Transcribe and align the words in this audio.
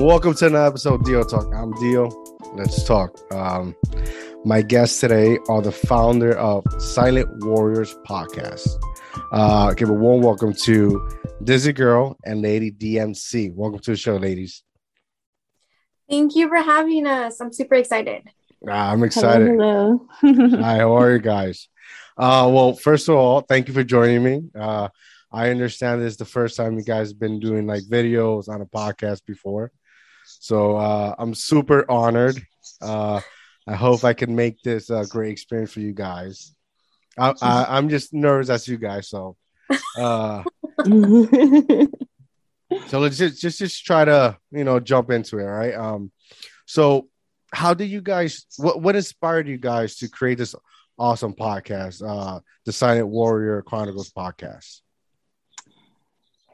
and 0.00 0.08
welcome 0.08 0.32
to 0.32 0.46
another 0.46 0.66
episode 0.66 0.94
of 0.94 1.04
Dio 1.04 1.22
Talk. 1.22 1.52
I'm 1.54 1.72
Dio. 1.72 2.08
Let's 2.54 2.84
talk. 2.84 3.20
Um, 3.34 3.76
my 4.46 4.62
guests 4.62 4.98
today 4.98 5.36
are 5.50 5.60
the 5.60 5.72
founder 5.72 6.38
of 6.38 6.64
Silent 6.78 7.28
Warriors 7.44 7.94
podcast. 8.08 8.66
Uh, 9.30 9.74
give 9.74 9.90
a 9.90 9.92
warm 9.92 10.22
welcome 10.22 10.54
to 10.54 11.06
Desi 11.44 11.74
Girl 11.74 12.16
and 12.24 12.40
Lady 12.40 12.72
DMC. 12.72 13.52
Welcome 13.54 13.80
to 13.80 13.90
the 13.90 13.96
show, 13.98 14.16
ladies. 14.16 14.62
Thank 16.08 16.34
you 16.34 16.48
for 16.48 16.62
having 16.62 17.06
us. 17.06 17.38
I'm 17.38 17.52
super 17.52 17.74
excited. 17.74 18.22
Ah, 18.66 18.92
I'm 18.92 19.04
excited. 19.04 19.48
Hello. 19.48 20.06
hello. 20.22 20.56
Hi, 20.62 20.78
how 20.78 20.96
are 20.96 21.12
you 21.12 21.18
guys? 21.18 21.68
Uh, 22.16 22.48
well, 22.50 22.72
first 22.72 23.10
of 23.10 23.16
all, 23.16 23.42
thank 23.42 23.68
you 23.68 23.74
for 23.74 23.84
joining 23.84 24.22
me. 24.22 24.42
Uh, 24.58 24.88
I 25.30 25.50
understand 25.50 26.00
this 26.00 26.12
is 26.12 26.16
the 26.16 26.24
first 26.24 26.56
time 26.56 26.78
you 26.78 26.84
guys 26.84 27.10
have 27.10 27.20
been 27.20 27.38
doing 27.38 27.66
like 27.66 27.82
videos 27.82 28.48
on 28.48 28.62
a 28.62 28.66
podcast 28.66 29.26
before. 29.26 29.70
So 30.40 30.76
uh, 30.76 31.14
I'm 31.18 31.34
super 31.34 31.88
honored. 31.88 32.42
Uh, 32.80 33.20
I 33.68 33.74
hope 33.74 34.04
I 34.04 34.14
can 34.14 34.34
make 34.34 34.62
this 34.62 34.88
a 34.88 35.04
great 35.06 35.32
experience 35.32 35.72
for 35.72 35.80
you 35.80 35.92
guys. 35.92 36.54
I, 37.18 37.34
I, 37.42 37.78
am 37.78 37.90
just 37.90 38.14
nervous 38.14 38.48
as 38.48 38.66
you 38.66 38.78
guys, 38.78 39.10
so 39.10 39.36
uh, 39.98 40.42
so 42.86 42.98
let's 42.98 43.18
just, 43.18 43.40
just 43.40 43.58
just 43.58 43.84
try 43.84 44.06
to 44.06 44.38
you 44.50 44.64
know 44.64 44.80
jump 44.80 45.10
into 45.10 45.38
it, 45.38 45.44
right? 45.44 45.74
Um, 45.74 46.10
so 46.64 47.08
how 47.52 47.74
did 47.74 47.90
you 47.90 48.00
guys? 48.00 48.46
What 48.56 48.80
what 48.80 48.96
inspired 48.96 49.46
you 49.46 49.58
guys 49.58 49.96
to 49.96 50.08
create 50.08 50.38
this 50.38 50.54
awesome 50.98 51.34
podcast, 51.34 52.02
uh, 52.02 52.40
the 52.64 52.72
Silent 52.72 53.08
Warrior 53.08 53.60
Chronicles 53.60 54.10
podcast? 54.10 54.80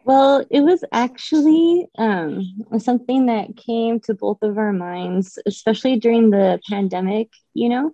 Well, 0.07 0.47
it 0.51 0.61
was 0.61 0.85
actually 0.93 1.89
um, 1.99 2.43
something 2.79 3.27
that 3.27 3.57
came 3.57 3.99
to 4.03 4.15
both 4.15 4.39
of 4.43 4.57
our 4.57 4.73
minds, 4.73 5.39
especially 5.47 5.99
during 5.99 6.31
the 6.31 6.61
pandemic. 6.71 7.31
You 7.55 7.71
know, 7.71 7.93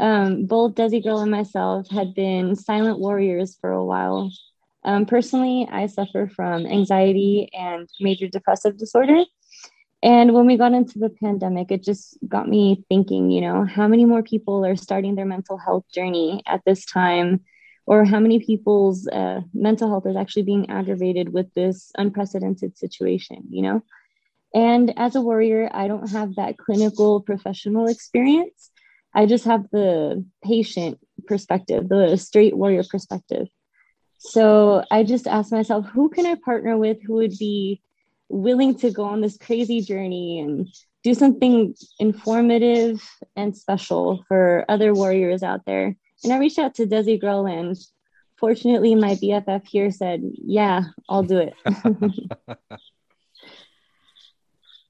um, 0.00 0.46
both 0.46 0.74
Desi 0.74 1.02
Girl 1.02 1.20
and 1.20 1.30
myself 1.30 1.90
had 1.90 2.14
been 2.14 2.56
silent 2.56 3.00
warriors 3.00 3.56
for 3.60 3.72
a 3.72 3.84
while. 3.84 4.30
Um, 4.84 5.06
personally, 5.06 5.68
I 5.70 5.86
suffer 5.86 6.28
from 6.28 6.66
anxiety 6.66 7.50
and 7.54 7.88
major 8.00 8.28
depressive 8.28 8.78
disorder. 8.78 9.24
And 10.02 10.34
when 10.34 10.46
we 10.46 10.56
got 10.56 10.74
into 10.74 10.98
the 10.98 11.10
pandemic, 11.10 11.72
it 11.72 11.82
just 11.84 12.18
got 12.28 12.48
me 12.48 12.84
thinking, 12.88 13.30
you 13.30 13.40
know, 13.42 13.64
how 13.66 13.88
many 13.88 14.04
more 14.06 14.22
people 14.22 14.64
are 14.64 14.76
starting 14.76 15.16
their 15.16 15.26
mental 15.26 15.58
health 15.58 15.84
journey 15.94 16.42
at 16.46 16.62
this 16.66 16.84
time? 16.86 17.40
Or 17.88 18.04
how 18.04 18.20
many 18.20 18.38
people's 18.38 19.08
uh, 19.08 19.40
mental 19.54 19.88
health 19.88 20.06
is 20.06 20.14
actually 20.14 20.42
being 20.42 20.68
aggravated 20.68 21.32
with 21.32 21.52
this 21.54 21.90
unprecedented 21.96 22.76
situation, 22.76 23.42
you 23.48 23.62
know? 23.62 23.82
And 24.54 24.92
as 24.98 25.16
a 25.16 25.22
warrior, 25.22 25.70
I 25.72 25.88
don't 25.88 26.10
have 26.10 26.34
that 26.34 26.58
clinical 26.58 27.22
professional 27.22 27.86
experience. 27.88 28.70
I 29.14 29.24
just 29.24 29.46
have 29.46 29.64
the 29.72 30.22
patient 30.44 30.98
perspective, 31.26 31.88
the 31.88 32.18
straight 32.18 32.54
warrior 32.54 32.84
perspective. 32.84 33.46
So 34.18 34.84
I 34.90 35.02
just 35.02 35.26
asked 35.26 35.50
myself, 35.50 35.86
who 35.86 36.10
can 36.10 36.26
I 36.26 36.34
partner 36.34 36.76
with 36.76 36.98
who 37.02 37.14
would 37.14 37.38
be 37.38 37.80
willing 38.28 38.74
to 38.80 38.90
go 38.90 39.04
on 39.04 39.22
this 39.22 39.38
crazy 39.38 39.80
journey 39.80 40.40
and 40.40 40.68
do 41.02 41.14
something 41.14 41.74
informative 41.98 43.00
and 43.34 43.56
special 43.56 44.26
for 44.28 44.66
other 44.68 44.92
warriors 44.92 45.42
out 45.42 45.62
there? 45.64 45.96
And 46.24 46.32
I 46.32 46.38
reached 46.38 46.58
out 46.58 46.74
to 46.76 46.86
Desi 46.86 47.20
Girl, 47.20 47.46
and 47.46 47.76
fortunately, 48.36 48.94
my 48.94 49.14
BFF 49.14 49.66
here 49.66 49.90
said, 49.90 50.22
"Yeah, 50.34 50.84
I'll 51.08 51.22
do 51.22 51.38
it." 51.38 51.54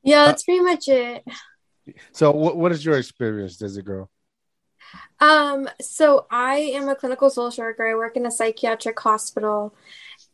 yeah, 0.03 0.27
that's 0.27 0.45
pretty 0.45 0.61
much 0.61 0.89
it. 0.89 1.25
So, 2.13 2.31
what 2.31 2.57
what 2.57 2.73
is 2.73 2.85
your 2.85 2.97
experience, 2.97 3.59
Desi 3.59 3.85
Girl? 3.85 4.11
Um, 5.21 5.69
so 5.81 6.27
I 6.31 6.57
am 6.57 6.89
a 6.89 6.95
clinical 6.95 7.31
social 7.31 7.65
worker. 7.65 7.87
I 7.87 7.95
work 7.95 8.17
in 8.17 8.25
a 8.27 8.31
psychiatric 8.31 8.99
hospital. 8.99 9.75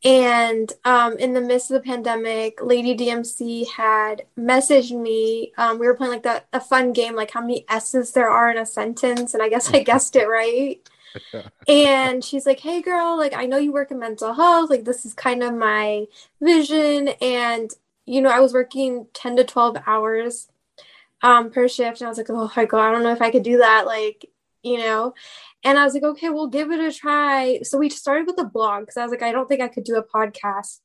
And 0.05 0.71
um, 0.85 1.17
in 1.17 1.33
the 1.33 1.41
midst 1.41 1.71
of 1.71 1.83
the 1.83 1.89
pandemic, 1.89 2.63
Lady 2.63 2.95
DMC 2.95 3.71
had 3.71 4.27
messaged 4.39 4.99
me. 4.99 5.53
Um, 5.57 5.79
we 5.79 5.87
were 5.87 5.95
playing 5.95 6.13
like 6.13 6.23
that 6.25 6.47
a 6.53 6.61
fun 6.61 6.93
game, 6.93 7.17
like 7.17 7.31
how 7.31 7.41
many 7.41 7.65
S's 7.71 8.13
there 8.13 8.29
are 8.29 8.51
in 8.51 8.59
a 8.59 8.67
sentence, 8.67 9.33
and 9.33 9.43
I 9.43 9.49
guess 9.49 9.73
I 9.73 9.83
guessed 9.83 10.15
it 10.15 10.27
right. 10.27 10.87
and 11.69 12.23
she's 12.23 12.45
like, 12.45 12.61
"Hey, 12.61 12.83
girl, 12.83 13.17
like 13.17 13.33
I 13.35 13.47
know 13.47 13.57
you 13.57 13.73
work 13.73 13.91
in 13.91 13.99
mental 13.99 14.35
health. 14.35 14.69
Like 14.69 14.85
this 14.85 15.07
is 15.07 15.15
kind 15.15 15.43
of 15.43 15.55
my 15.55 16.07
vision, 16.41 17.09
and 17.23 17.71
you 18.05 18.21
know 18.21 18.31
I 18.31 18.41
was 18.41 18.53
working 18.53 19.07
ten 19.15 19.37
to 19.37 19.45
twelve 19.45 19.79
hours 19.87 20.49
um, 21.23 21.51
per 21.51 21.67
shift, 21.67 22.01
and 22.01 22.07
I 22.07 22.11
was 22.11 22.19
like, 22.19 22.29
oh 22.29 22.51
my 22.55 22.67
god, 22.67 22.89
I 22.89 22.93
don't 22.93 23.05
know 23.05 23.13
if 23.13 23.23
I 23.23 23.31
could 23.31 23.43
do 23.43 23.59
that. 23.59 23.87
Like 23.87 24.29
you 24.65 24.79
know." 24.79 25.15
And 25.65 25.79
I 25.79 25.85
was 25.85 25.95
like, 25.95 26.03
okay, 26.03 26.29
we'll 26.29 26.49
give 26.49 26.71
it 26.71 26.81
a 26.81 26.93
try. 26.93 27.61
So 27.63 27.79
we 27.79 27.89
started 27.89 28.27
with 28.27 28.39
a 28.39 28.45
blog 28.45 28.83
because 28.83 28.99
I 28.99 29.03
was 29.03 29.11
like, 29.11 29.23
I 29.23 29.33
don't 29.33 29.49
think 29.49 29.63
I 29.63 29.69
could 29.69 29.85
do 29.85 29.97
a 29.97 30.05
podcast. 30.05 30.81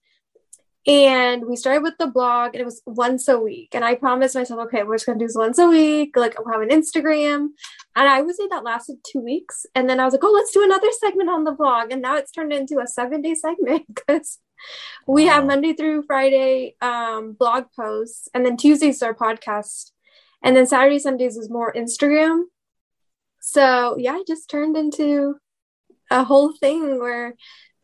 And 0.88 1.46
we 1.46 1.58
started 1.58 1.84
with 1.84 1.98
the 2.00 2.08
blog, 2.08 2.56
and 2.56 2.62
it 2.62 2.66
was 2.66 2.82
once 2.86 3.28
a 3.28 3.38
week. 3.38 3.70
And 3.74 3.84
I 3.84 3.96
promised 3.96 4.36
myself, 4.36 4.62
okay, 4.62 4.84
we're 4.84 4.96
just 4.96 5.06
gonna 5.06 5.20
do 5.20 5.28
this 5.28 5.36
once 5.36 5.60
a 5.60 5.68
week. 5.68 6.16
Like 6.16 6.40
we'll 6.40 6.54
have 6.54 6.68
an 6.68 6.70
Instagram. 6.70 7.50
And 7.96 8.08
I 8.08 8.22
would 8.22 8.36
say 8.36 8.48
that 8.50 8.64
lasted 8.64 8.98
two 9.04 9.20
weeks. 9.20 9.66
And 9.76 9.90
then 9.90 10.00
I 10.00 10.06
was 10.06 10.14
like, 10.14 10.24
oh, 10.24 10.32
let's 10.32 10.54
do 10.54 10.64
another 10.64 10.88
segment 10.98 11.30
on 11.30 11.44
the 11.44 11.52
blog. 11.52 11.92
And 11.92 12.02
now 12.02 12.16
it's 12.16 12.32
turned 12.32 12.54
into 12.54 12.80
a 12.80 12.88
seven-day 12.88 13.36
segment 13.36 13.86
because 13.94 14.40
we 15.06 15.26
have 15.26 15.46
Monday 15.46 15.74
through 15.74 16.04
Friday 16.04 16.76
um, 16.82 17.34
blog 17.34 17.66
posts, 17.76 18.30
and 18.34 18.46
then 18.46 18.56
Tuesdays 18.58 19.04
our 19.04 19.14
podcast, 19.14 19.92
and 20.42 20.56
then 20.56 20.66
Saturday, 20.66 21.00
Sundays 21.00 21.36
is 21.36 21.50
more 21.50 21.74
Instagram 21.74 22.44
so 23.52 23.98
yeah, 23.98 24.20
it 24.20 24.28
just 24.28 24.48
turned 24.48 24.78
into 24.78 25.36
a 26.12 26.24
whole 26.24 26.54
thing 26.54 27.00
where 27.00 27.36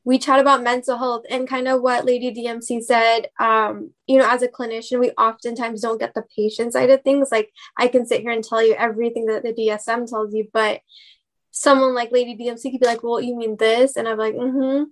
we 0.04 0.20
chat 0.20 0.40
about 0.40 0.62
mental 0.62 0.96
health 0.98 1.24
and 1.28 1.48
kind 1.48 1.68
of 1.68 1.82
what 1.82 2.06
Lady 2.06 2.32
DMC 2.32 2.84
said. 2.84 3.30
Um, 3.40 3.92
you 4.06 4.20
know, 4.20 4.30
as 4.30 4.44
a 4.44 4.48
clinician, 4.48 5.00
we 5.00 5.10
oftentimes 5.12 5.82
don't 5.82 6.00
get 6.00 6.14
the 6.14 6.24
patient 6.36 6.74
side 6.74 6.92
of 6.92 7.02
things. 7.02 7.30
Like 7.32 7.52
I 7.76 7.88
can 7.88 8.06
sit 8.06 8.22
here 8.22 8.30
and 8.30 8.44
tell 8.44 8.64
you 8.64 8.76
everything 8.76 9.26
that 9.26 9.42
the 9.42 9.54
DSM 9.54 10.08
tells 10.08 10.36
you, 10.36 10.48
but 10.54 10.82
someone 11.50 11.96
like 11.96 12.12
Lady 12.12 12.38
DMC 12.38 12.72
could 12.72 12.82
be 12.82 12.86
like, 12.86 13.02
"Well, 13.02 13.20
you 13.20 13.36
mean 13.36 13.58
this?" 13.58 13.96
And 13.96 14.08
I'm 14.08 14.20
like, 14.20 14.36
"Mm-hmm." 14.36 14.84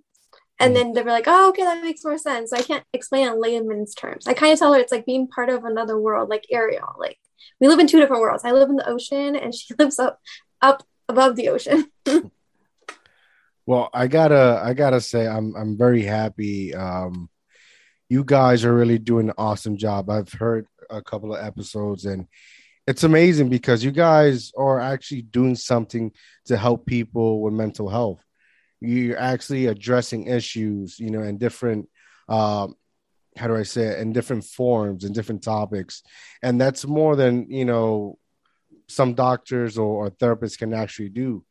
And 0.58 0.72
mm. 0.72 0.74
then 0.74 0.92
they 0.92 1.02
were 1.02 1.12
like, 1.12 1.28
"Oh, 1.28 1.50
okay, 1.50 1.62
that 1.62 1.84
makes 1.84 2.04
more 2.04 2.18
sense." 2.18 2.50
So 2.50 2.56
I 2.56 2.62
can't 2.62 2.84
explain 2.92 3.28
in 3.28 3.40
layman's 3.40 3.94
terms. 3.94 4.26
I 4.26 4.34
kind 4.34 4.52
of 4.52 4.58
tell 4.58 4.72
her 4.72 4.80
it's 4.80 4.92
like 4.92 5.06
being 5.06 5.28
part 5.28 5.50
of 5.50 5.64
another 5.64 6.00
world, 6.00 6.28
like 6.28 6.46
Ariel. 6.50 6.96
Like 6.98 7.18
we 7.60 7.68
live 7.68 7.78
in 7.78 7.86
two 7.86 8.00
different 8.00 8.22
worlds. 8.22 8.44
I 8.44 8.50
live 8.50 8.70
in 8.70 8.76
the 8.76 8.88
ocean, 8.88 9.36
and 9.36 9.54
she 9.54 9.74
lives 9.78 10.00
up 10.00 10.18
up 10.64 10.82
above 11.08 11.36
the 11.36 11.48
ocean. 11.50 11.90
well, 13.66 13.90
I 13.92 14.08
gotta 14.08 14.60
I 14.64 14.74
gotta 14.74 15.00
say 15.00 15.26
I'm 15.26 15.54
I'm 15.54 15.76
very 15.76 16.02
happy. 16.02 16.74
Um, 16.74 17.28
you 18.08 18.24
guys 18.24 18.64
are 18.64 18.74
really 18.74 18.98
doing 18.98 19.28
an 19.28 19.34
awesome 19.38 19.76
job. 19.76 20.08
I've 20.08 20.32
heard 20.32 20.66
a 20.90 21.02
couple 21.02 21.34
of 21.34 21.44
episodes 21.44 22.04
and 22.04 22.26
it's 22.86 23.04
amazing 23.04 23.48
because 23.48 23.82
you 23.82 23.90
guys 23.90 24.52
are 24.56 24.78
actually 24.78 25.22
doing 25.22 25.56
something 25.56 26.12
to 26.46 26.56
help 26.56 26.84
people 26.84 27.40
with 27.40 27.54
mental 27.54 27.88
health. 27.88 28.22
You're 28.80 29.18
actually 29.18 29.66
addressing 29.66 30.26
issues, 30.26 31.00
you 31.00 31.10
know, 31.10 31.22
in 31.22 31.38
different 31.38 31.88
um, 32.28 32.74
how 33.36 33.48
do 33.48 33.56
I 33.56 33.64
say 33.64 33.86
it, 33.86 33.98
in 33.98 34.12
different 34.12 34.44
forms 34.44 35.04
and 35.04 35.14
different 35.14 35.42
topics. 35.42 36.02
And 36.42 36.60
that's 36.60 36.86
more 36.86 37.16
than, 37.16 37.50
you 37.50 37.64
know, 37.64 38.18
some 38.88 39.14
doctors 39.14 39.78
or, 39.78 40.06
or 40.06 40.10
therapists 40.10 40.58
can 40.58 40.74
actually 40.74 41.08
do. 41.10 41.44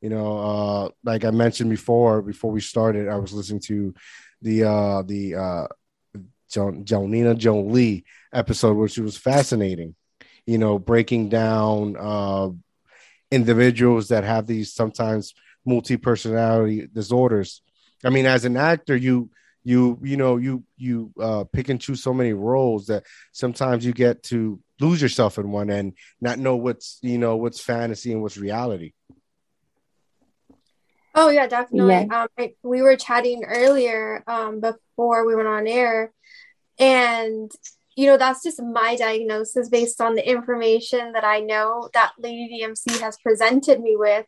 You 0.00 0.10
know, 0.10 0.38
uh, 0.38 0.88
like 1.02 1.24
I 1.24 1.30
mentioned 1.30 1.70
before, 1.70 2.20
before 2.20 2.50
we 2.50 2.60
started, 2.60 3.08
I 3.08 3.16
was 3.16 3.32
listening 3.32 3.60
to 3.62 3.94
the 4.42 4.64
uh, 4.64 5.02
the 5.02 5.34
uh, 5.34 5.66
jo- 6.50 6.72
Jonina 6.72 7.36
Jolie 7.36 8.04
episode, 8.32 8.76
which 8.76 8.98
was 8.98 9.16
fascinating. 9.16 9.94
You 10.46 10.58
know, 10.58 10.78
breaking 10.78 11.30
down 11.30 11.96
uh, 11.98 12.50
individuals 13.30 14.08
that 14.08 14.24
have 14.24 14.46
these 14.46 14.74
sometimes 14.74 15.34
multi 15.64 15.96
personality 15.96 16.86
disorders. 16.92 17.62
I 18.04 18.10
mean, 18.10 18.26
as 18.26 18.44
an 18.44 18.56
actor, 18.56 18.96
you 18.96 19.30
you 19.64 19.98
you 20.02 20.16
know 20.16 20.36
you 20.36 20.64
you 20.76 21.12
uh, 21.20 21.44
pick 21.44 21.68
and 21.68 21.80
choose 21.80 22.02
so 22.02 22.12
many 22.12 22.32
roles 22.32 22.86
that 22.86 23.04
sometimes 23.32 23.84
you 23.84 23.92
get 23.92 24.22
to 24.24 24.60
lose 24.80 25.00
yourself 25.00 25.38
in 25.38 25.50
one 25.50 25.70
and 25.70 25.92
not 26.20 26.38
know 26.38 26.56
what's 26.56 26.98
you 27.02 27.18
know 27.18 27.36
what's 27.36 27.60
fantasy 27.60 28.12
and 28.12 28.22
what's 28.22 28.36
reality 28.36 28.92
oh 31.14 31.28
yeah 31.28 31.46
definitely 31.46 31.92
yeah. 31.92 32.22
Um, 32.22 32.28
I, 32.38 32.54
we 32.62 32.82
were 32.82 32.96
chatting 32.96 33.44
earlier 33.44 34.24
um, 34.26 34.60
before 34.60 35.26
we 35.26 35.34
went 35.34 35.48
on 35.48 35.66
air 35.66 36.12
and 36.78 37.50
you 37.96 38.06
know 38.06 38.16
that's 38.16 38.42
just 38.42 38.60
my 38.60 38.96
diagnosis 38.96 39.68
based 39.68 40.00
on 40.00 40.16
the 40.16 40.28
information 40.28 41.12
that 41.12 41.24
i 41.24 41.38
know 41.40 41.88
that 41.94 42.12
lady 42.18 42.60
dmc 42.60 43.00
has 43.00 43.16
presented 43.18 43.80
me 43.80 43.94
with 43.96 44.26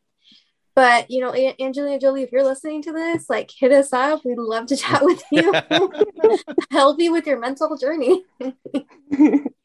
But 0.77 1.11
you 1.11 1.23
know, 1.23 1.33
Angelina 1.59 1.99
Jolie, 1.99 2.23
if 2.23 2.31
you're 2.33 2.45
listening 2.45 2.83
to 2.83 2.93
this, 2.93 3.31
like 3.31 3.51
hit 3.51 3.73
us 3.73 3.95
up. 3.95 4.21
We'd 4.27 4.37
love 4.37 4.67
to 4.67 4.77
chat 4.77 5.03
with 5.03 5.23
you, 5.33 5.55
help 6.71 7.01
you 7.01 7.13
with 7.13 7.27
your 7.27 7.39
mental 7.41 7.79
journey. 7.79 8.25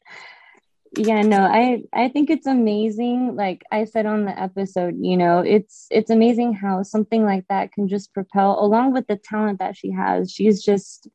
yeah 0.96 1.22
no 1.22 1.38
i 1.38 1.82
i 1.94 2.08
think 2.08 2.28
it's 2.28 2.46
amazing 2.46 3.34
like 3.34 3.62
i 3.70 3.84
said 3.84 4.04
on 4.04 4.26
the 4.26 4.38
episode 4.38 4.94
you 5.00 5.16
know 5.16 5.38
it's 5.38 5.86
it's 5.90 6.10
amazing 6.10 6.52
how 6.52 6.82
something 6.82 7.24
like 7.24 7.46
that 7.48 7.72
can 7.72 7.88
just 7.88 8.12
propel 8.12 8.62
along 8.62 8.92
with 8.92 9.06
the 9.06 9.16
talent 9.16 9.58
that 9.58 9.76
she 9.76 9.90
has. 9.90 10.30
She's 10.30 10.62
just 10.62 11.08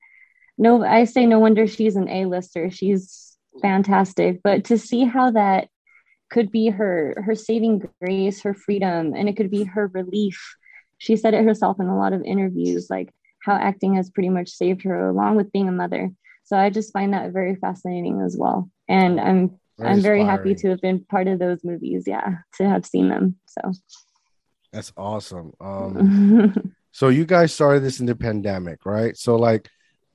no 0.57 0.83
i 0.83 1.03
say 1.03 1.25
no 1.25 1.39
wonder 1.39 1.67
she's 1.67 1.95
an 1.95 2.09
a-lister. 2.09 2.71
She's 2.71 3.37
fantastic. 3.61 4.41
But 4.43 4.65
to 4.65 4.77
see 4.77 5.03
how 5.03 5.31
that 5.31 5.69
could 6.31 6.51
be 6.51 6.69
her 6.69 7.21
her 7.25 7.35
saving 7.35 7.83
grace 8.01 8.41
her 8.41 8.53
freedom 8.53 9.13
and 9.15 9.29
it 9.29 9.37
could 9.37 9.51
be 9.51 9.63
her 9.63 9.87
relief. 9.93 10.55
She 10.97 11.15
said 11.15 11.35
it 11.35 11.45
herself 11.45 11.79
in 11.79 11.85
a 11.85 11.97
lot 11.97 12.13
of 12.13 12.23
interviews 12.23 12.87
like 12.89 13.13
how 13.39 13.53
acting 13.53 13.95
has 13.95 14.09
pretty 14.09 14.29
much 14.29 14.49
saved 14.49 14.83
her 14.83 15.07
along 15.07 15.35
with 15.35 15.51
being 15.51 15.69
a 15.69 15.71
mother. 15.71 16.09
So 16.45 16.57
i 16.57 16.71
just 16.71 16.93
find 16.93 17.13
that 17.13 17.31
very 17.31 17.55
fascinating 17.55 18.21
as 18.21 18.35
well. 18.35 18.71
And 18.89 19.19
i'm 19.19 19.59
very 19.77 19.91
I'm 19.91 20.01
very 20.01 20.23
happy 20.23 20.55
to 20.55 20.69
have 20.69 20.81
been 20.81 21.03
part 21.05 21.27
of 21.27 21.39
those 21.39 21.63
movies. 21.63 22.05
Yeah, 22.07 22.37
to 22.57 22.67
have 22.67 22.85
seen 22.85 23.09
them. 23.09 23.35
So 23.47 23.71
that's 24.73 24.91
awesome. 24.97 25.53
Um, 25.59 26.73
so 26.91 27.09
you 27.09 27.25
guys 27.25 27.53
started 27.53 27.83
this 27.83 27.99
in 27.99 28.05
the 28.05 28.15
pandemic, 28.15 28.85
right? 28.85 29.15
So 29.15 29.35
like, 29.35 29.69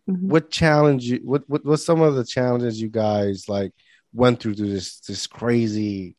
mm-hmm. 0.09 0.29
what 0.29 0.51
challenge? 0.51 1.05
You, 1.05 1.21
what 1.23 1.49
what 1.49 1.65
what's 1.65 1.85
some 1.85 2.01
of 2.01 2.17
the 2.17 2.25
challenges 2.25 2.81
you 2.81 2.89
guys 2.89 3.49
like 3.49 3.73
went 4.13 4.41
through 4.41 4.55
through 4.55 4.71
this 4.71 4.99
this 5.01 5.27
crazy 5.27 6.17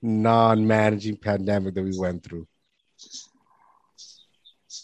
non-managing 0.00 1.16
pandemic 1.16 1.74
that 1.74 1.82
we 1.82 1.98
went 1.98 2.24
through? 2.24 2.46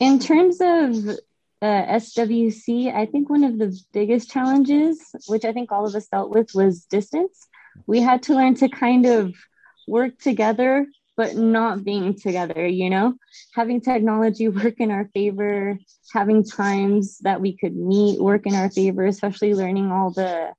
In 0.01 0.19
terms 0.19 0.61
of 0.61 1.17
uh, 1.63 1.87
SWC, 1.97 2.95
I 2.95 3.07
think 3.07 3.31
one 3.31 3.45
of 3.45 3.57
the 3.57 3.75
biggest 3.95 4.31
challenges, 4.31 5.01
which 5.27 5.47
I 5.47 5.55
think 5.55 5.73
all 5.73 5.87
of 5.87 5.95
us 5.95 6.07
dealt 6.09 6.31
with, 6.31 6.51
was 6.55 6.85
distance 6.85 7.49
we 7.87 8.01
had 8.01 8.23
to 8.25 8.35
learn 8.35 8.55
to 8.55 8.69
kind 8.69 9.07
of 9.07 9.35
work 9.87 10.19
together 10.19 10.87
but 11.17 11.35
not 11.35 11.85
being 11.85 12.15
together 12.15 12.67
you 12.67 12.91
know? 12.91 13.15
Having 13.55 13.81
technology 13.81 14.49
work 14.61 14.75
in 14.79 14.91
our 14.91 15.09
favor 15.15 15.79
having 16.13 16.45
times 16.45 17.19
that 17.19 17.41
we 17.41 17.57
could 17.57 17.77
meet 17.77 18.21
work 18.21 18.47
in 18.47 18.55
our 18.55 18.71
favor 18.71 19.07
especially 19.07 19.55
learning 19.55 19.91
all 19.91 20.11
the 20.11 20.53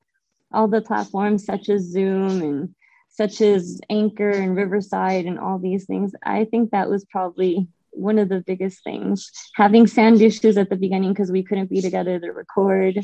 all 0.54 0.68
the 0.68 0.82
platforms 0.82 1.44
such 1.46 1.70
as 1.70 1.82
zoom 1.84 2.42
and 2.42 2.76
such 3.10 3.42
as 3.42 3.82
anchor 3.90 4.30
and 4.30 4.56
riverside 4.56 5.26
and 5.26 5.40
all 5.40 5.58
these 5.58 5.86
things. 5.86 6.14
I 6.24 6.46
think 6.46 6.70
that 6.70 6.88
was 6.88 7.04
probably 7.06 7.68
one 7.90 8.20
of 8.20 8.30
the 8.30 8.42
biggest 8.46 8.84
things. 8.84 9.32
Having 9.56 9.88
sand 9.88 10.22
issues 10.22 10.56
at 10.56 10.70
the 10.70 10.76
beginning 10.76 11.14
because 11.14 11.32
we 11.32 11.44
couldn't 11.44 11.72
be 11.72 11.82
together 11.82 12.20
to 12.20 12.32
record 12.32 13.00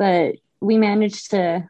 but 0.00 0.36
we 0.62 0.78
managed 0.78 1.30
to 1.30 1.68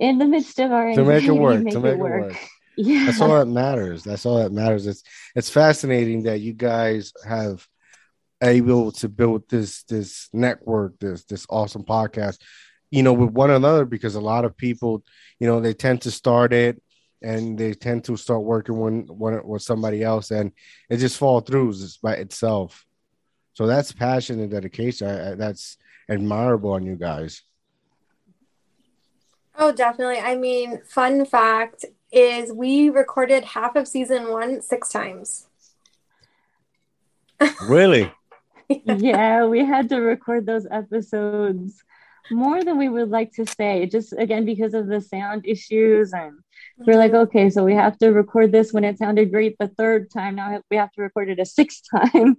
in 0.00 0.18
the 0.18 0.26
midst 0.26 0.58
of 0.58 0.72
our 0.72 0.94
to 0.94 1.04
make 1.04 1.24
it 1.24 1.32
work 1.32 1.62
make 1.62 1.74
to 1.74 1.80
make 1.80 1.92
it 1.92 1.98
work. 1.98 2.32
work. 2.32 2.36
Yeah. 2.76 3.06
That's 3.06 3.20
all 3.20 3.36
that 3.36 3.46
matters. 3.46 4.04
That's 4.04 4.24
all 4.24 4.38
that 4.38 4.52
matters. 4.52 4.86
It's 4.86 5.02
it's 5.34 5.50
fascinating 5.50 6.22
that 6.22 6.40
you 6.40 6.54
guys 6.54 7.12
have 7.28 7.66
able 8.42 8.92
to 8.92 9.08
build 9.08 9.48
this 9.50 9.82
this 9.82 10.30
network, 10.32 10.98
this 10.98 11.24
this 11.24 11.46
awesome 11.50 11.84
podcast, 11.84 12.38
you 12.90 13.02
know, 13.02 13.12
with 13.12 13.30
one 13.30 13.50
another 13.50 13.84
because 13.84 14.14
a 14.14 14.20
lot 14.20 14.46
of 14.46 14.56
people, 14.56 15.04
you 15.38 15.46
know, 15.46 15.60
they 15.60 15.74
tend 15.74 16.02
to 16.02 16.10
start 16.10 16.54
it 16.54 16.80
and 17.20 17.58
they 17.58 17.74
tend 17.74 18.04
to 18.04 18.16
start 18.16 18.42
working 18.42 18.76
one 18.76 19.02
one 19.08 19.46
with 19.46 19.62
somebody 19.62 20.02
else 20.02 20.30
and 20.30 20.52
it 20.88 20.98
just 20.98 21.18
fall 21.18 21.40
through 21.40 21.74
by 22.02 22.14
itself. 22.14 22.86
So 23.54 23.66
that's 23.66 23.92
passion 23.92 24.40
and 24.40 24.50
dedication. 24.50 25.06
I, 25.08 25.32
I, 25.32 25.34
that's 25.34 25.76
admirable 26.08 26.72
on 26.72 26.86
you 26.86 26.96
guys. 26.96 27.42
Oh, 29.60 29.72
definitely. 29.72 30.18
I 30.18 30.36
mean, 30.36 30.80
fun 30.88 31.26
fact 31.26 31.84
is 32.10 32.50
we 32.50 32.88
recorded 32.88 33.44
half 33.44 33.76
of 33.76 33.86
season 33.86 34.30
one 34.30 34.62
six 34.62 34.88
times. 34.88 35.46
Really? 37.68 38.10
yeah. 38.70 38.94
yeah, 38.96 39.44
we 39.44 39.64
had 39.64 39.90
to 39.90 40.00
record 40.00 40.46
those 40.46 40.66
episodes 40.70 41.84
more 42.30 42.64
than 42.64 42.78
we 42.78 42.88
would 42.88 43.10
like 43.10 43.32
to 43.32 43.44
say, 43.44 43.84
just 43.84 44.14
again 44.16 44.46
because 44.46 44.72
of 44.72 44.86
the 44.86 45.00
sound 45.00 45.44
issues. 45.46 46.14
And 46.14 46.32
mm-hmm. 46.32 46.84
we're 46.86 46.96
like, 46.96 47.12
mm-hmm. 47.12 47.28
okay, 47.28 47.50
so 47.50 47.62
we 47.62 47.74
have 47.74 47.98
to 47.98 48.12
record 48.12 48.52
this 48.52 48.72
when 48.72 48.84
it 48.84 48.96
sounded 48.96 49.30
great 49.30 49.56
the 49.58 49.68
third 49.68 50.10
time. 50.10 50.36
Now 50.36 50.62
we 50.70 50.78
have 50.78 50.92
to 50.92 51.02
record 51.02 51.28
it 51.28 51.38
a 51.38 51.44
sixth 51.44 51.82
time. 51.90 52.38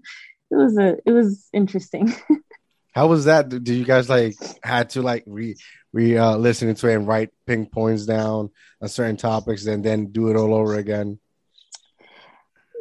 It 0.50 0.56
was 0.56 0.76
a 0.76 0.98
it 1.06 1.12
was 1.12 1.48
interesting. 1.54 2.12
How 2.92 3.08
was 3.08 3.26
that? 3.26 3.50
Did 3.50 3.68
you 3.70 3.86
guys 3.86 4.10
like 4.10 4.36
had 4.64 4.92
to 4.92 5.02
like 5.02 5.24
re 5.26 5.56
re 5.94 6.18
uh, 6.18 6.36
listening 6.36 6.76
to 6.76 6.88
it 6.88 6.96
and 6.96 7.08
write 7.08 7.30
ping 7.48 7.66
points 7.66 8.06
down 8.06 8.50
on 8.82 8.90
certain 8.90 9.18
topics 9.18 9.66
and 9.66 9.84
then 9.84 10.08
do 10.08 10.30
it 10.30 10.36
all 10.36 10.54
over 10.54 10.76
again? 10.76 11.20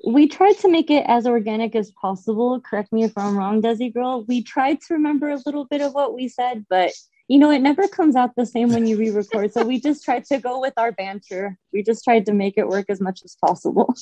We 0.07 0.29
tried 0.29 0.59
to 0.61 0.69
make 0.69 0.91
it 0.91 1.05
as 1.07 1.27
organic 1.27 1.77
as 1.77 1.91
possible. 1.93 2.61
Correct 2.61 2.93
me 2.93 3.05
if 3.05 3.17
I'm 3.17 3.37
wrong, 3.37 3.61
Desi 3.61 3.93
girl. 3.93 4.25
We 4.25 4.43
tried 4.43 4.81
to 4.83 4.95
remember 4.95 5.31
a 5.31 5.39
little 5.45 5.67
bit 5.67 5.83
of 5.83 5.93
what 5.93 6.15
we 6.15 6.29
said, 6.29 6.65
but 6.69 6.93
you 7.29 7.39
know, 7.39 7.51
it 7.53 7.61
never 7.61 7.87
comes 7.87 8.17
out 8.17 8.35
the 8.35 8.45
same 8.45 8.71
when 8.71 8.89
you 8.89 8.97
re-record. 8.97 9.53
so 9.53 9.65
we 9.65 9.79
just 9.79 10.05
tried 10.05 10.25
to 10.25 10.39
go 10.41 10.61
with 10.61 10.75
our 10.77 10.91
banter. 10.91 11.57
We 11.73 11.85
just 11.85 12.03
tried 12.03 12.27
to 12.27 12.33
make 12.33 12.55
it 12.57 12.67
work 12.67 12.87
as 12.89 13.01
much 13.01 13.21
as 13.25 13.37
possible. 13.45 13.95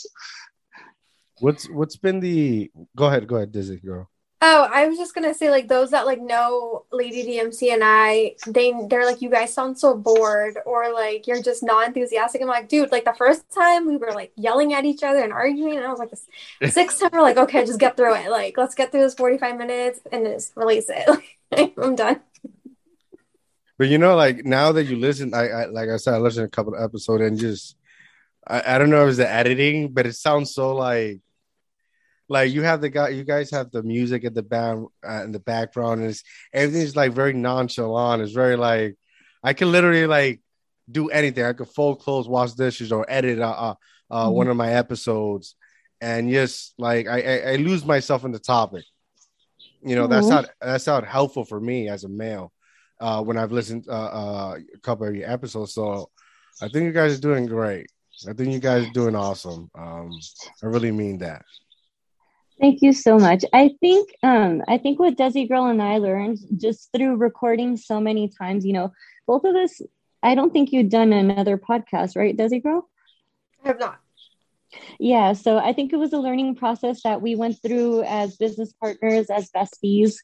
What's 1.41 1.69
what's 1.69 1.97
been 1.97 2.21
the 2.21 2.71
go 2.97 3.07
ahead, 3.07 3.29
go 3.29 3.37
ahead, 3.37 3.53
Desi 3.53 3.85
girl. 3.85 4.09
Oh, 4.41 4.69
I 4.73 4.87
was 4.87 4.97
just 4.97 5.17
gonna 5.17 5.35
say 5.35 5.51
like 5.51 5.67
those 5.67 5.91
that 5.91 6.07
like 6.07 6.21
know 6.21 6.85
Lady 6.93 7.25
DMC 7.25 7.73
and 7.73 7.83
I, 7.85 8.37
they 8.47 8.73
they're 8.89 9.05
like 9.05 9.21
you 9.21 9.31
guys 9.31 9.53
sound 9.53 9.79
so 9.79 9.97
bored 9.97 10.59
or 10.65 10.93
like 10.93 11.27
you're 11.27 11.43
just 11.43 11.65
not 11.65 11.89
enthusiastic. 11.89 12.41
I'm 12.41 12.47
like, 12.47 12.69
dude, 12.69 12.93
like 12.93 13.05
the 13.05 13.15
first 13.15 13.53
time 13.53 13.87
we 13.87 13.97
were 13.97 14.13
like 14.13 14.31
yelling 14.37 14.75
at 14.75 14.85
each 14.85 15.03
other 15.03 15.21
and 15.21 15.33
arguing, 15.33 15.77
and 15.77 15.85
I 15.85 15.91
was 15.91 15.99
like, 15.99 16.11
the 16.61 16.71
sixth 16.71 17.01
time 17.01 17.11
we're 17.13 17.23
like, 17.23 17.37
okay, 17.37 17.65
just 17.67 17.81
get 17.81 17.97
through 17.97 18.15
it. 18.15 18.31
Like 18.31 18.57
let's 18.57 18.77
get 18.77 18.93
through 18.93 19.01
this 19.01 19.15
45 19.15 19.57
minutes 19.57 20.01
and 20.13 20.25
just 20.25 20.53
release 20.57 20.87
it. 20.89 21.75
I'm 21.77 21.97
done. 21.97 22.21
But 23.77 23.89
you 23.89 23.99
know, 23.99 24.15
like 24.15 24.45
now 24.45 24.71
that 24.71 24.85
you 24.85 24.99
listen, 24.99 25.35
I, 25.35 25.49
I 25.49 25.65
like 25.67 25.89
I 25.89 25.97
said, 25.97 26.15
I 26.15 26.19
listened 26.19 26.45
to 26.45 26.47
a 26.47 26.51
couple 26.51 26.75
of 26.75 26.83
episodes 26.83 27.23
and 27.23 27.37
just 27.37 27.77
I, 28.47 28.75
I 28.75 28.79
don't 28.79 28.91
know 28.91 29.03
if 29.03 29.09
it's 29.09 29.19
the 29.19 29.29
editing, 29.29 29.93
but 29.93 30.07
it 30.07 30.15
sounds 30.15 30.55
so 30.55 30.77
like 30.77 31.21
like 32.29 32.53
you 32.53 32.63
have 32.63 32.81
the 32.81 32.91
guy 32.91 33.09
you 33.09 33.25
guys 33.25 33.51
have 33.51 33.71
the 33.71 33.83
music 33.83 34.25
at 34.25 34.35
the 34.35 34.43
band 34.43 34.87
uh, 35.07 35.23
in 35.25 35.33
the 35.33 35.41
background 35.41 36.03
and 36.03 36.11
it's 36.11 36.23
everything's 36.53 36.97
like 36.97 37.13
very 37.13 37.33
nonchalant. 37.33 38.23
It's 38.23 38.33
very 38.33 38.57
like 38.57 38.97
i 39.45 39.53
can 39.53 39.71
literally 39.71 40.07
like 40.07 40.41
do 40.91 41.11
anything. 41.11 41.45
I 41.45 41.53
could 41.53 41.69
fold 41.69 42.01
clothes 42.01 42.29
wash 42.29 42.53
dishes 42.53 42.93
or 42.93 43.07
edit 43.09 43.39
uh, 43.39 43.51
uh, 43.51 43.75
uh 44.11 44.27
mm-hmm. 44.27 44.37
one 44.37 44.49
of 44.49 44.57
my 44.57 44.73
episodes. 44.73 45.55
And 46.01 46.31
just 46.31 46.75
like 46.79 47.09
I, 47.09 47.21
I, 47.21 47.53
I 47.53 47.57
lose 47.57 47.85
myself 47.85 48.25
in 48.25 48.33
the 48.33 48.39
topic. 48.39 48.85
You 49.83 49.97
know 49.97 50.05
mm-hmm. 50.05 50.13
that's 50.13 50.29
not 50.29 50.51
that's 50.61 50.87
not 50.87 51.07
helpful 51.07 51.45
for 51.45 51.61
me 51.61 51.89
as 51.89 52.05
a 52.05 52.09
male 52.09 52.53
uh 53.01 53.23
when 53.23 53.39
i've 53.39 53.53
listened 53.53 53.85
uh, 53.89 53.93
uh 53.93 54.57
a 54.75 54.81
couple 54.81 55.07
of 55.07 55.15
your 55.15 55.31
episodes. 55.31 55.73
So 55.73 56.11
i 56.61 56.69
think 56.69 56.85
you 56.85 56.93
guys 56.93 57.17
are 57.17 57.21
doing 57.21 57.47
great. 57.47 57.87
I 58.29 58.33
think 58.33 58.53
you 58.53 58.59
guys 58.59 58.87
are 58.87 58.93
doing 58.93 59.15
awesome. 59.15 59.71
Um 59.75 60.11
i 60.63 60.67
really 60.67 60.93
mean 60.93 61.19
that 61.19 61.45
Thank 62.61 62.83
you 62.83 62.93
so 62.93 63.19
much. 63.19 63.45
I 63.53 63.71
think 63.81 64.11
um, 64.23 64.63
I 64.67 64.79
think 64.79 64.99
what 64.99 65.17
Desi 65.17 65.49
Girl 65.49 65.67
and 65.67 65.81
I 65.81 65.99
learned 65.99 66.39
just 66.57 66.91
through 66.93 67.17
recording 67.17 67.77
so 67.77 68.01
many 68.01 68.29
times, 68.29 68.67
you 68.67 68.73
know, 68.73 68.93
both 69.27 69.45
of 69.45 69.55
us. 69.55 69.81
I 70.23 70.35
don't 70.35 70.53
think 70.53 70.73
you'd 70.73 70.91
done 70.91 71.13
another 71.13 71.57
podcast, 71.57 72.17
right, 72.17 72.37
Desi 72.37 72.61
Girl? 72.61 72.89
I 73.65 73.69
have 73.69 73.79
not. 73.79 74.01
Yeah, 74.99 75.33
so 75.33 75.59
I 75.59 75.73
think 75.73 75.93
it 75.93 75.97
was 75.97 76.13
a 76.13 76.19
learning 76.19 76.57
process 76.57 77.03
that 77.05 77.23
we 77.23 77.37
went 77.37 77.63
through 77.63 78.03
as 78.03 78.37
business 78.37 78.73
partners, 78.73 79.31
as 79.31 79.51
besties, 79.51 80.17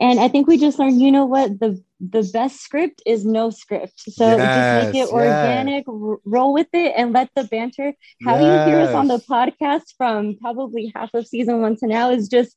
and 0.00 0.18
I 0.18 0.28
think 0.28 0.46
we 0.46 0.56
just 0.56 0.78
learned, 0.78 1.00
you 1.00 1.12
know 1.12 1.26
what, 1.26 1.60
the 1.60 1.82
the 2.00 2.28
best 2.32 2.60
script 2.60 3.02
is 3.04 3.26
no 3.26 3.50
script. 3.50 4.00
So 4.00 4.36
yes, 4.36 4.84
just 4.84 4.94
make 4.94 5.04
it 5.04 5.12
organic, 5.12 5.84
yes. 5.86 5.94
r- 5.94 6.18
roll 6.24 6.54
with 6.54 6.68
it, 6.72 6.94
and 6.96 7.12
let 7.12 7.28
the 7.34 7.44
banter. 7.44 7.92
How 8.24 8.38
yes. 8.38 8.66
you 8.66 8.72
hear 8.72 8.80
us 8.80 8.94
on 8.94 9.08
the 9.08 9.18
podcast 9.18 9.94
from 9.98 10.36
probably 10.40 10.90
half 10.94 11.12
of 11.12 11.26
season 11.26 11.60
one 11.60 11.76
to 11.76 11.86
now 11.86 12.10
is 12.10 12.28
just 12.28 12.56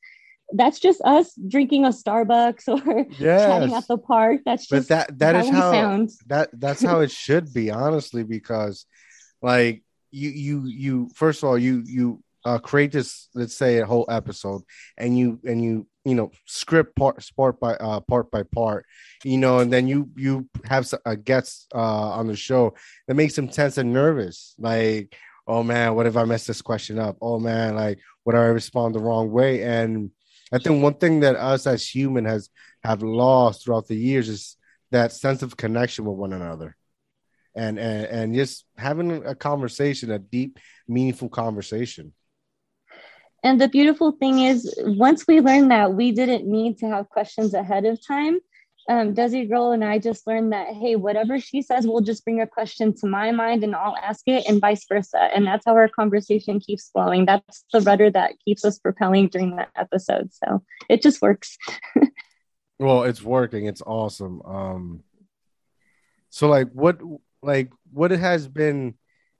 that's 0.53 0.79
just 0.79 1.01
us 1.01 1.33
drinking 1.47 1.83
a 1.83 1.89
Starbucks 1.89 2.67
or 2.67 3.05
yes. 3.19 3.41
chatting 3.45 3.73
at 3.73 3.87
the 3.87 3.97
park. 3.97 4.41
That's 4.45 4.67
just 4.67 4.87
but 4.87 4.95
that 4.95 5.19
that 5.19 5.35
how 5.35 5.41
is 5.41 5.49
how 5.49 5.71
sound. 5.71 6.11
that 6.27 6.49
that's 6.53 6.81
how 6.81 7.01
it 7.01 7.11
should 7.11 7.53
be, 7.53 7.71
honestly, 7.71 8.23
because 8.23 8.85
like 9.41 9.83
you 10.11 10.29
you 10.29 10.65
you 10.65 11.09
first 11.13 11.43
of 11.43 11.49
all 11.49 11.57
you 11.57 11.83
you 11.85 12.22
uh, 12.45 12.57
create 12.57 12.91
this 12.91 13.29
let's 13.33 13.55
say 13.55 13.77
a 13.77 13.85
whole 13.85 14.05
episode 14.09 14.61
and 14.97 15.17
you 15.17 15.39
and 15.45 15.63
you 15.63 15.87
you 16.05 16.15
know 16.15 16.31
script 16.45 16.95
part 16.95 17.25
part 17.37 17.59
by 17.59 17.73
uh, 17.75 17.99
part 18.01 18.29
by 18.31 18.43
part 18.43 18.85
you 19.23 19.37
know 19.37 19.59
and 19.59 19.71
then 19.71 19.87
you 19.87 20.09
you 20.15 20.47
have 20.65 20.91
a 21.05 21.15
guest 21.15 21.67
uh, 21.73 21.77
on 21.77 22.27
the 22.27 22.35
show 22.35 22.73
that 23.07 23.15
makes 23.15 23.35
them 23.35 23.47
tense 23.47 23.77
and 23.77 23.93
nervous 23.93 24.55
like 24.57 25.15
oh 25.47 25.63
man, 25.63 25.95
what 25.95 26.05
if 26.05 26.17
I 26.17 26.25
mess 26.25 26.45
this 26.45 26.61
question 26.61 26.99
up? 26.99 27.17
Oh 27.21 27.39
man, 27.39 27.75
like 27.75 27.99
would 28.25 28.35
I 28.35 28.45
respond 28.45 28.95
the 28.95 28.99
wrong 28.99 29.31
way? 29.31 29.63
And 29.63 30.11
I 30.51 30.59
think 30.59 30.81
one 30.81 30.95
thing 30.95 31.21
that 31.21 31.35
us 31.35 31.67
as 31.67 31.87
human 31.87 32.25
has 32.25 32.49
have 32.83 33.01
lost 33.01 33.63
throughout 33.63 33.87
the 33.87 33.95
years 33.95 34.29
is 34.29 34.57
that 34.91 35.11
sense 35.11 35.41
of 35.41 35.57
connection 35.57 36.05
with 36.05 36.17
one 36.17 36.33
another. 36.33 36.75
And, 37.55 37.77
and 37.77 38.05
and 38.05 38.35
just 38.35 38.65
having 38.77 39.25
a 39.25 39.35
conversation, 39.35 40.09
a 40.11 40.19
deep, 40.19 40.59
meaningful 40.87 41.29
conversation. 41.29 42.13
And 43.43 43.59
the 43.59 43.67
beautiful 43.67 44.13
thing 44.13 44.39
is, 44.39 44.73
once 44.79 45.27
we 45.27 45.41
learned 45.41 45.71
that 45.71 45.93
we 45.93 46.11
didn't 46.11 46.49
need 46.49 46.77
to 46.77 46.87
have 46.87 47.09
questions 47.09 47.53
ahead 47.53 47.85
of 47.85 48.05
time, 48.05 48.39
um, 48.89 49.13
Desi 49.13 49.47
Girl 49.49 49.71
and 49.71 49.83
I 49.83 49.99
just 49.99 50.25
learned 50.27 50.53
that, 50.53 50.69
hey, 50.73 50.95
whatever 50.95 51.39
she 51.39 51.61
says, 51.61 51.85
we'll 51.85 52.01
just 52.01 52.23
bring 52.23 52.41
a 52.41 52.47
question 52.47 52.93
to 52.95 53.07
my 53.07 53.31
mind 53.31 53.63
and 53.63 53.75
I'll 53.75 53.97
ask 53.97 54.23
it, 54.27 54.45
and 54.47 54.59
vice 54.59 54.85
versa. 54.87 55.29
And 55.33 55.45
that's 55.45 55.65
how 55.65 55.73
our 55.73 55.87
conversation 55.87 56.59
keeps 56.59 56.89
flowing. 56.89 57.25
That's 57.25 57.65
the 57.71 57.81
rudder 57.81 58.09
that 58.11 58.33
keeps 58.43 58.63
us 58.65 58.79
propelling 58.79 59.27
during 59.27 59.55
the 59.55 59.67
episode. 59.75 60.33
So 60.33 60.63
it 60.89 61.01
just 61.01 61.21
works. 61.21 61.57
well, 62.79 63.03
it's 63.03 63.21
working. 63.21 63.65
It's 63.65 63.81
awesome. 63.81 64.41
Um, 64.43 65.03
so 66.29 66.47
like, 66.47 66.69
what, 66.71 66.99
like, 67.41 67.71
what 67.91 68.11
it 68.11 68.19
has 68.19 68.47
been, 68.47 68.95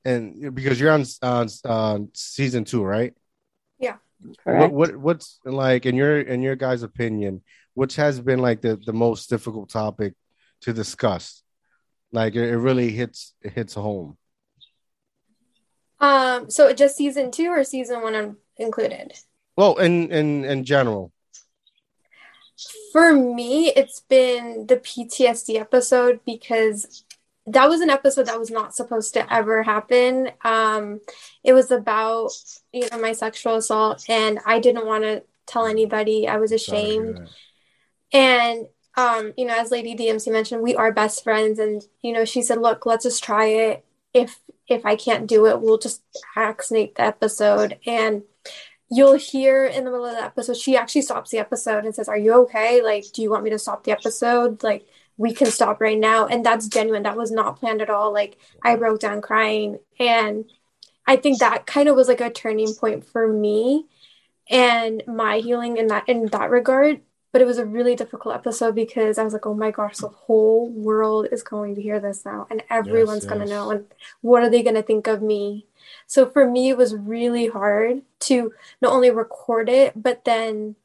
and 0.06 0.54
because 0.54 0.80
you're 0.80 0.92
on 0.92 1.06
uh, 1.22 1.48
uh, 1.64 2.00
season 2.14 2.66
two, 2.66 2.84
right? 2.84 3.14
Yeah. 3.84 3.98
Correct. 4.44 4.74
What, 4.74 4.92
what 4.92 4.98
what's 4.98 5.40
like 5.44 5.86
in 5.86 5.96
your 5.96 6.22
in 6.22 6.42
your 6.42 6.56
guys' 6.56 6.84
opinion? 6.84 7.42
which 7.74 7.96
has 7.96 8.20
been 8.20 8.40
like 8.40 8.62
the, 8.62 8.80
the 8.86 8.94
most 8.94 9.30
difficult 9.30 9.70
topic 9.70 10.14
to 10.62 10.74
discuss. 10.74 11.44
Like 12.12 12.36
it, 12.36 12.50
it 12.50 12.58
really 12.58 12.92
hits 12.92 13.34
it 13.42 13.54
hits 13.54 13.74
home. 13.74 14.18
Um, 16.00 16.50
so 16.50 16.74
just 16.74 16.98
season 16.98 17.32
two 17.32 17.48
or 17.48 17.64
season 17.64 18.02
one 18.02 18.38
included? 18.58 19.14
Well, 19.56 19.78
in 19.78 20.12
in 20.12 20.46
in 20.46 20.64
general. 20.64 21.12
For 22.92 23.12
me, 23.12 23.70
it's 23.76 24.02
been 24.02 24.68
the 24.68 24.78
PTSD 24.78 25.60
episode 25.60 26.20
because 26.26 27.03
that 27.48 27.70
was 27.70 27.82
an 27.82 27.90
episode 27.90 28.28
that 28.28 28.40
was 28.40 28.52
not 28.52 28.76
supposed 28.76 29.14
to 29.16 29.34
ever 29.34 29.64
happen. 29.64 30.32
Um, 30.44 31.02
it 31.44 31.54
was 31.54 31.72
about 31.72 32.32
you 32.72 32.88
know 32.90 33.00
my 33.00 33.14
sexual 33.14 33.56
assault, 33.56 34.06
and 34.10 34.40
I 34.46 34.60
didn't 34.60 34.86
want 34.86 35.04
to 35.04 35.24
tell 35.46 35.66
anybody. 35.66 36.28
I 36.28 36.38
was 36.38 36.52
ashamed. 36.52 37.28
And 38.14 38.68
um, 38.96 39.34
you 39.38 39.46
know, 39.46 39.60
as 39.60 39.72
Lady 39.72 39.96
DMC 39.96 40.32
mentioned, 40.32 40.62
we 40.62 40.76
are 40.76 40.92
best 40.92 41.24
friends, 41.24 41.60
and 41.60 41.84
you 42.02 42.14
know, 42.14 42.26
she 42.26 42.42
said, 42.42 42.62
"Look, 42.62 42.86
let's 42.86 43.04
just 43.04 43.24
try 43.24 43.46
it. 43.46 43.86
If 44.14 44.40
if 44.68 44.86
I 44.86 44.96
can't 44.96 45.28
do 45.28 45.48
it, 45.48 45.62
we'll 45.62 45.80
just 45.80 46.02
vaccinate 46.36 46.96
the 46.96 47.04
episode." 47.04 47.80
And 47.86 48.24
you'll 48.90 49.18
hear 49.18 49.66
in 49.66 49.84
the 49.84 49.92
middle 49.92 50.06
of 50.06 50.16
the 50.16 50.24
episode, 50.24 50.56
she 50.58 50.78
actually 50.78 51.02
stops 51.02 51.32
the 51.32 51.40
episode 51.40 51.86
and 51.86 51.96
says, 51.96 52.08
"Are 52.08 52.18
you 52.18 52.34
okay? 52.44 52.82
Like, 52.84 53.06
do 53.14 53.22
you 53.22 53.32
want 53.32 53.44
me 53.44 53.50
to 53.50 53.60
stop 53.60 53.84
the 53.84 53.92
episode? 53.92 54.62
Like, 54.64 54.86
we 55.18 55.34
can 55.34 55.48
stop 55.48 55.82
right 55.82 55.98
now." 55.98 56.28
And 56.28 56.46
that's 56.46 56.68
genuine. 56.68 57.04
That 57.04 57.18
was 57.18 57.32
not 57.32 57.60
planned 57.60 57.82
at 57.82 57.90
all. 57.90 58.14
Like, 58.14 58.38
I 58.64 58.76
broke 58.76 59.00
down 59.00 59.22
crying, 59.22 59.80
and 60.00 60.46
I 61.06 61.16
think 61.18 61.40
that 61.40 61.66
kind 61.66 61.90
of 61.90 61.96
was 61.96 62.08
like 62.08 62.22
a 62.22 62.30
turning 62.30 62.74
point 62.76 63.06
for 63.06 63.28
me 63.28 63.86
and 64.50 65.04
my 65.08 65.40
healing 65.40 65.78
in 65.78 65.88
that 65.88 66.08
in 66.08 66.26
that 66.28 66.50
regard 66.50 67.02
but 67.34 67.42
it 67.42 67.46
was 67.46 67.58
a 67.58 67.66
really 67.66 67.96
difficult 67.96 68.36
episode 68.36 68.76
because 68.76 69.18
I 69.18 69.24
was 69.24 69.34
like, 69.34 69.48
oh 69.48 69.56
my 69.56 69.72
gosh, 69.72 69.98
the 69.98 70.08
whole 70.08 70.70
world 70.70 71.28
is 71.32 71.42
going 71.42 71.74
to 71.74 71.82
hear 71.82 72.00
this 72.00 72.24
now 72.24 72.46
and 72.52 72.62
everyone's 72.70 73.24
yes, 73.24 73.34
going 73.34 73.42
to 73.42 73.52
know. 73.52 73.72
And 73.72 73.86
what 74.22 74.44
are 74.44 74.52
they 74.52 74.62
going 74.62 74.76
to 74.76 74.84
think 74.84 75.08
of 75.08 75.24
me? 75.24 75.66
So 76.06 76.30
for 76.30 76.48
me, 76.48 76.70
it 76.70 76.78
was 76.78 76.96
really 76.96 77.48
hard 77.48 78.04
to 78.22 78.54
not 78.82 78.94
only 78.94 79.10
record 79.10 79.68
it, 79.68 79.94
but 79.96 80.26
then 80.26 80.76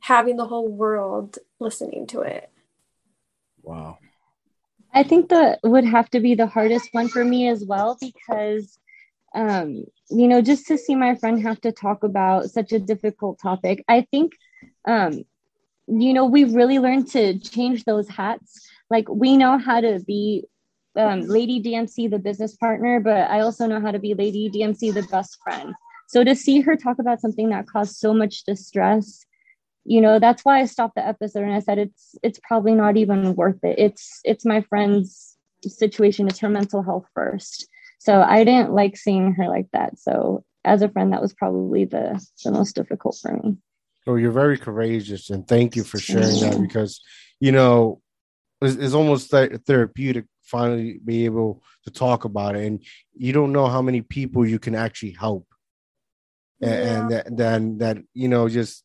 having 0.00 0.36
the 0.36 0.46
whole 0.46 0.66
world 0.66 1.38
listening 1.58 2.06
to 2.08 2.22
it. 2.22 2.49
Wow. 3.62 3.98
I 4.92 5.02
think 5.02 5.28
that 5.28 5.60
would 5.62 5.84
have 5.84 6.10
to 6.10 6.20
be 6.20 6.34
the 6.34 6.46
hardest 6.46 6.88
one 6.92 7.08
for 7.08 7.24
me 7.24 7.48
as 7.48 7.64
well 7.64 7.96
because 8.00 8.78
um 9.32 9.84
you 10.10 10.26
know 10.26 10.42
just 10.42 10.66
to 10.66 10.76
see 10.76 10.96
my 10.96 11.14
friend 11.14 11.40
have 11.40 11.60
to 11.60 11.70
talk 11.70 12.02
about 12.02 12.50
such 12.50 12.72
a 12.72 12.80
difficult 12.80 13.38
topic 13.38 13.84
i 13.86 14.04
think 14.10 14.32
um 14.88 15.22
you 15.90 16.12
know, 16.12 16.24
we've 16.24 16.54
really 16.54 16.78
learned 16.78 17.08
to 17.08 17.38
change 17.38 17.84
those 17.84 18.08
hats. 18.08 18.68
Like 18.90 19.08
we 19.08 19.36
know 19.36 19.58
how 19.58 19.80
to 19.80 20.00
be 20.06 20.44
um, 20.96 21.22
Lady 21.22 21.60
DMC, 21.60 22.10
the 22.10 22.18
business 22.18 22.56
partner, 22.56 23.00
but 23.00 23.30
I 23.30 23.40
also 23.40 23.66
know 23.66 23.80
how 23.80 23.90
to 23.90 23.98
be 23.98 24.14
Lady 24.14 24.50
DMC, 24.50 24.94
the 24.94 25.06
best 25.10 25.38
friend. 25.42 25.74
So 26.08 26.24
to 26.24 26.34
see 26.34 26.60
her 26.60 26.76
talk 26.76 26.98
about 26.98 27.20
something 27.20 27.50
that 27.50 27.66
caused 27.66 27.96
so 27.96 28.12
much 28.12 28.44
distress, 28.44 29.24
you 29.84 30.00
know, 30.00 30.18
that's 30.18 30.44
why 30.44 30.60
I 30.60 30.66
stopped 30.66 30.94
the 30.94 31.06
episode 31.06 31.44
and 31.44 31.54
I 31.54 31.60
said 31.60 31.78
it's 31.78 32.14
it's 32.22 32.40
probably 32.42 32.74
not 32.74 32.96
even 32.96 33.34
worth 33.34 33.62
it. 33.62 33.78
It's 33.78 34.20
it's 34.24 34.44
my 34.44 34.60
friend's 34.62 35.36
situation. 35.62 36.28
It's 36.28 36.38
her 36.40 36.48
mental 36.48 36.82
health 36.82 37.06
first. 37.14 37.66
So 37.98 38.22
I 38.22 38.44
didn't 38.44 38.72
like 38.72 38.96
seeing 38.96 39.34
her 39.34 39.48
like 39.48 39.68
that. 39.72 39.98
So 39.98 40.44
as 40.64 40.82
a 40.82 40.88
friend, 40.88 41.12
that 41.12 41.22
was 41.22 41.32
probably 41.32 41.84
the 41.84 42.24
the 42.44 42.52
most 42.52 42.74
difficult 42.74 43.18
for 43.20 43.32
me. 43.32 43.56
Oh, 44.06 44.16
you're 44.16 44.32
very 44.32 44.58
courageous, 44.58 45.30
and 45.30 45.46
thank 45.46 45.76
you 45.76 45.84
for 45.84 45.98
sharing 45.98 46.40
that 46.40 46.58
because 46.60 47.00
you 47.38 47.52
know 47.52 48.00
it's, 48.60 48.76
it's 48.76 48.94
almost 48.94 49.32
like 49.32 49.64
therapeutic 49.64 50.26
finally 50.42 50.98
be 51.04 51.24
able 51.26 51.62
to 51.84 51.90
talk 51.90 52.24
about 52.24 52.56
it, 52.56 52.66
and 52.66 52.84
you 53.14 53.32
don't 53.32 53.52
know 53.52 53.66
how 53.66 53.82
many 53.82 54.02
people 54.02 54.46
you 54.46 54.58
can 54.58 54.74
actually 54.74 55.12
help, 55.12 55.46
yeah. 56.60 56.68
and, 56.68 57.12
and 57.12 57.38
then 57.38 57.78
that 57.78 57.98
you 58.14 58.28
know 58.28 58.48
just 58.48 58.84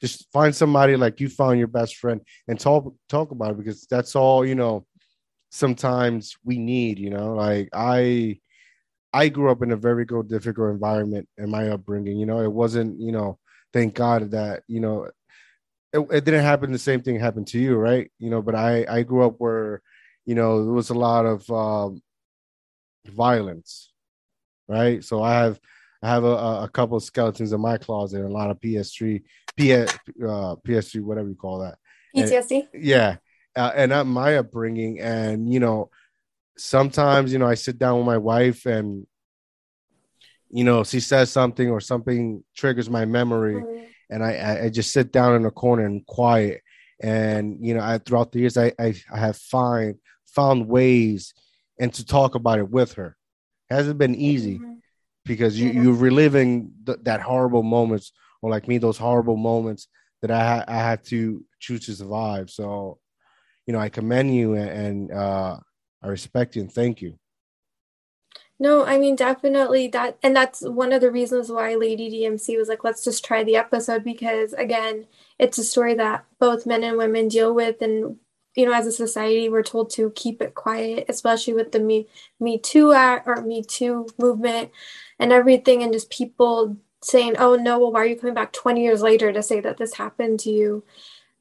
just 0.00 0.30
find 0.32 0.54
somebody 0.54 0.96
like 0.96 1.20
you 1.20 1.28
found 1.28 1.58
your 1.58 1.68
best 1.68 1.96
friend 1.96 2.20
and 2.48 2.58
talk 2.58 2.92
talk 3.08 3.30
about 3.30 3.52
it 3.52 3.58
because 3.58 3.86
that's 3.86 4.16
all 4.16 4.44
you 4.44 4.54
know 4.54 4.86
sometimes 5.50 6.36
we 6.44 6.58
need 6.58 6.98
you 6.98 7.10
know 7.10 7.34
like 7.34 7.68
i 7.72 8.36
i 9.12 9.28
grew 9.28 9.50
up 9.50 9.62
in 9.62 9.70
a 9.70 9.76
very 9.76 10.04
difficult 10.04 10.70
environment 10.70 11.28
in 11.38 11.48
my 11.48 11.68
upbringing 11.68 12.18
you 12.18 12.26
know 12.26 12.40
it 12.40 12.52
wasn't 12.52 13.00
you 13.00 13.12
know 13.12 13.38
thank 13.74 13.94
God 13.94 14.30
that 14.30 14.62
you 14.68 14.80
know 14.80 15.08
it, 15.92 15.98
it, 15.98 16.24
didn't 16.24 16.44
happen. 16.44 16.72
The 16.72 16.78
same 16.78 17.02
thing 17.02 17.18
happened 17.18 17.48
to 17.48 17.58
you, 17.58 17.76
right? 17.76 18.10
You 18.18 18.30
know, 18.30 18.40
but 18.40 18.54
I 18.54 18.86
I 18.88 19.02
grew 19.02 19.26
up 19.26 19.34
where 19.38 19.82
you 20.24 20.34
know 20.34 20.64
there 20.64 20.72
was 20.72 20.90
a 20.90 20.94
lot 20.94 21.26
of 21.26 21.48
um, 21.50 22.00
violence, 23.06 23.92
right? 24.68 25.04
So 25.04 25.22
I 25.22 25.34
have 25.34 25.60
I 26.02 26.08
have 26.08 26.24
a, 26.24 26.62
a 26.64 26.70
couple 26.72 26.96
of 26.96 27.02
skeletons 27.02 27.52
in 27.52 27.60
my 27.60 27.76
closet, 27.76 28.24
a 28.24 28.28
lot 28.28 28.50
of 28.50 28.60
PS3, 28.60 29.22
PS, 29.58 29.94
uh, 30.22 30.56
PS3, 30.66 31.00
whatever 31.02 31.28
you 31.28 31.34
call 31.34 31.60
that. 31.60 31.78
PTSD. 32.16 32.68
And, 32.72 32.84
yeah, 32.84 33.16
uh, 33.56 33.72
and 33.74 33.92
uh, 33.92 34.04
my 34.04 34.36
upbringing, 34.36 35.00
and 35.00 35.52
you 35.52 35.60
know, 35.60 35.90
sometimes 36.56 37.32
you 37.32 37.38
know 37.38 37.46
I 37.46 37.54
sit 37.54 37.78
down 37.78 37.98
with 37.98 38.06
my 38.06 38.18
wife 38.18 38.66
and 38.66 39.06
you 40.54 40.62
know, 40.62 40.84
she 40.84 41.00
says 41.00 41.32
something 41.32 41.68
or 41.68 41.80
something 41.80 42.44
triggers 42.54 42.88
my 42.88 43.04
memory, 43.04 43.56
mm-hmm. 43.56 43.84
and 44.08 44.22
I, 44.22 44.66
I 44.66 44.68
just 44.68 44.92
sit 44.92 45.10
down 45.10 45.34
in 45.34 45.44
a 45.44 45.50
corner 45.50 45.84
and 45.84 46.06
quiet. 46.06 46.62
And 47.02 47.58
you 47.60 47.74
know, 47.74 47.80
I 47.80 47.98
throughout 47.98 48.30
the 48.30 48.38
years, 48.38 48.56
I 48.56 48.72
I, 48.78 48.94
I 49.12 49.18
have 49.18 49.36
find 49.36 49.96
found 50.26 50.68
ways 50.68 51.34
and 51.80 51.92
to 51.94 52.06
talk 52.06 52.36
about 52.36 52.60
it 52.60 52.70
with 52.70 52.92
her. 52.92 53.16
It 53.68 53.74
hasn't 53.74 53.98
been 53.98 54.14
easy 54.14 54.60
mm-hmm. 54.60 54.74
because 55.24 55.58
you 55.58 55.70
you're 55.70 55.92
reliving 55.92 56.70
th- 56.86 56.98
that 57.02 57.20
horrible 57.20 57.64
moments, 57.64 58.12
or 58.44 58.50
like 58.50 58.68
me, 58.68 58.76
those 58.76 58.98
horrible 58.98 59.38
moments 59.38 59.88
that 60.20 60.30
I 60.30 60.44
ha- 60.44 60.64
I 60.68 60.76
had 60.76 61.02
to 61.04 61.42
choose 61.60 61.86
to 61.86 61.94
survive. 61.94 62.50
So, 62.50 62.98
you 63.66 63.72
know, 63.72 63.78
I 63.78 63.88
commend 63.88 64.34
you 64.34 64.52
and, 64.52 64.68
and 64.68 65.12
uh, 65.12 65.56
I 66.02 66.08
respect 66.08 66.54
you 66.54 66.60
and 66.60 66.70
thank 66.70 67.00
you. 67.00 67.18
No, 68.58 68.84
I 68.84 68.98
mean 68.98 69.16
definitely 69.16 69.88
that 69.88 70.18
and 70.22 70.36
that's 70.36 70.60
one 70.60 70.92
of 70.92 71.00
the 71.00 71.10
reasons 71.10 71.50
why 71.50 71.74
Lady 71.74 72.10
DMC 72.10 72.58
was 72.58 72.68
like 72.68 72.84
let's 72.84 73.02
just 73.02 73.24
try 73.24 73.42
the 73.42 73.56
episode 73.56 74.04
because 74.04 74.52
again, 74.52 75.06
it's 75.38 75.56
a 75.56 75.64
story 75.64 75.94
that 75.94 76.26
both 76.38 76.66
men 76.66 76.84
and 76.84 76.98
women 76.98 77.28
deal 77.28 77.54
with 77.54 77.80
and 77.80 78.18
you 78.54 78.66
know 78.66 78.74
as 78.74 78.86
a 78.86 78.92
society 78.92 79.48
we're 79.48 79.62
told 79.62 79.88
to 79.92 80.10
keep 80.10 80.42
it 80.42 80.54
quiet, 80.54 81.06
especially 81.08 81.54
with 81.54 81.72
the 81.72 81.80
Me 81.80 82.08
Me 82.38 82.58
Too 82.58 82.92
or 82.92 83.40
Me 83.40 83.62
Too 83.64 84.06
movement 84.18 84.70
and 85.18 85.32
everything 85.32 85.82
and 85.82 85.94
just 85.94 86.10
people 86.10 86.76
saying, 87.04 87.36
"Oh 87.38 87.56
no, 87.56 87.78
well 87.78 87.92
why 87.92 88.00
are 88.02 88.06
you 88.06 88.16
coming 88.16 88.34
back 88.34 88.52
20 88.52 88.82
years 88.82 89.02
later 89.02 89.32
to 89.32 89.42
say 89.42 89.60
that 89.60 89.76
this 89.78 89.94
happened 89.94 90.40
to 90.40 90.50
you?" 90.50 90.84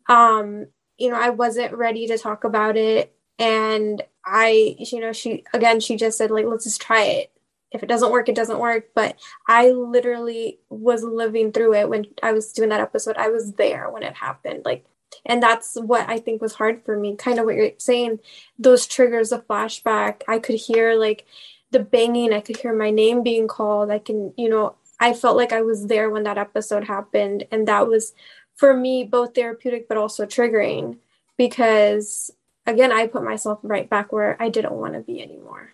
Um, 0.10 0.68
you 0.98 1.10
know, 1.10 1.20
I 1.20 1.30
wasn't 1.30 1.74
ready 1.74 2.08
to 2.08 2.18
talk 2.18 2.44
about 2.44 2.78
it 2.78 3.16
and 3.40 4.02
I, 4.26 4.76
you 4.80 5.00
know, 5.00 5.12
she 5.14 5.44
again, 5.54 5.80
she 5.80 5.96
just 5.96 6.18
said, 6.18 6.32
like, 6.32 6.46
let's 6.46 6.64
just 6.66 6.82
try 6.82 7.04
it. 7.04 7.32
If 7.72 7.82
it 7.84 7.90
doesn't 7.90 8.12
work, 8.12 8.30
it 8.30 8.36
doesn't 8.36 8.60
work. 8.60 8.90
But 8.96 9.18
I 9.48 9.72
literally 9.72 10.60
was 10.70 11.04
living 11.04 11.52
through 11.52 11.74
it 11.74 11.90
when 11.90 12.06
I 12.22 12.32
was 12.32 12.54
doing 12.54 12.70
that 12.70 12.80
episode. 12.82 13.18
I 13.18 13.30
was 13.30 13.54
there 13.54 13.90
when 13.90 14.04
it 14.04 14.14
happened. 14.16 14.64
Like, 14.64 14.86
and 15.26 15.42
that's 15.42 15.76
what 15.76 16.08
I 16.08 16.20
think 16.20 16.42
was 16.42 16.54
hard 16.54 16.84
for 16.86 16.98
me. 16.98 17.16
Kind 17.16 17.40
of 17.40 17.46
what 17.46 17.56
you're 17.56 17.72
saying, 17.78 18.20
those 18.60 18.88
triggers, 18.88 19.32
a 19.32 19.40
flashback. 19.40 20.22
I 20.28 20.40
could 20.40 20.56
hear 20.56 20.94
like 20.94 21.26
the 21.72 21.80
banging, 21.80 22.32
I 22.32 22.42
could 22.42 22.58
hear 22.58 22.76
my 22.76 22.92
name 22.92 23.24
being 23.24 23.48
called. 23.48 23.90
I 23.90 24.00
can, 24.00 24.34
you 24.38 24.50
know, 24.50 24.76
I 25.04 25.12
felt 25.12 25.36
like 25.36 25.52
I 25.52 25.64
was 25.64 25.88
there 25.88 26.10
when 26.10 26.24
that 26.24 26.38
episode 26.38 26.86
happened. 26.86 27.44
And 27.52 27.68
that 27.68 27.90
was 27.90 28.14
for 28.56 28.74
me 28.74 29.04
both 29.04 29.36
therapeutic 29.36 29.90
but 29.90 29.98
also 29.98 30.26
triggering 30.26 30.98
because 31.38 32.32
again, 32.66 32.94
I 32.94 33.08
put 33.08 33.22
myself 33.22 33.60
right 33.64 33.90
back 33.90 34.14
where 34.14 34.42
I 34.42 34.48
didn't 34.48 34.72
want 34.72 34.94
to 34.94 35.02
be 35.02 35.22
anymore. 35.22 35.74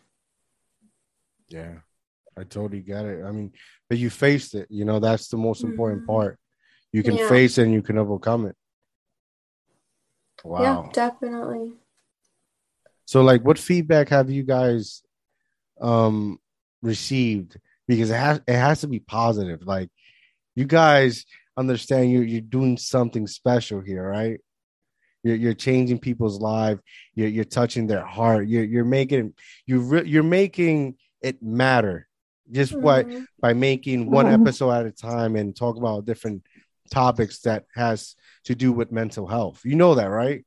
Yeah. 1.47 1.75
I 2.35 2.43
totally 2.43 2.79
get 2.81 3.05
it. 3.05 3.23
I 3.23 3.31
mean, 3.31 3.53
but 3.87 3.99
you 3.99 4.09
faced 4.09 4.55
it, 4.55 4.65
you 4.71 4.83
know, 4.83 4.99
that's 4.99 5.27
the 5.27 5.37
most 5.37 5.63
important 5.63 6.01
mm-hmm. 6.01 6.11
part. 6.11 6.39
You 6.91 7.03
can 7.03 7.17
yeah. 7.17 7.29
face 7.29 7.59
it 7.59 7.65
and 7.65 7.73
you 7.73 7.83
can 7.83 7.99
overcome 7.99 8.47
it. 8.47 8.55
Wow. 10.43 10.61
Yeah, 10.63 10.91
definitely. 10.91 11.73
So 13.05 13.21
like 13.21 13.43
what 13.43 13.59
feedback 13.59 14.09
have 14.09 14.31
you 14.31 14.41
guys 14.41 15.03
um 15.79 16.39
received? 16.81 17.59
Because 17.89 18.09
it 18.09 18.15
has 18.15 18.41
it 18.47 18.55
has 18.55 18.81
to 18.81 18.87
be 18.87 18.99
positive. 18.99 19.65
Like 19.65 19.89
you 20.55 20.63
guys 20.65 21.25
understand 21.57 22.11
you 22.11 22.21
you're 22.21 22.39
doing 22.41 22.77
something 22.77 23.27
special 23.27 23.81
here, 23.81 24.07
right? 24.07 24.39
You're, 25.23 25.35
you're 25.35 25.53
changing 25.53 25.99
people's 25.99 26.39
lives. 26.39 26.79
You're, 27.13 27.27
you're 27.27 27.43
touching 27.43 27.87
their 27.87 28.05
heart. 28.05 28.47
You're, 28.47 28.63
you're 28.63 28.85
making 28.85 29.33
you're 29.65 29.81
re- 29.81 30.07
you're 30.07 30.23
making 30.23 30.95
it 31.21 31.43
matter 31.43 32.07
just 32.51 32.73
mm-hmm. 32.73 32.81
what 32.81 33.07
by 33.39 33.53
making 33.53 34.09
one 34.09 34.25
mm-hmm. 34.25 34.41
episode 34.41 34.71
at 34.71 34.85
a 34.85 34.91
time 34.91 35.35
and 35.35 35.55
talk 35.55 35.77
about 35.77 36.05
different 36.05 36.43
topics 36.89 37.41
that 37.41 37.65
has 37.75 38.15
to 38.45 38.55
do 38.55 38.71
with 38.71 38.91
mental 38.91 39.27
health. 39.27 39.61
You 39.63 39.75
know 39.75 39.95
that, 39.95 40.07
right? 40.09 40.45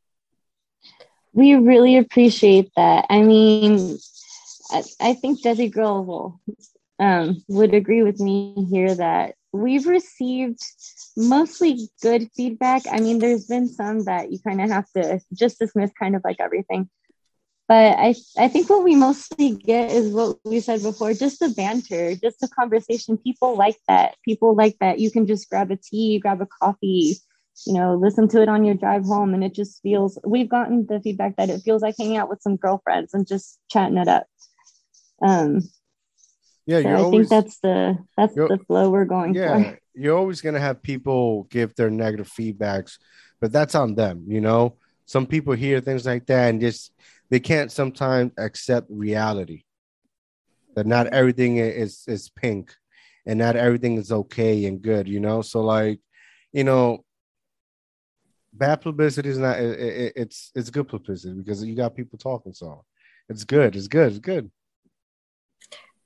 We 1.33 1.55
really 1.55 1.97
appreciate 1.97 2.71
that. 2.77 3.07
I 3.09 3.23
mean, 3.23 3.99
I, 4.71 4.83
I 5.01 5.15
think 5.15 5.43
Desi 5.43 5.73
Girl 5.73 6.05
will 6.05 6.41
um, 7.03 7.43
would 7.49 7.75
agree 7.75 8.05
with 8.05 8.21
me 8.21 8.55
here 8.71 8.95
that 8.95 9.35
we've 9.53 9.87
received 9.89 10.61
mostly 11.17 11.89
good 12.01 12.29
feedback. 12.37 12.83
I 12.89 13.01
mean, 13.01 13.19
there's 13.19 13.47
been 13.47 13.67
some 13.67 14.05
that 14.05 14.31
you 14.31 14.39
kind 14.39 14.61
of 14.61 14.71
have 14.71 14.89
to 14.93 15.21
just 15.35 15.59
dismiss, 15.59 15.91
kind 15.99 16.15
of 16.15 16.23
like 16.25 16.37
everything. 16.39 16.89
But 17.67 17.99
I, 17.99 18.15
I 18.39 18.47
think 18.47 18.71
what 18.71 18.85
we 18.85 18.95
mostly 18.95 19.57
get 19.57 19.91
is 19.91 20.13
what 20.13 20.39
we 20.45 20.61
said 20.61 20.83
before 20.83 21.13
just 21.13 21.41
the 21.41 21.49
banter, 21.49 22.15
just 22.15 22.39
the 22.39 22.49
conversation. 22.49 23.19
People 23.19 23.57
like 23.57 23.79
that. 23.89 24.15
People 24.25 24.55
like 24.55 24.77
that. 24.79 25.01
You 25.01 25.11
can 25.11 25.27
just 25.27 25.51
grab 25.51 25.73
a 25.73 25.77
tea, 25.77 26.21
grab 26.21 26.41
a 26.41 26.47
coffee, 26.47 27.17
you 27.67 27.73
know, 27.73 27.97
listen 27.97 28.29
to 28.29 28.43
it 28.43 28.49
on 28.49 28.65
your 28.65 28.77
drive 28.77 29.05
home. 29.05 29.35
And 29.35 29.43
it 29.43 29.55
just 29.55 29.83
feels, 29.83 30.21
we've 30.25 30.49
gotten 30.49 30.87
the 30.87 31.01
feedback 31.01 31.35
that 31.37 31.51
it 31.51 31.63
feels 31.63 31.83
like 31.83 31.97
hanging 31.99 32.17
out 32.17 32.29
with 32.29 32.43
some 32.43 32.57
girlfriends 32.57 33.13
and 33.13 33.27
just 33.27 33.59
chatting 33.69 33.99
it 33.99 34.07
up. 34.07 34.27
Um, 35.21 35.63
yeah, 36.67 36.83
so 36.83 36.89
I 36.89 36.95
always, 36.95 37.29
think 37.29 37.43
that's 37.43 37.59
the 37.59 37.99
that's 38.17 38.35
the 38.35 38.59
flow 38.67 38.91
we're 38.91 39.05
going 39.05 39.35
yeah, 39.35 39.63
for. 39.63 39.79
You're 39.95 40.17
always 40.17 40.41
gonna 40.41 40.61
have 40.61 40.83
people 40.83 41.45
give 41.45 41.75
their 41.75 41.91
negative 41.91 42.29
feedbacks, 42.29 42.99
but 43.41 43.53
that's 43.53 43.75
on 43.75 43.95
them, 43.95 44.25
you 44.27 44.41
know. 44.41 44.77
Some 45.05 45.27
people 45.27 45.53
hear 45.53 45.81
things 45.81 46.07
like 46.07 46.27
that 46.27 46.51
and 46.51 46.61
just 46.61 46.93
they 47.29 47.41
can't 47.41 47.73
sometimes 47.73 48.33
accept 48.39 48.87
reality 48.91 49.65
that 50.75 50.87
not 50.87 51.09
everything 51.09 51.59
is 51.59 52.05
is 52.07 52.31
pink 52.31 52.75
and 53.27 53.39
not 53.39 53.57
everything 53.57 53.97
is 53.97 54.13
okay 54.13 54.65
and 54.67 54.83
good 54.83 55.09
you 55.09 55.21
know 55.21 55.43
so 55.43 55.61
like 55.61 56.01
you 56.53 56.65
know 56.65 57.05
bad 58.53 58.77
publicity 58.77 59.29
is 59.29 59.39
not 59.39 59.59
it, 59.59 59.79
it, 59.79 60.13
it's 60.17 60.51
it's 60.55 60.71
good 60.71 60.89
publicity 60.89 61.35
because 61.35 61.65
you 61.65 61.75
got 61.75 61.97
people 61.97 62.19
talking 62.19 62.53
so 62.53 62.85
it's 63.29 63.45
good 63.45 63.77
it's 63.77 63.89
good 63.89 64.09
it's 64.09 64.19
good 64.19 64.51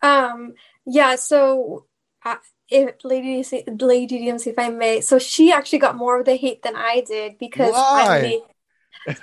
um 0.03 0.55
yeah 0.85 1.17
so 1.17 1.87
uh, 2.25 2.37
if 2.69 3.05
lady 3.05 3.45
lady 3.81 4.19
DMC 4.19 4.49
if 4.49 4.59
I 4.59 4.69
may 4.71 5.01
so 5.01 5.19
she 5.19 5.53
actually 5.53 5.79
got 5.79 5.97
more 5.97 6.19
of 6.19 6.27
the 6.27 6.37
hate 6.37 6.63
than 6.63 6.77
I 6.77 7.03
did 7.07 7.39
because 7.39 7.73
Why? 7.73 8.19
I 8.19 8.23
made 8.23 8.43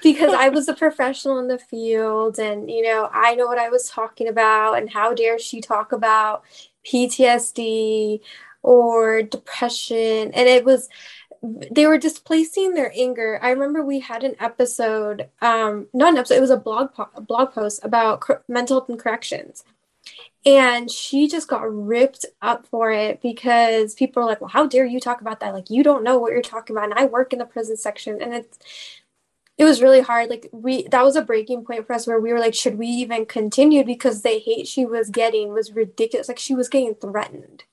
because 0.02 0.34
I 0.34 0.50
was 0.50 0.67
a 0.67 0.74
professional 0.74 1.39
in 1.39 1.47
the 1.47 1.60
field 1.60 2.39
and, 2.39 2.69
you 2.69 2.84
know, 2.84 3.10
I 3.12 3.36
know 3.36 3.47
what 3.47 3.60
I 3.60 3.69
was 3.69 3.89
talking 3.89 4.28
about 4.28 4.78
and 4.78 4.89
how 4.89 5.13
dare 5.13 5.39
she 5.39 5.62
talk 5.62 5.91
about 5.91 6.43
PTSD 6.86 8.21
or 8.62 9.24
depression. 9.24 10.32
And 10.34 10.47
it 10.47 10.63
was, 10.63 10.88
they 11.41 11.86
were 11.86 11.97
displacing 11.97 12.74
their 12.74 12.93
anger. 12.95 13.39
I 13.41 13.52
remember 13.52 13.84
we 13.84 14.00
had 14.00 14.24
an 14.24 14.36
episode, 14.39 15.30
um, 15.41 15.88
not 15.93 16.13
an 16.13 16.17
episode, 16.17 16.36
it 16.36 16.41
was 16.41 16.50
a 16.50 16.58
blog, 16.58 16.93
po- 16.93 17.10
a 17.15 17.21
blog 17.21 17.52
post 17.52 17.84
about 17.84 18.21
cr- 18.21 18.34
mental 18.47 18.80
health 18.80 18.89
and 18.89 19.00
corrections. 19.00 19.65
And 20.45 20.91
she 20.91 21.27
just 21.29 21.47
got 21.47 21.62
ripped 21.63 22.25
up 22.41 22.67
for 22.67 22.91
it 22.91 23.21
because 23.21 23.95
people 23.95 24.21
are 24.21 24.25
like, 24.25 24.41
well, 24.41 24.49
how 24.49 24.67
dare 24.67 24.86
you 24.86 24.99
talk 24.99 25.21
about 25.21 25.39
that? 25.39 25.53
Like, 25.53 25.69
you 25.69 25.84
don't 25.84 26.03
know 26.03 26.17
what 26.17 26.34
you're 26.34 26.41
talking 26.41 26.75
about. 26.75 26.89
And 26.89 26.99
I 26.99 27.06
work 27.06 27.32
in 27.32 27.39
the 27.39 27.45
prison 27.45 27.77
section. 27.77 28.21
And 28.21 28.34
it's, 28.34 28.60
it 29.58 29.63
was 29.63 29.82
really 29.82 30.01
hard. 30.01 30.29
Like 30.29 30.49
we 30.51 30.88
that 30.88 31.03
was 31.03 31.15
a 31.15 31.21
breaking 31.21 31.63
point 31.63 31.86
for 31.86 31.93
us 31.93 32.08
where 32.08 32.19
we 32.19 32.34
were 32.34 32.39
like, 32.39 32.56
should 32.56 32.77
we 32.77 32.88
even 32.88 33.25
continue? 33.25 33.84
Because 33.84 34.21
the 34.21 34.39
hate 34.39 34.67
she 34.67 34.86
was 34.86 35.10
getting 35.10 35.53
was 35.53 35.73
ridiculous. 35.73 36.27
Like 36.27 36.39
she 36.39 36.56
was 36.56 36.69
getting 36.69 36.95
threatened. 36.95 37.63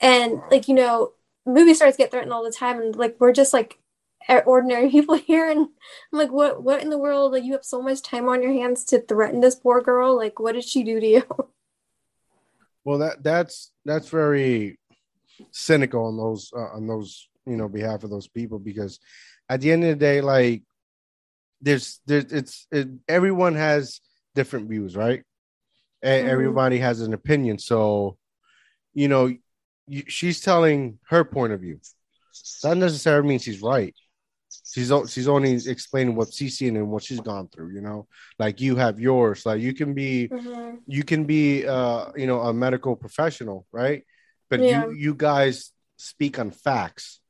And 0.00 0.42
like, 0.50 0.68
you 0.68 0.74
know, 0.74 1.12
movie 1.46 1.74
stars 1.74 1.96
get 1.96 2.10
threatened 2.10 2.32
all 2.32 2.44
the 2.44 2.50
time 2.50 2.80
and 2.80 2.96
like 2.96 3.16
we're 3.18 3.32
just 3.32 3.52
like 3.52 3.78
ordinary 4.28 4.90
people 4.90 5.14
here 5.30 5.50
and 5.50 5.60
I'm 5.60 6.18
like, 6.18 6.32
what 6.32 6.62
what 6.62 6.82
in 6.82 6.90
the 6.90 6.98
world? 6.98 7.32
Like 7.32 7.44
you 7.44 7.52
have 7.52 7.64
so 7.64 7.82
much 7.82 8.02
time 8.02 8.28
on 8.28 8.42
your 8.42 8.52
hands 8.52 8.84
to 8.86 9.00
threaten 9.00 9.40
this 9.40 9.56
poor 9.56 9.80
girl. 9.80 10.16
Like 10.16 10.38
what 10.38 10.52
did 10.52 10.64
she 10.64 10.82
do 10.82 11.00
to 11.00 11.06
you? 11.06 11.22
Well 12.84 12.98
that 12.98 13.20
that's 13.24 13.72
that's 13.84 14.08
very 14.10 14.78
cynical 15.50 16.06
on 16.06 16.16
those 16.16 16.52
uh, 16.56 16.76
on 16.76 16.86
those 16.86 17.28
you 17.44 17.56
know 17.56 17.68
behalf 17.68 18.04
of 18.04 18.10
those 18.10 18.28
people 18.28 18.60
because 18.60 19.00
at 19.48 19.60
the 19.60 19.72
end 19.72 19.84
of 19.84 19.90
the 19.90 19.96
day, 19.96 20.20
like 20.20 20.62
there's 21.60 22.00
there's 22.06 22.32
it's 22.32 22.66
it, 22.70 22.88
everyone 23.08 23.54
has 23.54 24.00
different 24.34 24.68
views, 24.68 24.96
right? 24.96 25.22
And 26.02 26.22
mm-hmm. 26.22 26.32
everybody 26.32 26.78
has 26.78 27.00
an 27.00 27.14
opinion. 27.14 27.58
So, 27.58 28.18
you 28.94 29.08
know, 29.08 29.34
you, 29.86 30.02
she's 30.08 30.40
telling 30.40 30.98
her 31.08 31.24
point 31.24 31.52
of 31.52 31.60
view. 31.60 31.80
That 32.62 32.68
doesn't 32.68 32.80
necessarily 32.80 33.28
means 33.28 33.42
she's 33.42 33.62
right. 33.62 33.94
She's 34.72 34.92
she's 35.08 35.28
only 35.28 35.52
explaining 35.52 36.16
what 36.16 36.32
she's 36.32 36.58
seen 36.58 36.76
and 36.76 36.90
what 36.90 37.04
she's 37.04 37.20
gone 37.20 37.48
through. 37.48 37.74
You 37.74 37.82
know, 37.82 38.08
like 38.38 38.60
you 38.60 38.76
have 38.76 38.98
yours. 38.98 39.46
Like 39.46 39.60
you 39.60 39.72
can 39.74 39.94
be, 39.94 40.28
mm-hmm. 40.28 40.76
you 40.86 41.04
can 41.04 41.24
be, 41.24 41.66
uh, 41.66 42.06
you 42.16 42.26
know, 42.26 42.40
a 42.40 42.52
medical 42.52 42.96
professional, 42.96 43.66
right? 43.70 44.02
But 44.50 44.60
yeah. 44.60 44.86
you 44.86 44.92
you 44.92 45.14
guys 45.14 45.72
speak 45.96 46.38
on 46.38 46.50
facts 46.50 47.20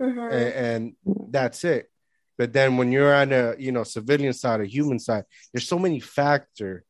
mm-hmm. 0.00 0.18
and, 0.18 0.54
and 0.54 1.30
that's 1.30 1.64
it. 1.64 1.90
But 2.36 2.52
then 2.52 2.76
when 2.76 2.92
you're 2.92 3.14
on 3.14 3.32
a 3.32 3.54
you 3.58 3.72
know 3.72 3.84
civilian 3.84 4.32
side, 4.32 4.60
a 4.60 4.66
human 4.66 4.98
side, 4.98 5.24
there's 5.52 5.68
so 5.68 5.78
many 5.78 6.00
factor 6.00 6.84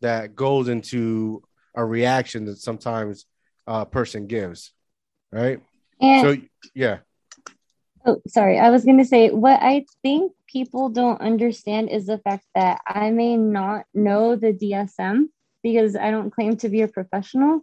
that 0.00 0.34
goes 0.34 0.68
into 0.68 1.42
a 1.74 1.84
reaction 1.84 2.44
that 2.46 2.58
sometimes 2.58 3.24
a 3.66 3.86
person 3.86 4.26
gives, 4.26 4.72
right? 5.30 5.60
And, 6.00 6.22
so 6.22 6.42
yeah. 6.74 6.98
Oh, 8.04 8.20
sorry. 8.26 8.58
I 8.58 8.70
was 8.70 8.84
going 8.84 8.98
to 8.98 9.04
say 9.04 9.30
what 9.30 9.60
I 9.62 9.86
think 10.02 10.32
people 10.48 10.88
don't 10.88 11.20
understand 11.20 11.88
is 11.88 12.06
the 12.06 12.18
fact 12.18 12.44
that 12.54 12.80
I 12.86 13.10
may 13.10 13.36
not 13.36 13.84
know 13.94 14.34
the 14.34 14.52
DSM 14.52 15.28
because 15.62 15.94
I 15.94 16.10
don't 16.10 16.32
claim 16.32 16.56
to 16.58 16.68
be 16.68 16.82
a 16.82 16.88
professional. 16.88 17.60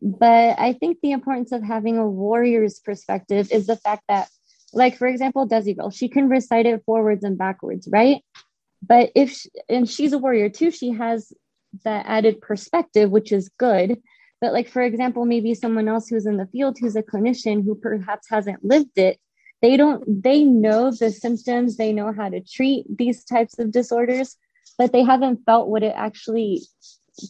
But 0.00 0.58
I 0.58 0.72
think 0.72 0.98
the 1.00 1.12
importance 1.12 1.52
of 1.52 1.62
having 1.62 1.98
a 1.98 2.08
warrior's 2.08 2.80
perspective 2.80 3.52
is 3.52 3.66
the 3.66 3.76
fact 3.76 4.04
that, 4.08 4.28
like, 4.72 4.96
for 4.96 5.06
example, 5.06 5.46
Desi 5.46 5.76
she 5.94 6.08
can 6.08 6.28
recite 6.28 6.66
it 6.66 6.82
forwards 6.84 7.22
and 7.22 7.36
backwards, 7.36 7.88
right? 7.92 8.22
But 8.82 9.12
if, 9.14 9.30
she, 9.30 9.50
and 9.68 9.88
she's 9.88 10.12
a 10.12 10.18
warrior 10.18 10.48
too, 10.48 10.70
she 10.70 10.90
has 10.92 11.32
that 11.84 12.06
added 12.08 12.40
perspective, 12.40 13.10
which 13.10 13.30
is 13.30 13.50
good. 13.58 14.02
But, 14.42 14.52
like, 14.52 14.68
for 14.68 14.82
example, 14.82 15.24
maybe 15.24 15.54
someone 15.54 15.88
else 15.88 16.08
who's 16.08 16.26
in 16.26 16.36
the 16.36 16.48
field 16.48 16.76
who's 16.78 16.96
a 16.96 17.02
clinician 17.02 17.64
who 17.64 17.76
perhaps 17.76 18.28
hasn't 18.28 18.64
lived 18.64 18.98
it, 18.98 19.18
they 19.62 19.76
don't, 19.76 20.22
they 20.22 20.42
know 20.42 20.90
the 20.90 21.10
symptoms, 21.10 21.76
they 21.76 21.92
know 21.92 22.12
how 22.12 22.28
to 22.28 22.40
treat 22.40 22.84
these 22.98 23.24
types 23.24 23.58
of 23.60 23.70
disorders, 23.70 24.36
but 24.76 24.92
they 24.92 25.04
haven't 25.04 25.44
felt 25.46 25.68
what 25.68 25.84
it 25.84 25.94
actually 25.96 26.62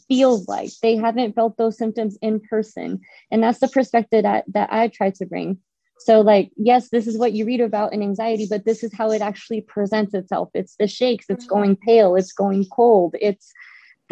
feels 0.08 0.48
like. 0.48 0.70
They 0.80 0.96
haven't 0.96 1.34
felt 1.34 1.56
those 1.56 1.76
symptoms 1.76 2.16
in 2.22 2.40
person. 2.40 3.00
And 3.30 3.42
that's 3.42 3.58
the 3.58 3.68
perspective 3.68 4.22
that 4.22 4.44
that 4.54 4.72
i 4.72 4.88
try 4.88 5.10
to 5.10 5.26
bring. 5.26 5.58
So 5.98 6.20
like 6.20 6.50
yes 6.56 6.88
this 6.90 7.06
is 7.06 7.18
what 7.18 7.32
you 7.32 7.44
read 7.44 7.60
about 7.60 7.92
in 7.92 8.02
anxiety 8.02 8.46
but 8.48 8.64
this 8.64 8.82
is 8.82 8.92
how 8.92 9.10
it 9.10 9.22
actually 9.22 9.60
presents 9.60 10.14
itself. 10.14 10.50
It's 10.54 10.76
the 10.76 10.86
shakes. 10.86 11.26
It's 11.28 11.44
mm-hmm. 11.44 11.54
going 11.54 11.76
pale. 11.76 12.16
It's 12.16 12.32
going 12.32 12.66
cold. 12.72 13.16
It's 13.20 13.52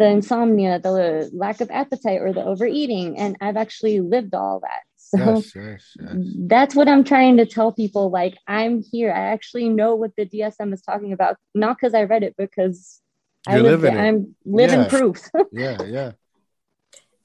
the 0.01 0.07
insomnia 0.09 0.79
the 0.79 1.29
lack 1.33 1.61
of 1.61 1.69
appetite 1.71 2.21
or 2.21 2.33
the 2.33 2.43
overeating 2.43 3.17
and 3.17 3.35
i've 3.41 3.57
actually 3.57 3.99
lived 3.99 4.33
all 4.33 4.59
that 4.61 4.81
so 4.97 5.17
yes, 5.17 5.51
yes, 5.55 5.97
yes. 5.99 6.17
that's 6.53 6.75
what 6.75 6.87
i'm 6.87 7.03
trying 7.03 7.37
to 7.37 7.45
tell 7.45 7.71
people 7.71 8.09
like 8.09 8.35
i'm 8.47 8.81
here 8.91 9.11
i 9.11 9.19
actually 9.19 9.67
know 9.69 9.95
what 9.95 10.11
the 10.17 10.25
dsm 10.25 10.73
is 10.73 10.81
talking 10.81 11.11
about 11.13 11.35
not 11.53 11.77
because 11.77 11.93
i 11.93 12.03
read 12.03 12.23
it 12.23 12.35
because 12.37 13.01
I 13.47 13.55
You're 13.55 13.63
live 13.63 13.81
living 13.81 13.99
it. 13.99 14.03
it. 14.03 14.07
I'm 14.07 14.35
living 14.45 14.79
Yeah. 14.81 14.89
proof. 14.89 15.29
Yeah, 15.51 15.83
yeah. 15.83 16.11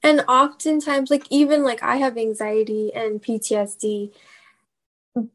And 0.03 0.23
oftentimes, 0.27 1.09
like, 1.09 1.25
even 1.29 1.63
like 1.63 1.81
I 1.83 1.97
have 1.97 2.17
anxiety 2.17 2.93
and 2.93 3.21
PTSD, 3.21 4.13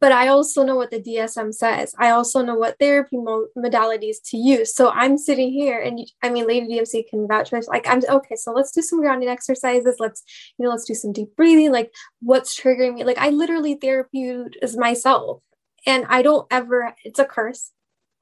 but 0.00 0.12
I 0.12 0.28
also 0.28 0.62
know 0.62 0.76
what 0.76 0.90
the 0.90 1.00
DSM 1.00 1.52
says. 1.52 1.94
I 1.98 2.10
also 2.10 2.42
know 2.42 2.54
what 2.54 2.78
therapy 2.78 3.16
mo- 3.16 3.48
modalities 3.56 4.16
to 4.26 4.36
use. 4.36 4.74
So 4.74 4.90
I'm 4.90 5.18
sitting 5.18 5.50
here, 5.50 5.80
and 5.80 6.00
I 6.22 6.30
mean, 6.30 6.46
Lady 6.46 6.66
DMC 6.66 7.08
can 7.08 7.26
vouch 7.26 7.50
for 7.50 7.58
this. 7.58 7.68
Like, 7.68 7.88
I'm 7.88 8.02
okay. 8.08 8.36
So 8.36 8.52
let's 8.52 8.72
do 8.72 8.82
some 8.82 9.00
grounding 9.00 9.28
exercises. 9.28 9.96
Let's, 9.98 10.22
you 10.58 10.64
know, 10.64 10.70
let's 10.70 10.84
do 10.84 10.94
some 10.94 11.12
deep 11.12 11.34
breathing. 11.36 11.72
Like, 11.72 11.92
what's 12.20 12.58
triggering 12.58 12.94
me? 12.94 13.04
Like, 13.04 13.18
I 13.18 13.30
literally 13.30 13.74
therapy 13.74 14.22
is 14.60 14.76
myself, 14.76 15.42
and 15.86 16.04
I 16.08 16.22
don't 16.22 16.46
ever. 16.50 16.94
It's 17.04 17.18
a 17.18 17.24
curse. 17.24 17.70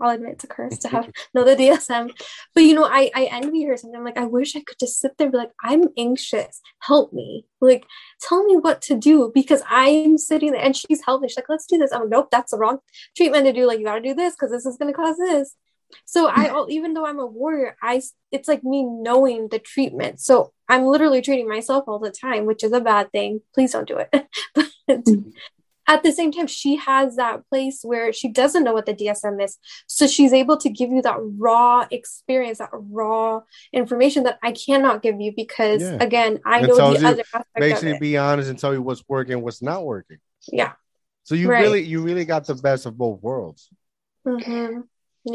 I'll 0.01 0.11
admit 0.11 0.35
it's 0.35 0.45
a 0.45 0.49
curse 0.49 0.79
to 0.79 0.89
have 0.89 1.11
know 1.35 1.45
the 1.45 1.57
DSM. 1.57 2.11
But 2.55 2.65
you 2.65 2.75
know, 2.75 2.85
I 2.85 3.11
I 3.15 3.29
envy 3.33 3.65
her 3.65 3.77
sometimes. 3.77 3.99
I'm 3.99 4.05
like, 4.05 4.19
I 4.19 4.27
wish 4.27 4.57
I 4.57 4.61
could 4.61 4.79
just 4.79 5.01
sit 5.01 5.17
there 5.19 5.31
be 5.31 5.39
like, 5.39 5.53
I'm 5.63 5.89
anxious. 5.97 6.61
Help 6.81 7.13
me. 7.13 7.47
Like, 7.61 7.85
tell 8.21 8.45
me 8.45 8.57
what 8.57 8.83
to 8.83 8.97
do 8.97 9.31
because 9.35 9.63
I'm 9.69 10.19
sitting 10.19 10.53
there 10.53 10.63
and 10.63 10.77
she's 10.77 11.03
helping. 11.05 11.29
She's 11.29 11.37
like, 11.37 11.49
let's 11.49 11.67
do 11.67 11.79
this. 11.79 11.93
I'm 11.93 12.03
like, 12.03 12.11
nope, 12.11 12.29
that's 12.31 12.53
the 12.53 12.59
wrong 12.59 12.79
treatment 13.17 13.47
to 13.47 13.53
do. 13.53 13.67
Like, 13.67 13.79
you 13.79 13.85
gotta 13.85 14.01
do 14.01 14.15
this 14.15 14.35
because 14.35 14.51
this 14.51 14.67
is 14.67 14.77
gonna 14.77 14.93
cause 14.93 15.17
this. 15.19 15.55
So 16.05 16.29
I 16.29 16.67
even 16.69 16.95
though 16.95 17.07
I'm 17.07 17.19
a 17.19 17.27
warrior, 17.27 17.77
I 17.83 18.03
it's 18.31 18.49
like 18.49 18.65
me 18.65 18.85
knowing 18.85 19.49
the 19.49 19.59
treatment. 19.59 20.21
So 20.21 20.53
I'm 20.69 20.85
literally 20.85 21.23
treating 21.23 21.49
myself 21.49 21.85
all 21.89 21.99
the 21.99 22.11
time, 22.11 22.47
which 22.47 22.63
is 22.63 22.73
a 22.73 22.81
bad 22.81 23.11
thing. 23.13 23.41
Please 23.55 23.73
don't 23.73 23.89
do 23.89 23.99
it. 23.99 24.27
but 24.55 25.05
at 25.91 26.05
the 26.05 26.13
same 26.13 26.31
time, 26.31 26.47
she 26.47 26.77
has 26.77 27.17
that 27.17 27.43
place 27.51 27.81
where 27.83 28.13
she 28.13 28.29
doesn't 28.29 28.63
know 28.63 28.73
what 28.73 28.87
the 28.87 28.95
DSM 28.95 29.43
is. 29.43 29.59
So 29.89 30.07
she's 30.07 30.33
able 30.33 30.57
to 30.59 30.71
give 30.71 30.91
you 30.91 31.03
that 31.03 31.19
raw 31.19 31.85
experience, 31.91 32.59
that 32.59 32.71
raw 32.73 33.41
information 33.73 34.23
that 34.23 34.39
I 34.41 34.53
cannot 34.53 35.03
give 35.03 35.21
you 35.21 35.33
because, 35.35 35.83
Yeah. 35.83 35.99
again, 36.01 36.39
I 36.45 36.61
It 36.61 36.69
know 36.69 36.77
the 36.77 37.01
you 37.01 37.07
other 37.09 37.25
aspect 37.35 37.35
of 37.57 37.61
Basically, 37.61 37.91
it. 37.93 38.01
be 38.01 38.17
honest 38.17 38.49
and 38.49 38.57
tell 38.57 38.73
you 38.73 38.83
what's 38.83 39.03
working, 39.09 39.43
what's 39.43 39.63
not 39.63 39.85
working. 39.85 40.19
Yeah. 40.47 40.75
So 41.25 41.35
you 41.35 41.51
Right. 41.51 41.63
really, 41.63 41.83
you 41.83 42.03
really 42.03 42.25
got 42.25 42.47
the 42.47 42.55
best 42.55 42.87
of 42.87 42.97
both 42.97 43.21
worlds. 43.21 43.69
Mhm. 44.25 44.85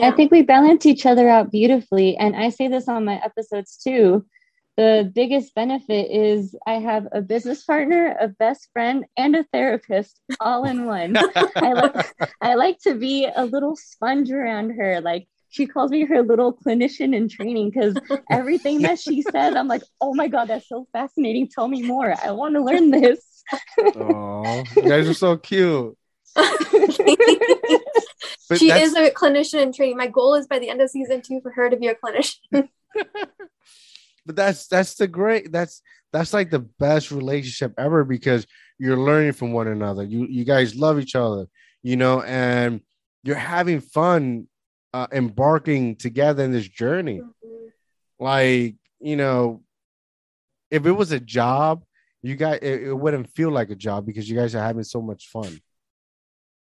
I 0.01 0.11
think 0.11 0.31
we 0.31 0.41
balance 0.41 0.85
each 0.85 1.05
other 1.05 1.27
out 1.27 1.51
beautifully. 1.51 2.15
And 2.17 2.33
I 2.35 2.49
say 2.49 2.69
this 2.69 2.87
on 2.87 3.03
my 3.03 3.21
episodes 3.23 3.77
too. 3.77 4.25
The 4.77 5.09
biggest 5.13 5.55
benefit 5.55 6.11
is 6.11 6.53
I 6.67 6.73
have 6.73 7.07
a 7.13 7.21
business 7.21 7.63
partner, 7.63 8.15
a 8.19 8.27
best 8.27 8.69
friend, 8.73 9.05
and 9.15 9.35
a 9.35 9.45
therapist 9.45 10.19
all 10.41 10.65
in 10.65 10.85
one. 10.85 11.15
I 11.55 11.73
like 11.73 11.95
I 12.41 12.55
like 12.55 12.79
to 12.79 12.95
be 12.95 13.25
a 13.33 13.45
little 13.45 13.77
sponge 13.77 14.31
around 14.31 14.71
her. 14.71 14.99
Like 14.99 15.27
she 15.47 15.65
calls 15.65 15.91
me 15.91 16.03
her 16.05 16.21
little 16.21 16.53
clinician 16.53 17.15
in 17.15 17.29
training 17.29 17.69
because 17.69 17.97
everything 18.29 18.81
that 18.81 18.99
she 18.99 19.21
says, 19.31 19.55
I'm 19.55 19.69
like, 19.69 19.83
oh 20.01 20.13
my 20.13 20.27
god, 20.27 20.49
that's 20.49 20.67
so 20.67 20.87
fascinating. 20.91 21.47
Tell 21.47 21.69
me 21.69 21.81
more. 21.81 22.13
I 22.21 22.31
want 22.31 22.55
to 22.55 22.61
learn 22.61 22.91
this. 22.91 23.43
Oh, 23.95 24.63
you 24.75 24.89
guys 24.89 25.07
are 25.07 25.13
so 25.13 25.37
cute. 25.37 25.97
But 28.47 28.59
she 28.59 28.71
is 28.71 28.93
a 28.93 29.09
clinician 29.09 29.61
in 29.63 29.73
training. 29.73 29.97
My 29.97 30.07
goal 30.07 30.35
is 30.35 30.45
by 30.45 30.59
the 30.59 30.69
end 30.69 30.79
of 30.79 30.89
season 30.89 31.21
two 31.21 31.41
for 31.41 31.51
her 31.51 31.69
to 31.69 31.77
be 31.77 31.87
a 31.87 31.95
clinician. 31.95 32.69
But 34.25 34.35
that's 34.35 34.67
that's 34.67 34.95
the 34.95 35.07
great 35.07 35.51
that's 35.51 35.81
that's 36.13 36.33
like 36.33 36.49
the 36.49 36.59
best 36.59 37.11
relationship 37.11 37.73
ever 37.77 38.03
because 38.03 38.45
you're 38.79 38.97
learning 38.97 39.33
from 39.33 39.51
one 39.53 39.67
another. 39.67 40.03
You 40.03 40.25
you 40.27 40.43
guys 40.45 40.75
love 40.75 40.99
each 40.99 41.15
other 41.15 41.45
you 41.83 41.95
know 41.95 42.21
and 42.21 42.81
you're 43.23 43.35
having 43.35 43.79
fun 43.79 44.47
uh, 44.93 45.07
embarking 45.11 45.95
together 45.97 46.43
in 46.43 46.51
this 46.51 46.67
journey. 46.67 47.21
Like 48.19 48.75
you 48.99 49.15
know 49.15 49.61
if 50.71 50.85
it 50.85 50.91
was 50.91 51.11
a 51.11 51.19
job 51.19 51.83
you 52.23 52.35
guys 52.35 52.59
it, 52.61 52.83
it 52.83 52.93
wouldn't 52.93 53.29
feel 53.35 53.51
like 53.51 53.69
a 53.69 53.75
job 53.75 54.05
because 54.05 54.27
you 54.29 54.35
guys 54.35 54.55
are 54.55 54.63
having 54.63 54.83
so 54.83 55.01
much 55.01 55.27
fun. 55.27 55.59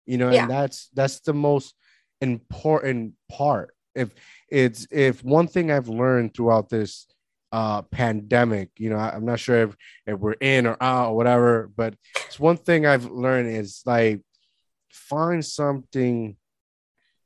You 0.05 0.17
know 0.17 0.31
Yeah. 0.31 0.43
and 0.43 0.51
that's 0.51 0.89
that's 0.93 1.19
the 1.19 1.33
most 1.33 1.75
important 2.21 3.13
part. 3.29 3.75
If 3.93 4.09
it's 4.49 4.87
if 4.89 5.23
one 5.23 5.47
thing 5.47 5.69
i've 5.69 5.87
learned 5.87 6.33
throughout 6.33 6.69
this 6.69 7.05
uh 7.53 7.83
pandemic 7.83 8.69
you 8.77 8.89
know 8.89 8.97
I, 8.97 9.09
i'm 9.15 9.25
not 9.25 9.39
sure 9.39 9.61
if, 9.61 9.75
if 10.07 10.19
we're 10.19 10.33
in 10.33 10.65
or 10.65 10.75
out 10.81 11.09
or 11.11 11.15
whatever 11.15 11.69
but 11.75 11.93
it's 12.25 12.39
one 12.39 12.57
thing 12.57 12.87
i've 12.87 13.05
learned 13.05 13.55
is 13.55 13.83
like 13.85 14.21
find 14.89 15.45
something 15.45 16.35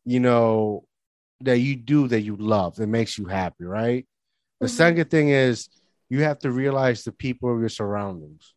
you 0.04 0.20
know 0.20 0.86
that 1.42 1.60
you 1.60 1.78
do 1.78 2.10
that 2.10 2.22
you 2.22 2.36
love 2.36 2.76
that 2.76 2.88
makes 2.88 3.18
you 3.18 3.26
happy 3.26 3.63
right 3.63 4.06
the 4.60 4.68
Mhm. 4.68 4.72
second 4.82 5.10
thing 5.10 5.30
is 5.30 5.70
you 6.10 6.24
have 6.24 6.40
to 6.40 6.52
realize 6.52 7.04
the 7.04 7.13
people 7.13 7.54
of 7.54 7.60
your 7.62 7.70
surroundings 7.70 8.54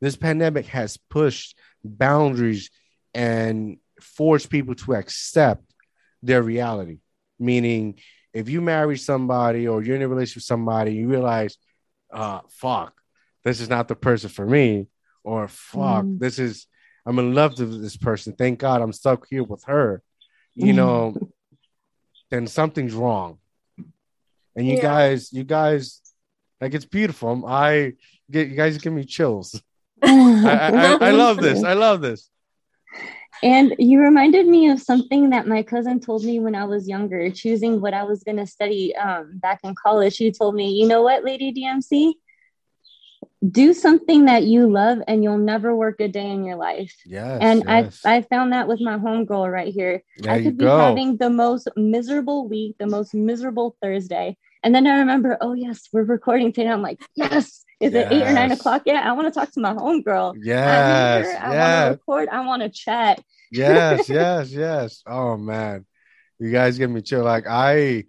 this 0.00 0.16
pandemic 0.16 0.66
has 0.66 0.96
pushed 1.10 1.58
boundaries 1.84 2.70
and 3.12 3.76
forced 4.00 4.48
people 4.48 4.74
to 4.76 4.94
accept 4.94 5.64
their 6.22 6.42
reality 6.42 7.00
meaning 7.38 7.98
if 8.34 8.48
you 8.48 8.60
marry 8.60 8.96
somebody 8.96 9.68
or 9.68 9.82
you're 9.82 9.96
in 9.96 10.02
a 10.02 10.08
relationship 10.08 10.36
with 10.36 10.44
somebody, 10.44 10.94
you 10.94 11.08
realize, 11.08 11.56
uh, 12.12 12.40
fuck, 12.48 12.94
this 13.44 13.60
is 13.60 13.68
not 13.68 13.88
the 13.88 13.96
person 13.96 14.30
for 14.30 14.46
me, 14.46 14.88
or 15.24 15.48
fuck, 15.48 16.04
Mm. 16.04 16.18
this 16.18 16.38
is 16.38 16.66
I'm 17.04 17.18
in 17.18 17.34
love 17.34 17.58
with 17.58 17.82
this 17.82 17.96
person. 17.96 18.32
Thank 18.34 18.60
God 18.60 18.80
I'm 18.80 18.92
stuck 18.92 19.26
here 19.28 19.42
with 19.42 19.64
her. 19.64 20.02
You 20.54 20.72
Mm. 20.72 20.76
know, 20.76 21.16
then 22.30 22.46
something's 22.46 22.94
wrong. 22.94 23.38
And 24.54 24.66
you 24.68 24.76
Yeah. 24.76 24.82
guys, 24.82 25.32
you 25.32 25.42
guys, 25.44 26.00
like 26.60 26.74
it's 26.74 26.84
beautiful. 26.84 27.44
I 27.46 27.94
get 28.30 28.48
you 28.48 28.54
guys 28.56 28.78
give 28.78 28.92
me 28.92 29.04
chills. 29.04 29.60
I, 30.02 30.96
I, 31.02 31.08
I 31.08 31.10
love 31.10 31.38
this. 31.40 31.64
I 31.64 31.72
love 31.74 32.00
this. 32.02 32.30
And 33.42 33.74
you 33.78 34.00
reminded 34.00 34.46
me 34.46 34.70
of 34.70 34.80
something 34.80 35.30
that 35.30 35.48
my 35.48 35.64
cousin 35.64 35.98
told 35.98 36.24
me 36.24 36.38
when 36.38 36.54
I 36.54 36.64
was 36.64 36.88
younger, 36.88 37.28
choosing 37.30 37.80
what 37.80 37.92
I 37.92 38.04
was 38.04 38.22
going 38.22 38.36
to 38.36 38.46
study 38.46 38.94
um, 38.94 39.38
back 39.38 39.60
in 39.64 39.74
college. 39.74 40.14
She 40.14 40.30
told 40.30 40.54
me, 40.54 40.70
you 40.70 40.86
know 40.86 41.02
what, 41.02 41.24
Lady 41.24 41.52
DMC? 41.52 42.14
Do 43.50 43.74
something 43.74 44.26
that 44.26 44.44
you 44.44 44.70
love 44.70 44.98
and 45.08 45.24
you'll 45.24 45.38
never 45.38 45.74
work 45.74 46.00
a 46.00 46.06
day 46.06 46.30
in 46.30 46.44
your 46.44 46.54
life. 46.54 46.94
Yes. 47.04 47.38
and 47.42 47.64
yes. 47.66 48.00
I, 48.04 48.16
I 48.16 48.22
found 48.22 48.52
that 48.52 48.68
with 48.68 48.80
my 48.80 48.96
homegirl 48.96 49.52
right 49.52 49.74
here. 49.74 50.04
there 50.18 50.34
I 50.34 50.42
could 50.42 50.56
be 50.56 50.64
go. 50.64 50.78
having 50.78 51.16
the 51.16 51.30
most 51.30 51.66
miserable 51.74 52.48
week, 52.48 52.76
the 52.78 52.86
most 52.86 53.12
miserable 53.12 53.76
Thursday. 53.82 54.36
And 54.62 54.74
then 54.74 54.86
I 54.86 54.98
remember, 54.98 55.36
oh, 55.40 55.54
yes, 55.54 55.88
we're 55.92 56.04
recording 56.04 56.52
today. 56.52 56.68
I'm 56.68 56.82
like, 56.82 57.00
yes, 57.16 57.64
is 57.80 57.94
it 57.94 58.12
eight 58.12 58.22
or 58.22 58.32
nine 58.32 58.52
o'clock? 58.52 58.82
Yeah, 58.86 59.02
I 59.04 59.12
want 59.12 59.26
to 59.26 59.38
talk 59.38 59.50
to 59.52 59.60
my 59.60 59.74
homegirl. 59.74 60.36
yes. 60.40 61.26
I'm. 61.40 61.50
I 61.50 61.54
yes. 61.54 61.82
want 61.82 61.84
to 61.84 61.90
record. 61.90 62.28
I 62.28 62.46
want 62.46 62.62
to 62.62 62.68
chat. 62.68 63.20
yes, 63.50 64.08
yes, 64.08 64.50
yes. 64.52 65.02
Oh 65.04 65.36
man, 65.36 65.84
you 66.38 66.52
guys 66.52 66.78
give 66.78 66.90
me 66.90 67.02
chill. 67.02 67.24
Like 67.24 67.46
I, 67.48 68.04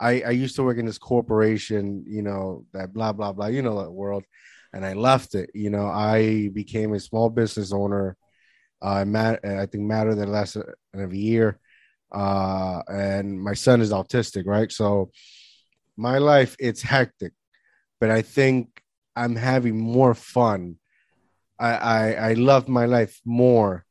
I, 0.00 0.22
I 0.22 0.30
used 0.30 0.56
to 0.56 0.62
work 0.62 0.78
in 0.78 0.86
this 0.86 0.96
corporation, 0.96 2.04
you 2.06 2.22
know, 2.22 2.64
that 2.72 2.94
blah 2.94 3.12
blah 3.12 3.32
blah, 3.34 3.48
you 3.48 3.60
know 3.60 3.82
that 3.82 3.90
world, 3.90 4.24
and 4.72 4.86
I 4.86 4.94
left 4.94 5.34
it. 5.34 5.50
You 5.52 5.68
know, 5.68 5.86
I 5.86 6.48
became 6.48 6.94
a 6.94 7.00
small 7.00 7.28
business 7.28 7.74
owner. 7.74 8.16
Uh, 8.80 9.04
mat- 9.04 9.44
I 9.44 9.66
think 9.66 9.84
matter 9.84 10.14
than 10.14 10.32
less 10.32 10.54
than 10.54 10.64
a 10.94 11.14
year. 11.14 11.60
Uh, 12.10 12.82
and 12.88 13.38
my 13.38 13.52
son 13.52 13.82
is 13.82 13.92
autistic, 13.92 14.46
right? 14.46 14.72
So 14.72 15.10
my 16.00 16.18
life 16.18 16.56
it's 16.58 16.82
hectic, 16.82 17.32
but 18.00 18.10
I 18.10 18.22
think 18.22 18.82
I'm 19.14 19.36
having 19.36 19.78
more 19.78 20.14
fun. 20.14 20.76
I 21.58 21.72
I, 21.74 22.12
I 22.30 22.32
love 22.34 22.68
my 22.68 22.86
life 22.86 23.20
more 23.24 23.84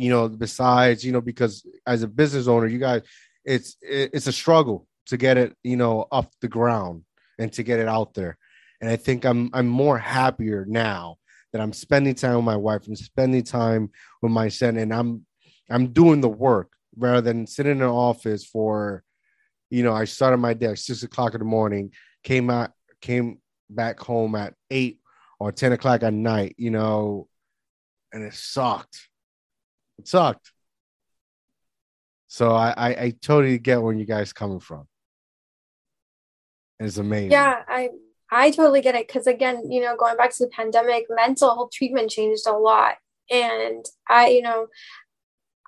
you 0.00 0.08
know 0.08 0.28
besides 0.28 1.04
you 1.04 1.12
know 1.12 1.20
because 1.20 1.66
as 1.86 2.02
a 2.02 2.08
business 2.08 2.48
owner 2.48 2.66
you 2.66 2.78
guys 2.78 3.02
it's 3.44 3.76
it's 3.82 4.26
a 4.26 4.32
struggle 4.32 4.86
to 5.04 5.18
get 5.18 5.36
it 5.36 5.54
you 5.62 5.76
know 5.76 6.06
off 6.10 6.26
the 6.40 6.48
ground 6.48 7.04
and 7.38 7.52
to 7.52 7.62
get 7.62 7.78
it 7.78 7.86
out 7.86 8.14
there 8.14 8.38
and 8.80 8.88
i 8.90 8.96
think 8.96 9.26
i'm 9.26 9.50
i'm 9.52 9.68
more 9.68 9.98
happier 9.98 10.64
now 10.66 11.16
that 11.52 11.60
i'm 11.60 11.74
spending 11.74 12.14
time 12.14 12.36
with 12.36 12.44
my 12.44 12.56
wife 12.56 12.86
and 12.86 12.96
spending 12.96 13.42
time 13.42 13.90
with 14.22 14.32
my 14.32 14.48
son 14.48 14.78
and 14.78 14.94
i'm 14.94 15.26
i'm 15.68 15.88
doing 15.88 16.22
the 16.22 16.28
work 16.28 16.72
rather 16.96 17.20
than 17.20 17.46
sitting 17.46 17.72
in 17.72 17.82
an 17.82 17.88
office 17.88 18.44
for 18.46 19.02
you 19.70 19.82
know 19.82 19.92
i 19.92 20.04
started 20.04 20.36
my 20.36 20.52
day 20.52 20.66
at 20.66 20.78
six 20.78 21.02
o'clock 21.02 21.34
in 21.34 21.38
the 21.40 21.44
morning 21.44 21.92
came 22.22 22.50
out 22.50 22.70
came 23.00 23.38
back 23.70 23.98
home 24.00 24.34
at 24.34 24.54
eight 24.70 24.98
or 25.38 25.50
10 25.50 25.72
o'clock 25.72 26.02
at 26.02 26.12
night 26.12 26.54
you 26.58 26.70
know 26.70 27.26
and 28.12 28.22
it 28.22 28.34
sucked 28.34 29.08
it 30.00 30.08
sucked. 30.08 30.52
So 32.28 32.52
I, 32.52 32.70
I, 32.76 32.88
I 32.88 33.14
totally 33.20 33.58
get 33.58 33.82
where 33.82 33.92
you 33.92 34.06
guys 34.06 34.32
coming 34.32 34.60
from. 34.60 34.86
It's 36.78 36.96
amazing. 36.96 37.32
Yeah, 37.32 37.62
I 37.68 37.90
I 38.30 38.50
totally 38.50 38.80
get 38.80 38.94
it 38.94 39.06
because 39.06 39.26
again, 39.26 39.70
you 39.70 39.82
know, 39.82 39.96
going 39.96 40.16
back 40.16 40.30
to 40.36 40.46
the 40.46 40.50
pandemic, 40.50 41.04
mental 41.10 41.54
health 41.54 41.72
treatment 41.72 42.10
changed 42.10 42.46
a 42.46 42.52
lot, 42.52 42.94
and 43.30 43.84
I, 44.08 44.28
you 44.28 44.40
know, 44.40 44.68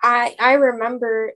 I 0.03 0.35
I 0.41 0.55
remember 0.55 1.35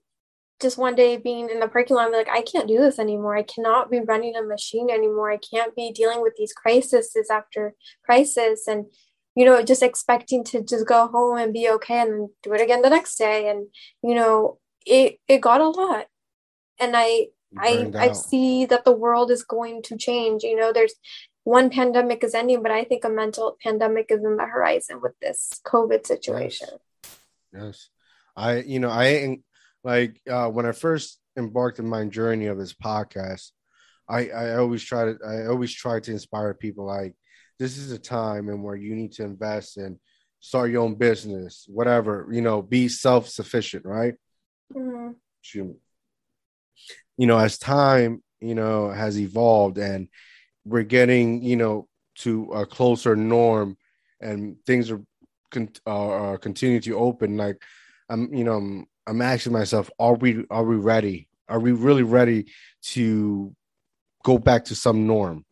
just 0.60 0.78
one 0.78 0.94
day 0.94 1.16
being 1.16 1.50
in 1.50 1.60
the 1.60 1.68
parking 1.68 1.96
lot, 1.96 2.06
I'm 2.06 2.12
like, 2.12 2.28
I 2.28 2.40
can't 2.40 2.68
do 2.68 2.78
this 2.78 2.98
anymore. 2.98 3.36
I 3.36 3.42
cannot 3.42 3.90
be 3.90 4.00
running 4.00 4.36
a 4.36 4.42
machine 4.42 4.88
anymore. 4.90 5.30
I 5.30 5.38
can't 5.38 5.74
be 5.74 5.92
dealing 5.92 6.22
with 6.22 6.34
these 6.36 6.52
crises 6.52 7.14
after 7.30 7.74
crisis 8.04 8.66
and, 8.66 8.86
you 9.34 9.44
know, 9.44 9.62
just 9.62 9.82
expecting 9.82 10.44
to 10.44 10.62
just 10.62 10.86
go 10.86 11.08
home 11.08 11.36
and 11.36 11.52
be 11.52 11.68
okay 11.70 12.00
and 12.00 12.30
do 12.42 12.54
it 12.54 12.60
again 12.62 12.80
the 12.80 12.90
next 12.90 13.16
day. 13.16 13.50
And, 13.50 13.66
you 14.02 14.14
know, 14.14 14.58
it, 14.86 15.18
it 15.28 15.42
got 15.42 15.60
a 15.60 15.68
lot. 15.68 16.06
And 16.80 16.96
I, 16.96 17.26
I, 17.58 17.90
I 17.94 18.12
see 18.12 18.66
that 18.66 18.84
the 18.84 18.96
world 18.96 19.30
is 19.30 19.42
going 19.42 19.82
to 19.84 19.96
change. 19.96 20.42
You 20.42 20.56
know, 20.56 20.72
there's 20.72 20.94
one 21.44 21.70
pandemic 21.70 22.24
is 22.24 22.34
ending, 22.34 22.62
but 22.62 22.72
I 22.72 22.84
think 22.84 23.04
a 23.04 23.08
mental 23.08 23.56
pandemic 23.62 24.06
is 24.10 24.24
in 24.24 24.36
the 24.36 24.46
horizon 24.46 25.00
with 25.02 25.12
this 25.20 25.60
COVID 25.64 26.06
situation. 26.06 26.68
Yes. 27.02 27.12
yes. 27.52 27.88
I, 28.36 28.56
you 28.60 28.80
know, 28.80 28.90
I 28.90 29.38
like 29.86 30.20
uh, 30.28 30.48
when 30.48 30.66
I 30.66 30.72
first 30.72 31.20
embarked 31.38 31.78
on 31.78 31.86
my 31.86 32.04
journey 32.06 32.46
of 32.46 32.58
this 32.58 32.74
podcast, 32.74 33.52
I, 34.08 34.30
I 34.30 34.56
always 34.56 34.82
try 34.82 35.04
to 35.04 35.16
I 35.24 35.46
always 35.46 35.72
try 35.72 36.00
to 36.00 36.10
inspire 36.10 36.54
people 36.54 36.84
like 36.84 37.14
this 37.60 37.78
is 37.78 37.92
a 37.92 37.98
time 37.98 38.48
and 38.48 38.64
where 38.64 38.74
you 38.74 38.96
need 38.96 39.12
to 39.12 39.22
invest 39.22 39.76
and 39.76 39.98
start 40.40 40.72
your 40.72 40.82
own 40.82 40.96
business, 40.96 41.66
whatever, 41.68 42.26
you 42.32 42.42
know, 42.42 42.62
be 42.62 42.88
self-sufficient, 42.88 43.84
right? 43.84 44.14
Mm-hmm. 44.74 45.12
You 45.54 47.26
know, 47.26 47.38
as 47.38 47.56
time, 47.56 48.24
you 48.40 48.56
know, 48.56 48.90
has 48.90 49.16
evolved 49.18 49.78
and 49.78 50.08
we're 50.64 50.82
getting, 50.82 51.42
you 51.42 51.54
know, 51.54 51.86
to 52.16 52.50
a 52.52 52.66
closer 52.66 53.14
norm 53.14 53.76
and 54.20 54.56
things 54.66 54.90
are 54.90 55.00
con- 55.52 55.70
uh, 55.86 56.38
continue 56.38 56.80
to 56.80 56.98
open 56.98 57.36
like 57.36 57.62
I'm, 58.08 58.34
you 58.34 58.42
know, 58.42 58.56
I'm, 58.56 58.86
I'm 59.06 59.22
asking 59.22 59.52
myself, 59.52 59.90
are 59.98 60.14
we 60.14 60.44
are 60.50 60.64
we 60.64 60.76
ready? 60.76 61.28
Are 61.48 61.60
we 61.60 61.72
really 61.72 62.02
ready 62.02 62.46
to 62.82 63.54
go 64.24 64.38
back 64.38 64.64
to 64.66 64.74
some 64.74 65.06
norm? 65.06 65.44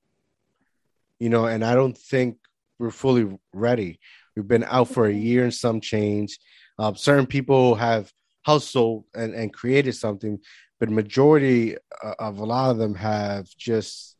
You 1.20 1.28
know, 1.28 1.46
and 1.46 1.64
I 1.64 1.74
don't 1.74 1.96
think 1.96 2.38
we're 2.78 2.90
fully 2.90 3.38
ready. 3.52 4.00
We've 4.34 4.48
been 4.48 4.64
out 4.64 4.88
for 4.88 5.06
a 5.06 5.12
year 5.12 5.44
and 5.44 5.54
some 5.54 5.80
change. 5.80 6.38
Uh, 6.78 6.94
certain 6.94 7.26
people 7.26 7.76
have 7.76 8.12
hustled 8.44 9.04
and, 9.14 9.32
and 9.32 9.52
created 9.52 9.94
something, 9.94 10.40
but 10.80 10.90
majority 10.90 11.76
uh, 12.02 12.14
of 12.18 12.38
a 12.38 12.44
lot 12.44 12.70
of 12.70 12.78
them 12.78 12.96
have 12.96 13.46
just 13.56 14.16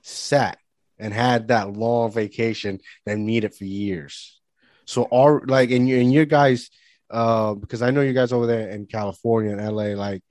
sat 0.00 0.58
and 0.98 1.12
had 1.12 1.48
that 1.48 1.72
long 1.72 2.10
vacation 2.10 2.80
that 3.04 3.18
needed 3.18 3.54
for 3.54 3.64
years. 3.64 4.40
So, 4.86 5.08
are 5.12 5.42
like 5.46 5.70
in 5.70 5.86
your 5.86 5.98
in 5.98 6.10
your 6.10 6.26
guys' 6.26 6.70
uh, 7.10 7.54
because 7.54 7.82
I 7.82 7.90
know 7.90 8.00
you 8.00 8.12
guys 8.12 8.32
over 8.32 8.46
there 8.46 8.70
in 8.70 8.86
California 8.86 9.56
and 9.56 9.64
LA. 9.64 9.94
Like, 9.94 10.22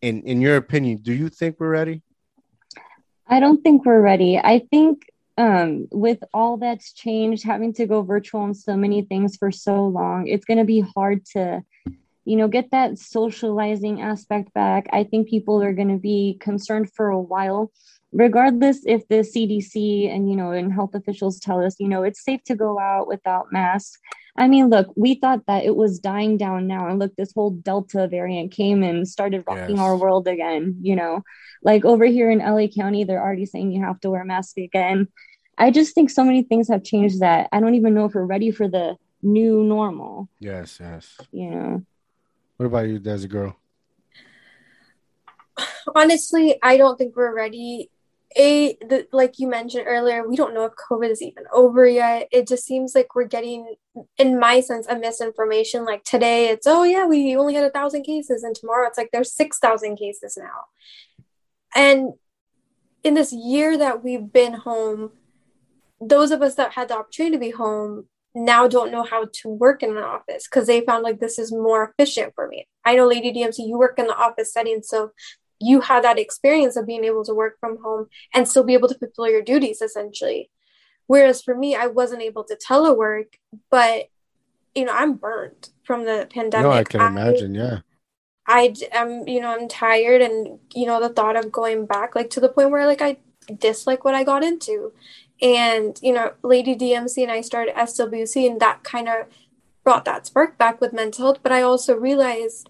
in 0.00 0.22
in 0.22 0.40
your 0.40 0.56
opinion, 0.56 0.98
do 0.98 1.12
you 1.12 1.28
think 1.28 1.56
we're 1.58 1.70
ready? 1.70 2.02
I 3.26 3.40
don't 3.40 3.62
think 3.62 3.84
we're 3.84 4.00
ready. 4.00 4.38
I 4.38 4.66
think 4.70 5.02
um, 5.36 5.86
with 5.92 6.18
all 6.34 6.56
that's 6.56 6.92
changed, 6.92 7.44
having 7.44 7.72
to 7.74 7.86
go 7.86 8.02
virtual 8.02 8.40
on 8.40 8.54
so 8.54 8.76
many 8.76 9.02
things 9.02 9.36
for 9.36 9.52
so 9.52 9.86
long, 9.86 10.26
it's 10.26 10.44
going 10.44 10.58
to 10.58 10.64
be 10.64 10.80
hard 10.80 11.24
to, 11.26 11.62
you 12.24 12.36
know, 12.36 12.48
get 12.48 12.72
that 12.72 12.98
socializing 12.98 14.00
aspect 14.00 14.52
back. 14.52 14.88
I 14.92 15.04
think 15.04 15.28
people 15.28 15.62
are 15.62 15.72
going 15.72 15.94
to 15.94 15.98
be 15.98 16.38
concerned 16.40 16.90
for 16.92 17.10
a 17.10 17.20
while 17.20 17.70
regardless 18.12 18.80
if 18.86 19.06
the 19.08 19.16
CDC 19.16 20.12
and 20.12 20.30
you 20.30 20.36
know 20.36 20.52
and 20.52 20.72
health 20.72 20.94
officials 20.94 21.38
tell 21.38 21.62
us 21.64 21.76
you 21.78 21.88
know 21.88 22.02
it's 22.02 22.24
safe 22.24 22.42
to 22.44 22.54
go 22.54 22.78
out 22.78 23.06
without 23.06 23.52
masks. 23.52 23.98
I 24.36 24.48
mean 24.48 24.70
look 24.70 24.88
we 24.96 25.14
thought 25.14 25.46
that 25.46 25.64
it 25.64 25.76
was 25.76 25.98
dying 25.98 26.36
down 26.36 26.66
now 26.66 26.88
and 26.88 26.98
look 26.98 27.14
this 27.16 27.32
whole 27.32 27.50
delta 27.50 28.08
variant 28.08 28.52
came 28.52 28.82
and 28.82 29.06
started 29.06 29.44
rocking 29.46 29.76
yes. 29.76 29.80
our 29.80 29.96
world 29.96 30.26
again 30.26 30.76
you 30.80 30.96
know? 30.96 31.22
Like 31.62 31.84
over 31.84 32.04
here 32.06 32.30
in 32.30 32.38
LA 32.38 32.68
County 32.68 33.04
they're 33.04 33.22
already 33.22 33.46
saying 33.46 33.72
you 33.72 33.84
have 33.84 34.00
to 34.00 34.10
wear 34.10 34.22
a 34.22 34.26
mask 34.26 34.56
again. 34.56 35.08
I 35.58 35.70
just 35.70 35.94
think 35.94 36.08
so 36.08 36.24
many 36.24 36.44
things 36.44 36.68
have 36.68 36.84
changed 36.84 37.20
that 37.20 37.48
I 37.52 37.60
don't 37.60 37.74
even 37.74 37.94
know 37.94 38.06
if 38.06 38.14
we're 38.14 38.24
ready 38.24 38.52
for 38.52 38.68
the 38.68 38.96
new 39.22 39.64
normal. 39.64 40.30
Yes 40.38 40.78
yes. 40.80 41.18
You 41.30 41.50
know? 41.50 41.84
What 42.56 42.66
about 42.66 42.88
you 42.88 43.00
Desi 43.00 43.28
girl? 43.28 43.54
Honestly 45.94 46.56
i 46.62 46.78
don't 46.78 46.96
think 46.96 47.16
we're 47.16 47.34
ready 47.34 47.90
a 48.36 48.76
the, 48.80 49.06
like 49.12 49.38
you 49.38 49.48
mentioned 49.48 49.84
earlier 49.86 50.28
we 50.28 50.36
don't 50.36 50.52
know 50.52 50.64
if 50.64 50.72
covid 50.74 51.10
is 51.10 51.22
even 51.22 51.44
over 51.52 51.86
yet. 51.86 52.28
It 52.30 52.46
just 52.46 52.64
seems 52.64 52.94
like 52.94 53.14
we're 53.14 53.24
getting 53.24 53.74
in 54.18 54.38
my 54.38 54.60
sense 54.60 54.86
a 54.86 54.98
misinformation. 54.98 55.84
Like 55.84 56.04
today 56.04 56.48
it's 56.48 56.66
oh 56.66 56.82
yeah 56.82 57.06
we 57.06 57.36
only 57.36 57.54
had 57.54 57.64
a 57.64 57.70
thousand 57.70 58.02
cases 58.02 58.42
and 58.42 58.54
tomorrow 58.54 58.86
it's 58.86 58.98
like 58.98 59.10
there's 59.12 59.32
6000 59.32 59.96
cases 59.96 60.36
now. 60.36 60.66
And 61.74 62.12
in 63.02 63.14
this 63.14 63.32
year 63.32 63.78
that 63.78 64.04
we've 64.04 64.32
been 64.32 64.54
home 64.54 65.12
those 66.00 66.30
of 66.30 66.42
us 66.42 66.54
that 66.56 66.72
had 66.72 66.88
the 66.88 66.96
opportunity 66.96 67.36
to 67.36 67.40
be 67.40 67.50
home 67.50 68.06
now 68.34 68.68
don't 68.68 68.92
know 68.92 69.02
how 69.02 69.26
to 69.32 69.48
work 69.48 69.82
in 69.82 69.90
an 69.90 70.04
office 70.04 70.46
because 70.48 70.66
they 70.66 70.80
found 70.82 71.02
like 71.02 71.20
this 71.20 71.38
is 71.38 71.50
more 71.50 71.92
efficient 71.98 72.32
for 72.34 72.46
me. 72.46 72.66
I 72.84 72.94
know 72.94 73.06
Lady 73.06 73.32
DMC, 73.32 73.66
you 73.66 73.78
work 73.78 73.98
in 73.98 74.06
the 74.06 74.16
office 74.16 74.52
setting, 74.52 74.82
so 74.82 75.10
you 75.60 75.80
had 75.80 76.04
that 76.04 76.18
experience 76.18 76.76
of 76.76 76.86
being 76.86 77.04
able 77.04 77.24
to 77.24 77.34
work 77.34 77.58
from 77.60 77.78
home 77.82 78.08
and 78.34 78.48
still 78.48 78.64
be 78.64 78.74
able 78.74 78.88
to 78.88 78.98
fulfill 78.98 79.28
your 79.28 79.42
duties 79.42 79.82
essentially. 79.82 80.50
Whereas 81.06 81.42
for 81.42 81.54
me 81.54 81.74
i 81.74 81.86
wasn't 81.86 82.22
able 82.22 82.44
to 82.44 82.56
telework 82.56 83.34
but 83.70 84.10
you 84.74 84.84
know 84.84 84.92
i'm 84.92 85.14
burnt 85.14 85.70
from 85.82 86.04
the 86.04 86.28
pandemic 86.30 86.64
no 86.64 86.70
i 86.70 86.84
can 86.84 87.00
I, 87.00 87.08
imagine 87.08 87.54
yeah. 87.54 87.78
I 88.46 88.74
am 88.92 89.26
you 89.26 89.40
know 89.40 89.50
i'm 89.50 89.68
tired 89.68 90.22
and 90.22 90.58
you 90.74 90.86
know 90.86 91.00
the 91.00 91.08
thought 91.08 91.36
of 91.36 91.50
going 91.50 91.86
back 91.86 92.14
like 92.14 92.30
to 92.30 92.40
the 92.40 92.48
point 92.48 92.70
where 92.70 92.86
like 92.86 93.02
i 93.02 93.16
dislike 93.58 94.04
what 94.04 94.14
i 94.14 94.24
got 94.24 94.44
into. 94.44 94.92
And 95.40 95.98
you 96.02 96.12
know 96.12 96.32
lady 96.42 96.74
dmc 96.74 97.22
and 97.22 97.30
i 97.30 97.40
started 97.42 97.76
swc 97.76 98.50
and 98.50 98.60
that 98.60 98.82
kind 98.82 99.08
of 99.08 99.26
brought 99.84 100.04
that 100.04 100.26
spark 100.26 100.58
back 100.58 100.80
with 100.80 100.92
mental 100.92 101.26
health 101.26 101.38
but 101.44 101.52
i 101.52 101.62
also 101.62 101.94
realized 101.94 102.68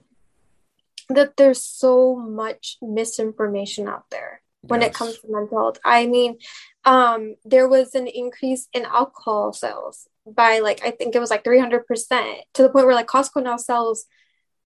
that 1.09 1.37
there's 1.37 1.63
so 1.63 2.17
much 2.17 2.77
misinformation 2.83 3.89
out 3.89 4.05
there 4.11 4.43
when 4.63 4.81
yes. 4.81 4.91
it 4.91 4.95
comes 4.95 5.19
to 5.19 5.29
mental 5.29 5.59
health. 5.59 5.79
I 5.85 6.07
mean, 6.07 6.39
um, 6.85 7.37
there 7.45 7.69
was 7.69 7.95
an 7.95 8.07
increase 8.07 8.69
in 8.73 8.85
alcohol 8.85 9.53
sales 9.53 10.07
by 10.27 10.59
like 10.59 10.85
I 10.85 10.91
think 10.91 11.15
it 11.15 11.21
was 11.21 11.31
like 11.31 11.45
300% 11.45 11.83
to 12.55 12.63
the 12.63 12.69
point 12.69 12.87
where 12.87 12.95
like 12.95 13.07
Costco 13.07 13.43
now 13.43 13.57
sells 13.57 14.07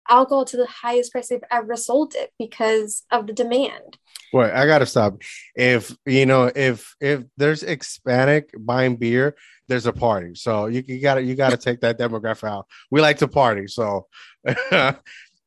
alcohol 0.09 0.45
to 0.45 0.57
the 0.57 0.67
highest 0.67 1.11
price 1.11 1.29
they've 1.29 1.43
ever 1.51 1.75
sold 1.75 2.15
it 2.15 2.31
because 2.39 3.03
of 3.11 3.27
the 3.27 3.33
demand. 3.33 3.97
Wait, 4.33 4.51
I 4.51 4.65
gotta 4.65 4.85
stop. 4.85 5.21
If 5.55 5.95
you 6.05 6.25
know, 6.25 6.51
if 6.55 6.95
if 6.99 7.23
there's 7.37 7.61
Hispanic 7.61 8.49
buying 8.57 8.95
beer, 8.95 9.35
there's 9.67 9.85
a 9.85 9.93
party. 9.93 10.35
So 10.35 10.67
you, 10.67 10.83
you 10.87 11.01
gotta 11.01 11.21
you 11.21 11.35
gotta 11.35 11.57
take 11.57 11.81
that 11.81 11.99
demographic 11.99 12.49
out. 12.49 12.67
We 12.89 13.01
like 13.01 13.17
to 13.19 13.27
party, 13.27 13.67
so 13.67 14.07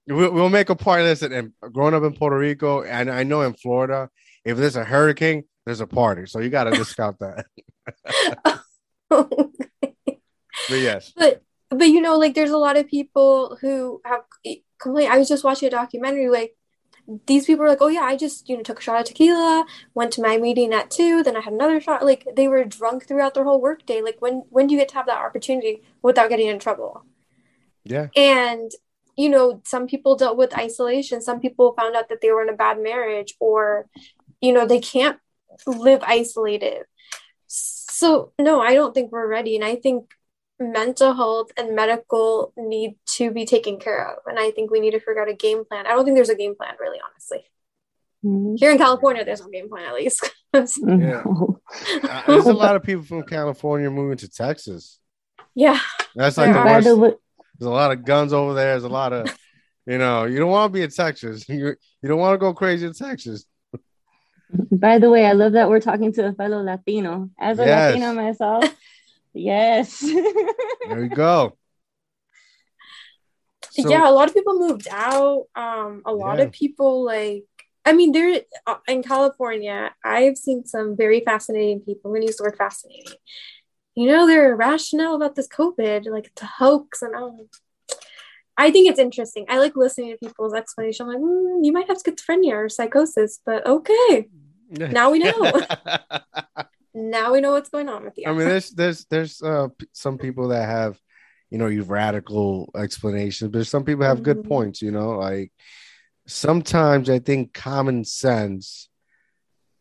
We'll, 0.07 0.33
we'll 0.33 0.49
make 0.51 0.69
a 0.69 0.75
party. 0.75 1.05
Listen, 1.05 1.33
and 1.33 1.53
growing 1.73 1.95
up 1.95 2.03
in 2.03 2.13
Puerto 2.13 2.39
Rico, 2.39 2.83
and 2.83 3.11
I 3.11 3.23
know 3.23 3.43
in 3.43 3.55
Florida, 3.55 4.11
if 4.45 4.57
there's 4.57 4.77
a 4.77 4.85
hurricane, 4.85 5.45
there's 5.65 5.81
a 5.81 5.87
party. 5.87 6.27
So 6.27 6.41
you 6.41 6.51
got 6.51 6.65
to 6.65 6.71
discount 6.73 7.19
that. 7.21 7.47
but 9.09 9.51
yes. 10.71 11.13
But 11.17 11.43
but 11.71 11.89
you 11.89 12.01
know, 12.01 12.19
like 12.19 12.35
there's 12.35 12.51
a 12.51 12.59
lot 12.59 12.77
of 12.77 12.89
people 12.89 13.57
who 13.61 14.01
have 14.05 14.23
complained. 14.79 15.13
I 15.13 15.19
was 15.19 15.29
just 15.29 15.45
watching 15.45 15.69
a 15.69 15.71
documentary, 15.71 16.29
like 16.29 16.55
these 17.27 17.47
people 17.47 17.65
are 17.65 17.69
like, 17.69 17.83
oh 17.83 17.89
yeah, 17.89 18.03
I 18.03 18.17
just 18.17 18.49
you 18.49 18.57
know 18.57 18.63
took 18.63 18.79
a 18.79 18.83
shot 18.83 19.01
of 19.01 19.07
tequila, 19.07 19.67
went 19.95 20.13
to 20.13 20.23
my 20.23 20.37
meeting 20.39 20.73
at 20.73 20.91
two, 20.91 21.23
then 21.23 21.37
I 21.37 21.41
had 21.41 21.53
another 21.53 21.81
shot. 21.81 22.05
Like 22.05 22.27
they 22.37 22.49
were 22.49 22.65
drunk 22.65 23.07
throughout 23.07 23.35
their 23.35 23.45
whole 23.45 23.61
workday. 23.61 24.03
Like 24.03 24.17
when 24.21 24.45
when 24.51 24.67
do 24.67 24.75
you 24.75 24.81
get 24.81 24.89
to 24.91 24.95
have 24.97 25.07
that 25.07 25.25
opportunity 25.25 25.83
without 26.03 26.29
getting 26.29 26.49
in 26.49 26.59
trouble? 26.59 27.05
Yeah. 27.85 28.09
And 28.17 28.71
you 29.17 29.29
know, 29.29 29.61
some 29.65 29.87
people 29.87 30.17
dealt 30.17 30.37
with 30.37 30.57
isolation. 30.57 31.21
Some 31.21 31.41
people 31.41 31.75
found 31.79 31.97
out 31.97 32.09
that 32.09 32.21
they 32.21 32.31
were 32.31 32.43
in 32.43 32.49
a 32.49 32.57
bad 32.57 32.81
marriage 32.81 33.35
or, 33.41 33.87
you 34.41 34.53
know, 34.53 34.67
they 34.67 34.81
can't 34.81 35.19
live 35.67 36.03
isolated. 36.03 36.85
So, 37.47 38.33
no, 38.39 38.61
I 38.61 38.75
don't 38.75 38.93
think 38.95 39.13
we're 39.13 39.29
ready. 39.29 39.57
And 39.57 39.65
I 39.65 39.77
think 39.77 40.07
mental 40.59 41.15
health 41.15 41.51
and 41.57 41.75
medical 41.75 42.53
need 42.57 42.97
to 43.07 43.31
be 43.31 43.45
taken 43.45 43.79
care 43.79 44.11
of. 44.11 44.19
And 44.27 44.39
I 44.39 44.51
think 44.51 44.71
we 44.71 44.81
need 44.81 44.93
to 44.93 45.01
figure 45.01 45.23
out 45.23 45.29
a 45.29 45.35
game 45.35 45.65
plan. 45.65 45.87
I 45.87 45.91
don't 45.91 46.05
think 46.05 46.17
there's 46.17 46.29
a 46.29 46.35
game 46.35 46.57
plan, 46.57 46.75
really, 46.81 46.99
honestly. 47.09 47.45
Mm-hmm. 48.25 48.57
Here 48.57 48.71
in 48.71 48.79
California, 48.79 49.25
there's 49.25 49.41
no 49.41 49.49
game 49.49 49.69
plan, 49.69 49.85
at 49.85 49.95
least. 49.95 50.31
yeah. 50.55 51.23
uh, 52.03 52.23
there's 52.27 52.47
a 52.47 52.53
lot 52.53 52.77
of 52.77 52.83
people 52.83 53.05
from 53.05 53.23
California 53.25 53.91
moving 53.91 54.17
to 54.19 54.29
Texas. 54.29 54.99
Yeah. 55.55 55.79
That's 56.15 56.37
like 56.37 56.55
yeah. 56.55 56.81
the 56.81 56.97
worst. 56.97 57.17
There's 57.59 57.69
a 57.69 57.73
lot 57.73 57.93
of 57.93 58.05
guns 58.05 58.33
over 58.33 58.55
there. 58.55 58.73
There's 58.73 58.85
a 58.85 58.89
lot 58.89 59.13
of, 59.13 59.37
you 59.87 59.99
know, 59.99 60.25
you 60.25 60.39
don't 60.39 60.51
want 60.51 60.73
to 60.73 60.79
be 60.79 60.83
in 60.83 60.91
Texas. 60.91 61.45
You 61.49 61.75
you 62.03 62.09
don't 62.09 62.19
want 62.19 62.35
to 62.35 62.39
go 62.39 62.53
crazy 62.53 62.87
in 62.87 62.93
Texas. 62.93 63.47
By 64.71 64.99
the 64.99 65.11
way, 65.11 65.27
I 65.27 65.33
love 65.33 65.53
that 65.53 65.69
we're 65.69 65.81
talking 65.81 66.13
to 66.15 66.29
a 66.29 66.33
fellow 66.33 66.63
Latino. 66.63 67.31
As 67.41 67.59
a 67.59 67.65
yes. 67.65 67.95
Latino 67.95 68.15
myself, 68.15 68.65
yes. 69.33 70.01
there 70.89 71.01
we 71.01 71.09
go. 71.09 71.57
so, 73.71 73.89
yeah, 73.89 74.09
a 74.09 74.13
lot 74.13 74.29
of 74.29 74.35
people 74.35 74.59
moved 74.59 74.87
out. 74.91 75.45
Um, 75.57 76.03
a 76.05 76.13
lot 76.13 76.39
yeah. 76.39 76.45
of 76.45 76.53
people 76.53 77.05
like 77.05 77.45
I 77.85 77.93
mean, 77.93 78.13
there 78.13 78.41
uh, 78.67 78.77
in 78.89 79.03
California, 79.03 79.95
I've 80.03 80.39
seen 80.39 80.65
some 80.65 80.97
very 80.97 81.21
fascinating 81.21 81.81
people. 81.81 82.11
I'm 82.11 82.17
gonna 82.17 82.27
use 82.27 82.37
the 82.37 82.45
word 82.45 82.57
fascinating. 82.57 83.13
You 83.95 84.09
know, 84.09 84.27
they're 84.27 84.53
irrational 84.53 85.15
about 85.15 85.37
this 85.37 85.49
COVID, 85.49 86.07
like 86.11 86.27
it's 86.27 86.43
a 86.43 86.47
hoax, 86.47 87.03
and 87.03 87.15
all. 87.15 87.47
I 88.57 88.71
think 88.71 88.89
it's 88.89 88.99
interesting. 88.99 89.47
I 89.49 89.59
like 89.59 89.77
listening 89.77 90.13
to 90.13 90.19
people's 90.19 90.55
explanation. 90.55 91.07
I'm 91.07 91.13
like, 91.13 91.23
mm, 91.23 91.65
you 91.65 91.73
might 91.73 91.89
have 91.89 91.99
schizophrenia 91.99 92.53
or 92.53 92.69
psychosis, 92.69 93.41
but 93.45 93.67
okay, 93.67 94.29
now 94.71 95.11
we 95.11 95.21
know. 95.21 95.53
now 96.95 97.33
we 97.33 97.41
know 97.41 97.53
what's 97.53 97.71
going 97.71 97.89
on 97.89 98.05
with 98.05 98.15
you. 98.17 98.25
I 98.27 98.33
mean, 98.33 98.49
there's 98.49 98.71
there's 98.71 99.05
there's 99.07 99.43
uh, 99.43 99.69
some 99.93 100.19
people 100.19 100.49
that 100.49 100.67
have, 100.69 100.99
you 101.51 101.59
know, 101.59 101.67
you 101.67 101.83
radical 101.83 102.71
explanations, 102.77 103.51
but 103.51 103.67
some 103.67 103.85
people 103.85 104.05
have 104.05 104.19
mm-hmm. 104.19 104.25
good 104.25 104.45
points. 104.45 104.83
You 104.83 104.91
know, 104.91 105.11
like 105.11 105.53
sometimes 106.27 107.11
I 107.11 107.19
think 107.19 107.53
common 107.53 108.05
sense, 108.05 108.89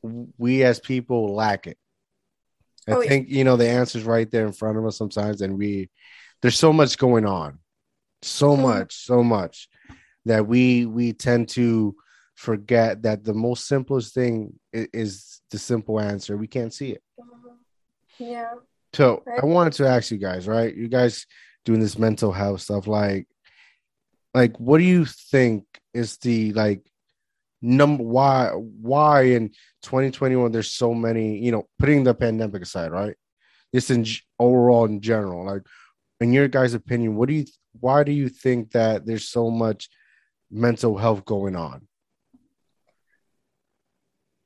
we 0.02 0.64
as 0.64 0.80
people 0.80 1.34
lack 1.34 1.68
it. 1.68 1.78
I 2.88 2.94
oh, 2.94 3.02
think 3.02 3.30
you 3.30 3.44
know 3.44 3.56
the 3.56 3.70
answer's 3.70 4.04
right 4.04 4.30
there 4.30 4.46
in 4.46 4.54
front 4.54 4.78
of 4.78 4.86
us 4.86 4.98
sometimes, 4.98 5.42
and 5.42 5.58
we 5.58 5.90
there's 6.42 6.58
so 6.58 6.74
much 6.74 6.98
going 6.98 7.26
on, 7.26 7.60
so 8.22 8.52
mm-hmm. 8.52 8.64
much, 8.64 8.96
so 8.96 9.24
much 9.24 9.70
that 10.26 10.48
we 10.48 10.86
we 10.86 11.14
tend 11.14 11.50
to 11.50 11.96
forget 12.36 13.04
that 13.04 13.24
the 13.24 13.34
most 13.34 13.68
simplest 13.68 14.14
thing 14.14 14.60
is, 14.72 14.88
is 14.94 15.42
the 15.52 15.60
simple 15.60 16.00
answer. 16.00 16.36
We 16.36 16.48
can't 16.48 16.74
see 16.74 16.92
it. 16.92 17.04
Yeah. 18.18 18.54
So 18.94 19.24
right. 19.26 19.40
I 19.42 19.46
wanted 19.46 19.74
to 19.74 19.88
ask 19.88 20.12
you 20.12 20.18
guys, 20.18 20.48
right? 20.48 20.74
You 20.76 20.88
guys 20.88 21.26
doing 21.66 21.80
this 21.80 21.98
mental 21.98 22.32
health 22.32 22.62
stuff, 22.62 22.88
like, 22.88 23.28
like 24.34 24.60
what 24.60 24.78
do 24.80 24.84
you 24.84 25.06
think 25.06 25.66
is 25.94 26.18
the 26.18 26.54
like 26.54 26.82
number 27.62 28.04
why 28.04 28.50
why 28.50 29.22
in 29.22 29.52
2021 29.84 30.52
there's 30.52 30.72
so 30.72 30.94
many 30.94 31.38
you 31.38 31.52
know 31.52 31.68
putting 31.80 32.04
the 32.04 32.14
pandemic 32.14 32.62
aside 32.62 32.92
right 32.92 33.16
just 33.74 33.92
in 33.92 34.06
overall 34.40 34.86
in 34.86 35.02
general 35.02 35.46
like 35.46 35.62
in 36.20 36.34
your 36.34 36.48
guys 36.48 36.74
opinion 36.74 37.16
what 37.16 37.28
do 37.28 37.36
you 37.36 37.46
why 37.80 38.04
do 38.04 38.12
you 38.12 38.30
think 38.30 38.72
that 38.72 39.06
there's 39.06 39.30
so 39.30 39.50
much 39.50 39.90
mental 40.50 40.98
health 40.98 41.26
going 41.26 41.56
on 41.56 41.88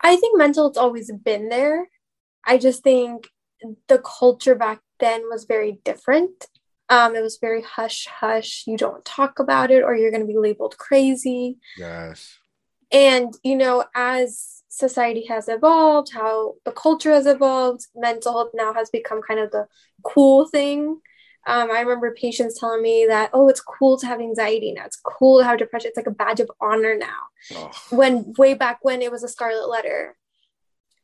i 0.01 0.15
think 0.15 0.37
mental 0.37 0.69
has 0.69 0.77
always 0.77 1.11
been 1.23 1.49
there 1.49 1.87
i 2.45 2.57
just 2.57 2.83
think 2.83 3.27
the 3.87 3.99
culture 3.99 4.55
back 4.55 4.79
then 4.99 5.21
was 5.29 5.45
very 5.45 5.79
different 5.83 6.47
um, 6.89 7.15
it 7.15 7.21
was 7.21 7.37
very 7.37 7.61
hush 7.61 8.07
hush. 8.07 8.63
You 8.65 8.77
don't 8.77 9.03
talk 9.03 9.39
about 9.39 9.71
it, 9.71 9.83
or 9.83 9.95
you're 9.95 10.11
going 10.11 10.25
to 10.25 10.27
be 10.27 10.37
labeled 10.37 10.77
crazy. 10.77 11.57
Yes. 11.77 12.37
And 12.91 13.33
you 13.43 13.57
know, 13.57 13.83
as 13.93 14.56
society 14.77 15.25
has 15.25 15.49
evolved, 15.49 16.11
how 16.13 16.53
the 16.63 16.71
culture 16.71 17.11
has 17.11 17.25
evolved, 17.25 17.87
mental 17.95 18.33
health 18.33 18.51
now 18.53 18.73
has 18.73 18.89
become 18.89 19.21
kind 19.21 19.39
of 19.39 19.51
the 19.51 19.67
cool 20.03 20.47
thing. 20.47 21.01
Um, 21.47 21.71
I 21.71 21.79
remember 21.79 22.13
patients 22.13 22.59
telling 22.59 22.81
me 22.81 23.05
that, 23.07 23.31
oh, 23.33 23.47
it's 23.49 23.61
cool 23.61 23.97
to 23.97 24.05
have 24.05 24.19
anxiety 24.19 24.73
now. 24.73 24.85
It's 24.85 24.99
cool 25.03 25.39
to 25.39 25.45
have 25.45 25.57
depression. 25.57 25.89
It's 25.89 25.97
like 25.97 26.07
a 26.07 26.11
badge 26.11 26.41
of 26.41 26.51
honor 26.61 26.95
now. 26.95 27.21
Oh. 27.53 27.71
When 27.89 28.33
way 28.37 28.53
back 28.53 28.79
when 28.81 29.01
it 29.01 29.11
was 29.11 29.23
a 29.23 29.29
scarlet 29.29 29.67
letter. 29.67 30.17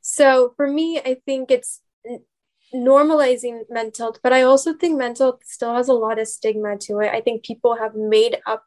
So 0.01 0.53
for 0.57 0.67
me, 0.67 0.99
I 0.99 1.17
think 1.25 1.49
it's 1.49 1.81
normalizing 2.75 3.62
mental 3.69 4.07
health, 4.07 4.19
but 4.21 4.33
I 4.33 4.41
also 4.41 4.73
think 4.73 4.97
mental 4.97 5.27
health 5.27 5.41
still 5.45 5.73
has 5.75 5.88
a 5.88 5.93
lot 5.93 6.19
of 6.19 6.27
stigma 6.27 6.77
to 6.79 6.99
it. 6.99 7.12
I 7.13 7.21
think 7.21 7.43
people 7.45 7.77
have 7.77 7.95
made 7.95 8.38
up 8.45 8.65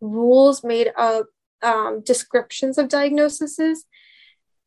rules, 0.00 0.64
made 0.64 0.92
up 0.96 1.26
um, 1.62 2.02
descriptions 2.04 2.78
of 2.78 2.88
diagnoses. 2.88 3.84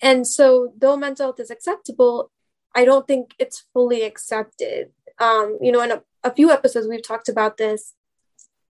And 0.02 0.28
so, 0.28 0.74
though 0.78 0.98
mental 0.98 1.28
health 1.28 1.40
is 1.40 1.52
acceptable, 1.52 2.32
I 2.76 2.86
don't 2.86 3.08
think 3.08 3.34
it's 3.40 3.66
fully 3.74 4.04
accepted. 4.04 4.92
Um, 5.20 5.58
you 5.62 5.72
know, 5.72 5.82
in 5.82 5.92
a, 5.92 6.04
a 6.24 6.34
few 6.34 6.52
episodes, 6.52 6.88
we've 6.88 7.06
talked 7.06 7.30
about 7.30 7.58
this 7.58 7.94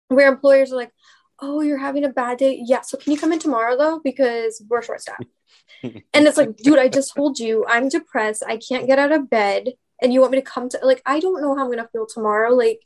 where 0.08 0.28
employers 0.28 0.74
are 0.74 0.78
like, 0.78 0.92
oh, 1.40 1.62
you're 1.62 1.78
having 1.78 2.04
a 2.04 2.10
bad 2.10 2.40
day. 2.40 2.62
Yeah. 2.66 2.82
So, 2.82 2.98
can 2.98 3.12
you 3.14 3.20
come 3.20 3.34
in 3.34 3.40
tomorrow 3.40 3.78
though? 3.78 4.00
Because 4.04 4.64
we're 4.68 4.82
short 4.82 5.02
staffed. 5.02 5.26
and 5.84 6.04
it's 6.14 6.38
like, 6.38 6.58
dude, 6.58 6.80
I 6.80 6.90
just 6.90 7.16
told 7.16 7.40
you 7.40 7.66
I'm 7.68 7.90
depressed. 7.90 8.44
I 8.48 8.58
can't 8.58 8.88
get 8.88 9.00
out 9.00 9.12
of 9.12 9.30
bed 9.30 9.74
and 10.02 10.14
you 10.14 10.22
want 10.22 10.32
me 10.32 10.40
to 10.40 10.46
come 10.46 10.70
to 10.70 10.80
like 10.82 11.02
i 11.06 11.20
don't 11.20 11.42
know 11.42 11.56
how 11.56 11.62
i'm 11.62 11.68
going 11.68 11.78
to 11.78 11.90
feel 11.92 12.06
tomorrow 12.06 12.54
like 12.54 12.82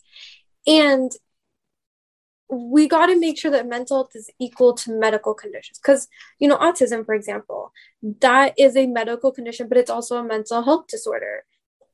and 0.67 1.12
we 2.49 2.88
got 2.88 3.08
to 3.08 3.19
make 3.19 3.38
sure 3.38 3.51
that 3.51 3.67
mental 3.67 3.97
health 3.97 4.12
is 4.15 4.29
equal 4.39 4.73
to 4.73 4.91
medical 4.91 5.34
conditions. 5.34 5.79
Because 5.79 6.08
you 6.39 6.47
know 6.47 6.58
autism 6.58 7.06
for 7.06 7.15
example 7.15 7.71
that 8.21 8.53
is 8.58 8.75
a 8.75 8.86
medical 8.86 9.32
condition 9.32 9.67
but 9.67 9.77
it's 9.77 9.89
also 9.89 10.17
a 10.17 10.23
mental 10.23 10.62
health 10.63 10.88
disorder. 10.88 11.45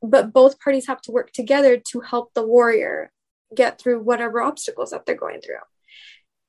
But 0.01 0.31
both 0.33 0.59
parties 0.59 0.87
have 0.87 1.01
to 1.03 1.11
work 1.11 1.31
together 1.31 1.77
to 1.77 1.99
help 2.01 2.33
the 2.33 2.45
warrior 2.45 3.11
get 3.55 3.79
through 3.79 4.01
whatever 4.01 4.41
obstacles 4.41 4.91
that 4.91 5.05
they're 5.05 5.15
going 5.15 5.41
through. 5.41 5.55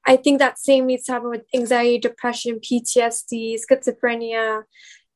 I 0.06 0.16
think 0.16 0.38
that 0.38 0.58
same 0.58 0.86
needs 0.86 1.04
to 1.04 1.12
happen 1.12 1.30
with 1.30 1.44
anxiety 1.54 1.98
depression 1.98 2.60
ptsd 2.60 3.58
schizophrenia 3.60 4.62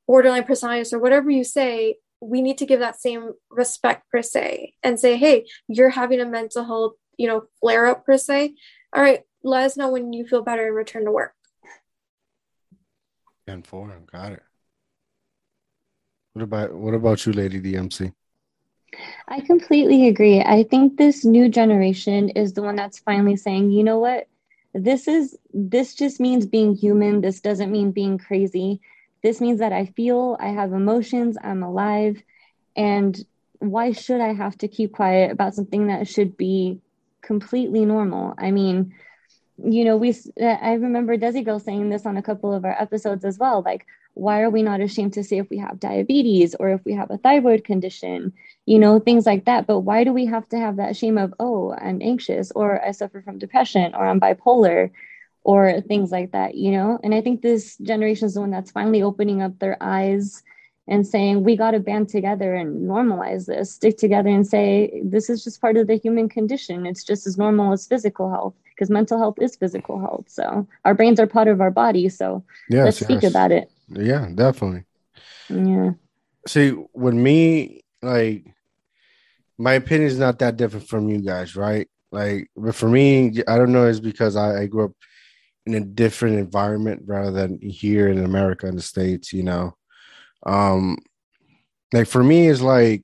borderline 0.06 0.44
personality 0.44 0.94
or 0.94 0.98
whatever 0.98 1.30
you 1.30 1.44
say 1.44 1.96
we 2.20 2.42
need 2.42 2.58
to 2.58 2.66
give 2.66 2.80
that 2.80 3.00
same 3.00 3.32
respect 3.50 4.08
per 4.10 4.22
se 4.22 4.74
and 4.82 5.00
say 5.00 5.16
hey 5.16 5.46
you're 5.68 5.90
having 5.90 6.20
a 6.20 6.26
mental 6.26 6.64
health 6.64 6.94
you 7.16 7.28
know 7.28 7.44
flare 7.60 7.86
up 7.86 8.04
per 8.04 8.16
se. 8.16 8.54
All 8.92 9.02
right 9.02 9.24
let 9.44 9.64
us 9.64 9.76
know 9.76 9.90
when 9.90 10.12
you 10.12 10.26
feel 10.26 10.42
better 10.42 10.66
and 10.66 10.74
return 10.74 11.04
to 11.04 11.12
work. 11.12 11.34
And 13.46 13.64
four 13.64 13.94
got 14.10 14.32
it. 14.32 14.42
What 16.32 16.42
about 16.42 16.74
what 16.74 16.94
about 16.94 17.26
you 17.26 17.32
lady 17.32 17.60
dmc 17.60 18.12
i 19.28 19.40
completely 19.40 20.08
agree. 20.08 20.40
I 20.40 20.64
think 20.64 20.96
this 20.96 21.24
new 21.24 21.48
generation 21.48 22.30
is 22.30 22.52
the 22.52 22.62
one 22.62 22.76
that's 22.76 22.98
finally 22.98 23.36
saying 23.36 23.70
you 23.70 23.84
know 23.84 23.98
what? 23.98 24.28
This 24.72 25.06
is 25.06 25.38
this 25.52 25.94
just 25.94 26.20
means 26.20 26.46
being 26.46 26.74
human. 26.74 27.20
This 27.20 27.40
doesn't 27.40 27.70
mean 27.70 27.92
being 27.92 28.18
crazy. 28.18 28.80
This 29.22 29.40
means 29.40 29.60
that 29.60 29.72
I 29.72 29.86
feel, 29.86 30.36
I 30.40 30.48
have 30.48 30.72
emotions, 30.72 31.36
I'm 31.42 31.62
alive. 31.62 32.22
And 32.76 33.16
why 33.58 33.92
should 33.92 34.20
I 34.20 34.34
have 34.34 34.58
to 34.58 34.68
keep 34.68 34.92
quiet 34.92 35.30
about 35.30 35.54
something 35.54 35.86
that 35.86 36.08
should 36.08 36.36
be 36.36 36.80
completely 37.24 37.84
normal? 37.84 38.34
I 38.38 38.50
mean, 38.50 38.94
you 39.56 39.84
know, 39.84 39.96
we, 39.96 40.10
uh, 40.40 40.44
I 40.44 40.74
remember 40.74 41.16
Desi 41.16 41.44
Girl 41.44 41.58
saying 41.58 41.90
this 41.90 42.06
on 42.06 42.16
a 42.16 42.22
couple 42.22 42.52
of 42.52 42.64
our 42.64 42.80
episodes 42.80 43.24
as 43.24 43.38
well. 43.38 43.62
Like, 43.64 43.86
why 44.14 44.42
are 44.42 44.50
we 44.50 44.62
not 44.62 44.80
ashamed 44.80 45.12
to 45.14 45.24
say 45.24 45.38
if 45.38 45.50
we 45.50 45.58
have 45.58 45.80
diabetes 45.80 46.54
or 46.54 46.70
if 46.70 46.84
we 46.84 46.92
have 46.94 47.10
a 47.10 47.18
thyroid 47.18 47.64
condition, 47.64 48.32
you 48.66 48.78
know, 48.78 48.98
things 48.98 49.26
like 49.26 49.44
that? 49.46 49.66
But 49.66 49.80
why 49.80 50.04
do 50.04 50.12
we 50.12 50.26
have 50.26 50.48
to 50.50 50.58
have 50.58 50.76
that 50.76 50.96
shame 50.96 51.18
of, 51.18 51.34
oh, 51.40 51.72
I'm 51.72 52.00
anxious 52.02 52.52
or 52.52 52.84
I 52.84 52.92
suffer 52.92 53.22
from 53.22 53.38
depression 53.38 53.94
or 53.94 54.06
I'm 54.06 54.20
bipolar? 54.20 54.90
or 55.44 55.82
things 55.82 56.10
like 56.10 56.32
that, 56.32 56.54
you 56.54 56.70
know? 56.70 56.98
And 57.04 57.14
I 57.14 57.20
think 57.20 57.42
this 57.42 57.76
generation 57.76 58.26
is 58.26 58.34
the 58.34 58.40
one 58.40 58.50
that's 58.50 58.70
finally 58.70 59.02
opening 59.02 59.42
up 59.42 59.58
their 59.58 59.76
eyes 59.78 60.42
and 60.86 61.06
saying, 61.06 61.42
we 61.42 61.56
got 61.56 61.70
to 61.70 61.80
band 61.80 62.08
together 62.08 62.54
and 62.54 62.88
normalize 62.88 63.46
this, 63.46 63.72
stick 63.72 63.96
together 63.96 64.28
and 64.28 64.46
say, 64.46 65.00
this 65.02 65.30
is 65.30 65.42
just 65.42 65.60
part 65.60 65.76
of 65.76 65.86
the 65.86 65.96
human 65.96 66.28
condition. 66.28 66.86
It's 66.86 67.04
just 67.04 67.26
as 67.26 67.38
normal 67.38 67.72
as 67.72 67.86
physical 67.86 68.30
health 68.30 68.54
because 68.64 68.90
mental 68.90 69.18
health 69.18 69.38
is 69.40 69.56
physical 69.56 69.98
health. 69.98 70.26
So 70.28 70.66
our 70.84 70.94
brains 70.94 71.18
are 71.18 71.26
part 71.26 71.48
of 71.48 71.60
our 71.60 71.70
body. 71.70 72.08
So 72.08 72.44
yes, 72.68 72.84
let's 72.84 73.00
speak 73.00 73.22
yes. 73.22 73.32
about 73.32 73.52
it. 73.52 73.70
Yeah, 73.88 74.28
definitely. 74.34 74.84
Yeah. 75.48 75.92
See, 76.46 76.74
with 76.92 77.14
me, 77.14 77.82
like, 78.02 78.44
my 79.56 79.74
opinion 79.74 80.08
is 80.08 80.18
not 80.18 80.40
that 80.40 80.56
different 80.56 80.88
from 80.88 81.08
you 81.08 81.22
guys, 81.22 81.56
right? 81.56 81.88
Like, 82.12 82.50
but 82.56 82.74
for 82.74 82.88
me, 82.88 83.42
I 83.48 83.56
don't 83.56 83.72
know, 83.72 83.86
it's 83.86 84.00
because 84.00 84.36
I, 84.36 84.62
I 84.62 84.66
grew 84.66 84.86
up 84.86 84.92
in 85.64 85.74
a 85.74 85.80
different 85.80 86.38
environment 86.38 87.02
rather 87.06 87.30
than 87.30 87.58
here 87.60 88.08
in 88.08 88.22
America 88.22 88.66
in 88.66 88.76
the 88.76 88.82
States, 88.82 89.32
you 89.32 89.42
know. 89.42 89.74
Um 90.44 90.98
like 91.92 92.06
for 92.06 92.22
me 92.22 92.48
is 92.48 92.60
like 92.60 93.02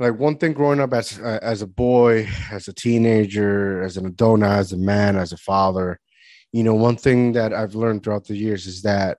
like 0.00 0.18
one 0.18 0.36
thing 0.36 0.52
growing 0.52 0.80
up 0.80 0.92
as 0.92 1.18
as 1.18 1.62
a 1.62 1.66
boy, 1.66 2.28
as 2.50 2.68
a 2.68 2.72
teenager, 2.72 3.82
as 3.82 3.96
an 3.96 4.06
adult 4.06 4.40
now, 4.40 4.52
as 4.52 4.72
a 4.72 4.76
man, 4.76 5.16
as 5.16 5.32
a 5.32 5.36
father, 5.36 5.98
you 6.52 6.62
know, 6.62 6.74
one 6.74 6.96
thing 6.96 7.32
that 7.32 7.52
I've 7.52 7.74
learned 7.74 8.02
throughout 8.02 8.24
the 8.26 8.36
years 8.36 8.66
is 8.66 8.82
that 8.82 9.18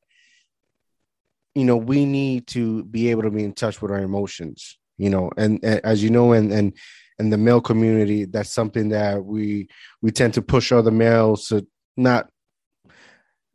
you 1.53 1.63
know, 1.63 1.77
we 1.77 2.05
need 2.05 2.47
to 2.47 2.83
be 2.83 3.11
able 3.11 3.21
to 3.23 3.31
be 3.31 3.45
in 3.45 3.53
touch 3.53 3.81
with 3.81 3.89
our 3.89 4.01
emotions, 4.01 4.77
you 4.97 5.09
know, 5.09 5.31
and, 5.37 5.63
and 5.63 5.79
as 5.85 6.03
you 6.03 6.09
know, 6.09 6.33
and 6.33 6.51
and 6.51 6.73
in 7.19 7.29
the 7.29 7.37
male 7.37 7.61
community 7.61 8.25
that's 8.25 8.53
something 8.53 8.89
that 8.89 9.23
we 9.23 9.67
we 10.01 10.11
tend 10.11 10.33
to 10.33 10.41
push 10.41 10.71
other 10.71 10.91
males 10.91 11.47
to 11.47 11.65
not 11.95 12.29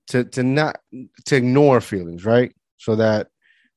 to 0.07 0.25
to 0.25 0.43
not 0.43 0.81
to 1.27 1.37
ignore 1.37 1.81
feelings 1.81 2.25
right 2.25 2.53
so 2.81 2.97
that 2.97 3.29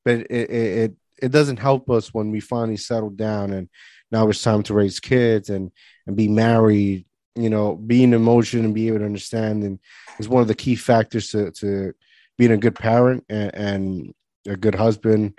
but 0.04 0.18
it 0.30 0.50
it 0.50 0.92
it 1.22 1.28
doesn't 1.30 1.58
help 1.58 1.88
us 1.90 2.12
when 2.12 2.30
we 2.30 2.40
finally 2.40 2.76
settle 2.76 3.10
down 3.10 3.52
and 3.52 3.68
now 4.10 4.28
it's 4.28 4.42
time 4.42 4.62
to 4.62 4.74
raise 4.74 4.98
kids 5.00 5.48
and 5.50 5.70
and 6.06 6.16
be 6.16 6.28
married 6.28 7.06
you 7.36 7.50
know, 7.50 7.74
being 7.74 8.12
emotion 8.12 8.64
and 8.64 8.74
be 8.74 8.88
able 8.88 9.00
to 9.00 9.04
understand 9.04 9.64
and 9.64 9.78
is 10.18 10.28
one 10.28 10.42
of 10.42 10.48
the 10.48 10.54
key 10.54 10.76
factors 10.76 11.30
to 11.30 11.50
to 11.52 11.92
being 12.38 12.52
a 12.52 12.56
good 12.56 12.74
parent 12.74 13.24
and, 13.28 13.54
and 13.54 14.14
a 14.46 14.56
good 14.56 14.74
husband. 14.74 15.38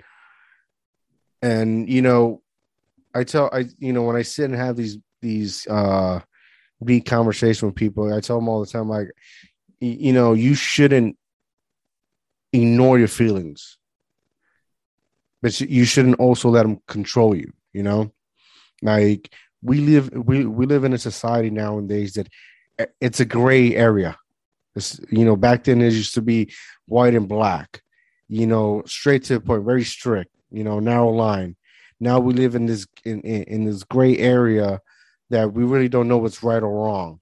And 1.42 1.88
you 1.88 2.02
know, 2.02 2.42
I 3.14 3.24
tell 3.24 3.48
I 3.52 3.66
you 3.78 3.92
know 3.92 4.02
when 4.02 4.16
I 4.16 4.22
sit 4.22 4.46
and 4.46 4.54
have 4.54 4.76
these 4.76 4.98
these 5.22 5.66
uh 5.68 6.20
deep 6.84 7.06
conversation 7.06 7.68
with 7.68 7.76
people, 7.76 8.12
I 8.12 8.20
tell 8.20 8.36
them 8.36 8.48
all 8.48 8.60
the 8.60 8.70
time 8.70 8.88
like 8.88 9.08
you 9.80 10.12
know 10.12 10.34
you 10.34 10.54
shouldn't 10.54 11.16
ignore 12.52 12.98
your 12.98 13.08
feelings, 13.08 13.78
but 15.42 15.60
you 15.60 15.84
shouldn't 15.84 16.20
also 16.20 16.48
let 16.48 16.62
them 16.62 16.80
control 16.86 17.34
you. 17.34 17.52
You 17.72 17.82
know, 17.82 18.12
like 18.82 19.30
we 19.62 19.80
live 19.80 20.10
we 20.12 20.46
we 20.46 20.66
live 20.66 20.84
in 20.84 20.92
a 20.92 20.98
society 20.98 21.50
nowadays 21.50 22.14
that 22.14 22.28
eh, 22.78 22.86
it's 23.00 23.20
a 23.20 23.24
gray 23.24 23.74
area. 23.74 24.16
It's, 24.74 25.00
you 25.10 25.24
know, 25.24 25.36
back 25.36 25.64
then 25.64 25.80
it 25.80 25.92
used 25.92 26.14
to 26.14 26.22
be 26.22 26.52
white 26.86 27.14
and 27.14 27.28
black. 27.28 27.82
You 28.28 28.46
know, 28.46 28.82
straight 28.86 29.24
to 29.24 29.34
the 29.34 29.40
point, 29.40 29.64
very 29.64 29.84
strict. 29.84 30.30
You 30.50 30.64
know, 30.64 30.80
narrow 30.80 31.10
line. 31.10 31.56
Now 31.98 32.18
we 32.20 32.34
live 32.34 32.54
in 32.54 32.66
this 32.66 32.86
in, 33.04 33.20
in, 33.22 33.42
in 33.44 33.64
this 33.64 33.82
gray 33.84 34.16
area 34.18 34.80
that 35.30 35.52
we 35.52 35.64
really 35.64 35.88
don't 35.88 36.08
know 36.08 36.18
what's 36.18 36.42
right 36.42 36.62
or 36.62 36.86
wrong, 36.86 37.20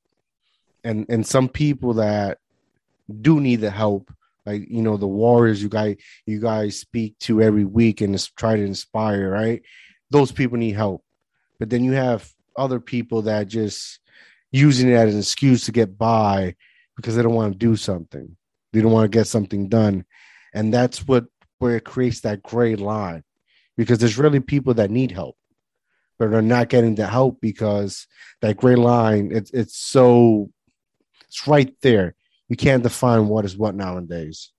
and 0.82 1.06
and 1.08 1.26
some 1.26 1.48
people 1.48 1.94
that 1.94 2.38
do 3.20 3.40
need 3.40 3.60
the 3.60 3.70
help 3.70 4.12
like 4.46 4.62
you 4.68 4.82
know 4.82 4.96
the 4.96 5.06
warriors 5.06 5.62
you 5.62 5.68
guys 5.68 5.96
you 6.26 6.40
guys 6.40 6.78
speak 6.78 7.18
to 7.18 7.42
every 7.42 7.64
week 7.64 8.00
and 8.00 8.18
try 8.36 8.56
to 8.56 8.62
inspire 8.62 9.30
right 9.30 9.62
those 10.10 10.32
people 10.32 10.58
need 10.58 10.74
help 10.74 11.02
but 11.58 11.70
then 11.70 11.84
you 11.84 11.92
have 11.92 12.30
other 12.56 12.80
people 12.80 13.22
that 13.22 13.48
just 13.48 14.00
using 14.52 14.88
it 14.88 14.94
as 14.94 15.14
an 15.14 15.20
excuse 15.20 15.64
to 15.64 15.72
get 15.72 15.98
by 15.98 16.54
because 16.96 17.16
they 17.16 17.22
don't 17.22 17.34
want 17.34 17.52
to 17.52 17.58
do 17.58 17.76
something. 17.76 18.36
They 18.72 18.80
don't 18.80 18.92
want 18.92 19.10
to 19.10 19.18
get 19.18 19.26
something 19.26 19.68
done. 19.68 20.04
And 20.52 20.72
that's 20.72 21.06
what 21.06 21.24
where 21.58 21.76
it 21.76 21.84
creates 21.84 22.20
that 22.20 22.42
gray 22.42 22.76
line. 22.76 23.24
Because 23.76 23.98
there's 23.98 24.18
really 24.18 24.38
people 24.38 24.74
that 24.74 24.90
need 24.90 25.10
help, 25.10 25.36
but 26.18 26.32
are 26.32 26.42
not 26.42 26.68
getting 26.68 26.94
the 26.94 27.08
help 27.08 27.40
because 27.40 28.06
that 28.40 28.56
gray 28.56 28.76
line, 28.76 29.30
it's 29.32 29.50
it's 29.50 29.76
so 29.76 30.50
it's 31.26 31.48
right 31.48 31.74
there. 31.82 32.14
You 32.48 32.56
can't 32.56 32.82
define 32.82 33.28
what 33.28 33.44
is 33.44 33.56
what 33.56 33.74
nowadays. 33.74 34.50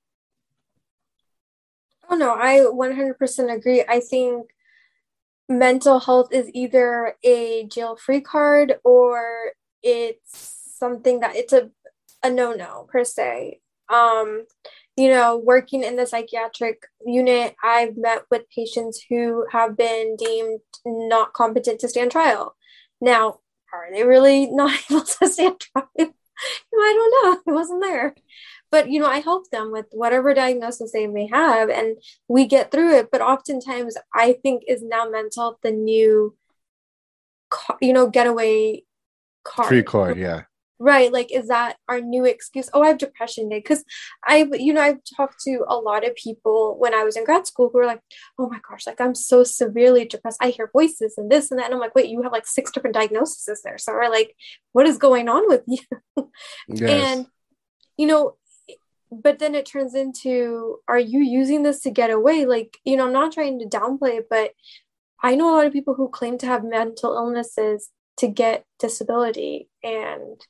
Oh 2.10 2.16
no, 2.16 2.34
I 2.34 2.60
100% 2.60 3.54
agree. 3.56 3.84
I 3.88 4.00
think 4.00 4.50
mental 5.48 6.00
health 6.00 6.30
is 6.32 6.50
either 6.54 7.16
a 7.24 7.66
jail 7.66 7.96
free 7.96 8.22
card 8.22 8.76
or 8.84 9.52
it's 9.84 10.76
something 10.78 11.20
that 11.20 11.36
it's 11.36 11.54
a, 11.54 11.70
a 12.24 12.30
no 12.30 12.54
no 12.54 12.88
per 12.92 13.04
se. 13.04 13.60
Um, 13.90 14.46
you 14.98 15.10
know, 15.10 15.38
working 15.38 15.84
in 15.84 15.96
the 15.96 16.08
psychiatric 16.08 16.84
unit, 17.06 17.56
I've 17.64 17.98
met 17.98 18.24
with 18.32 18.50
patients 18.50 19.04
who 19.10 19.46
have 19.52 19.78
been 19.78 20.16
deemed 20.16 20.62
not 20.86 21.34
competent 21.34 21.80
to 21.82 21.90
stand 21.90 22.12
trial. 22.12 22.56
Now, 23.02 23.40
are 23.74 23.92
they 23.94 24.04
really 24.04 24.46
not 24.52 24.74
able 24.90 25.02
to 25.02 25.28
stand 25.28 25.60
trial? 25.60 26.14
I 26.74 26.94
don't 26.96 27.46
know. 27.46 27.52
I 27.52 27.56
wasn't 27.56 27.82
there. 27.82 28.16
But 28.72 28.90
you 28.90 29.00
know 29.00 29.08
i 29.08 29.20
help 29.20 29.50
them 29.52 29.72
with 29.72 29.86
whatever 29.92 30.34
diagnosis 30.34 30.92
they 30.92 31.08
may 31.08 31.28
have 31.28 31.70
and 31.70 31.98
we 32.28 32.46
get 32.46 32.72
through 32.72 32.98
it. 32.98 33.10
But 33.12 33.22
oftentimes 33.22 33.96
i 34.14 34.34
think 34.44 34.64
is 34.68 34.84
now 34.84 35.08
mental 35.10 35.60
the 35.64 35.72
new 35.72 36.36
you 37.82 37.94
know 37.94 38.10
getaway 38.10 38.84
card. 39.44 39.68
free 39.70 39.84
card 39.84 40.18
yeah 40.18 40.42
right 40.80 41.12
like 41.14 41.32
is 41.32 41.48
that 41.48 41.78
our 41.88 42.02
new 42.02 42.26
excuse? 42.26 42.70
Oh 42.74 42.82
i 42.82 42.88
have 42.88 42.98
depression 42.98 43.50
day 43.50 43.60
because 43.60 43.84
i 44.26 44.48
you 44.54 44.74
know 44.74 44.82
i've 44.82 45.00
talked 45.16 45.42
to 45.44 45.64
a 45.68 45.78
lot 45.78 46.06
of 46.06 46.16
people 46.16 46.76
when 46.78 46.94
i 46.94 47.04
was 47.04 47.16
in 47.16 47.24
grad 47.24 47.48
school 47.48 47.70
who 47.72 47.80
were 47.80 47.86
like 47.86 48.02
oh 48.38 48.50
my 48.50 48.60
gosh 48.70 48.86
like 48.86 49.00
i'm 49.00 49.16
so 49.16 49.44
severely 49.44 50.06
depressed. 50.06 50.38
I 50.42 50.50
hear 50.50 50.70
voices 50.72 51.16
and 51.18 51.32
this 51.32 51.52
and 51.52 51.60
that. 51.60 51.66
And 51.66 51.74
i'm 51.74 51.80
like 51.80 51.96
wait 51.96 52.10
you 52.10 52.22
have 52.24 52.32
like 52.32 52.48
six 52.48 52.72
different 52.72 52.96
diagnoses 52.96 53.62
there 53.64 53.78
so 53.78 53.94
we're 53.94 54.10
like 54.10 54.36
what 54.74 54.86
is 54.86 54.98
going 54.98 55.30
on 55.30 55.48
with 55.48 55.64
you? 55.68 55.80
Yes. 56.68 56.90
and 56.90 57.28
you 57.98 58.08
know 58.08 58.36
but 59.12 59.40
then 59.40 59.56
it 59.56 59.66
turns 59.66 59.96
into 59.96 60.80
are 60.88 61.00
you 61.00 61.20
using 61.22 61.64
this 61.64 61.80
to 61.82 61.92
get 61.92 62.10
away? 62.10 62.46
Like 62.46 62.78
you 62.84 62.98
know 62.98 63.06
i'm 63.06 63.14
not 63.14 63.32
trying 63.32 63.60
to 63.60 63.66
downplay 63.66 64.18
it 64.20 64.28
but 64.30 64.52
i 65.24 65.36
know 65.36 65.54
a 65.54 65.56
lot 65.56 65.66
of 65.68 65.74
people 65.74 65.94
who 65.94 66.10
claim 66.10 66.38
to 66.40 66.46
have 66.48 66.64
mental 66.64 67.14
illnesses 67.16 67.90
to 68.18 68.28
get 68.28 68.66
disability 68.80 69.70
and 69.84 70.42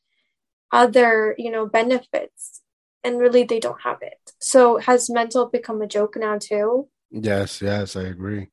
other 0.72 1.36
you 1.38 1.52
know 1.52 1.66
benefits 1.66 2.62
and 3.04 3.20
really 3.20 3.44
they 3.44 3.60
don't 3.60 3.82
have 3.82 4.00
it. 4.02 4.34
So 4.40 4.78
has 4.78 5.10
mental 5.10 5.48
become 5.48 5.82
a 5.82 5.88
joke 5.88 6.16
now 6.18 6.38
too? 6.38 6.90
Yes 7.12 7.62
yes 7.62 7.96
i 7.96 8.04
agree. 8.04 8.48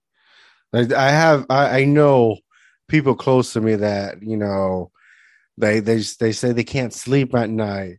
Like 0.72 0.92
i 0.92 1.10
have 1.10 1.46
i, 1.50 1.80
I 1.80 1.84
know 1.84 2.38
people 2.88 3.14
close 3.14 3.52
to 3.54 3.60
me 3.60 3.74
that 3.76 4.22
you 4.22 4.36
know 4.36 4.90
they 5.56 5.80
they 5.80 5.96
they 6.20 6.32
say 6.32 6.52
they 6.52 6.64
can't 6.64 6.92
sleep 6.92 7.34
at 7.34 7.50
night 7.50 7.98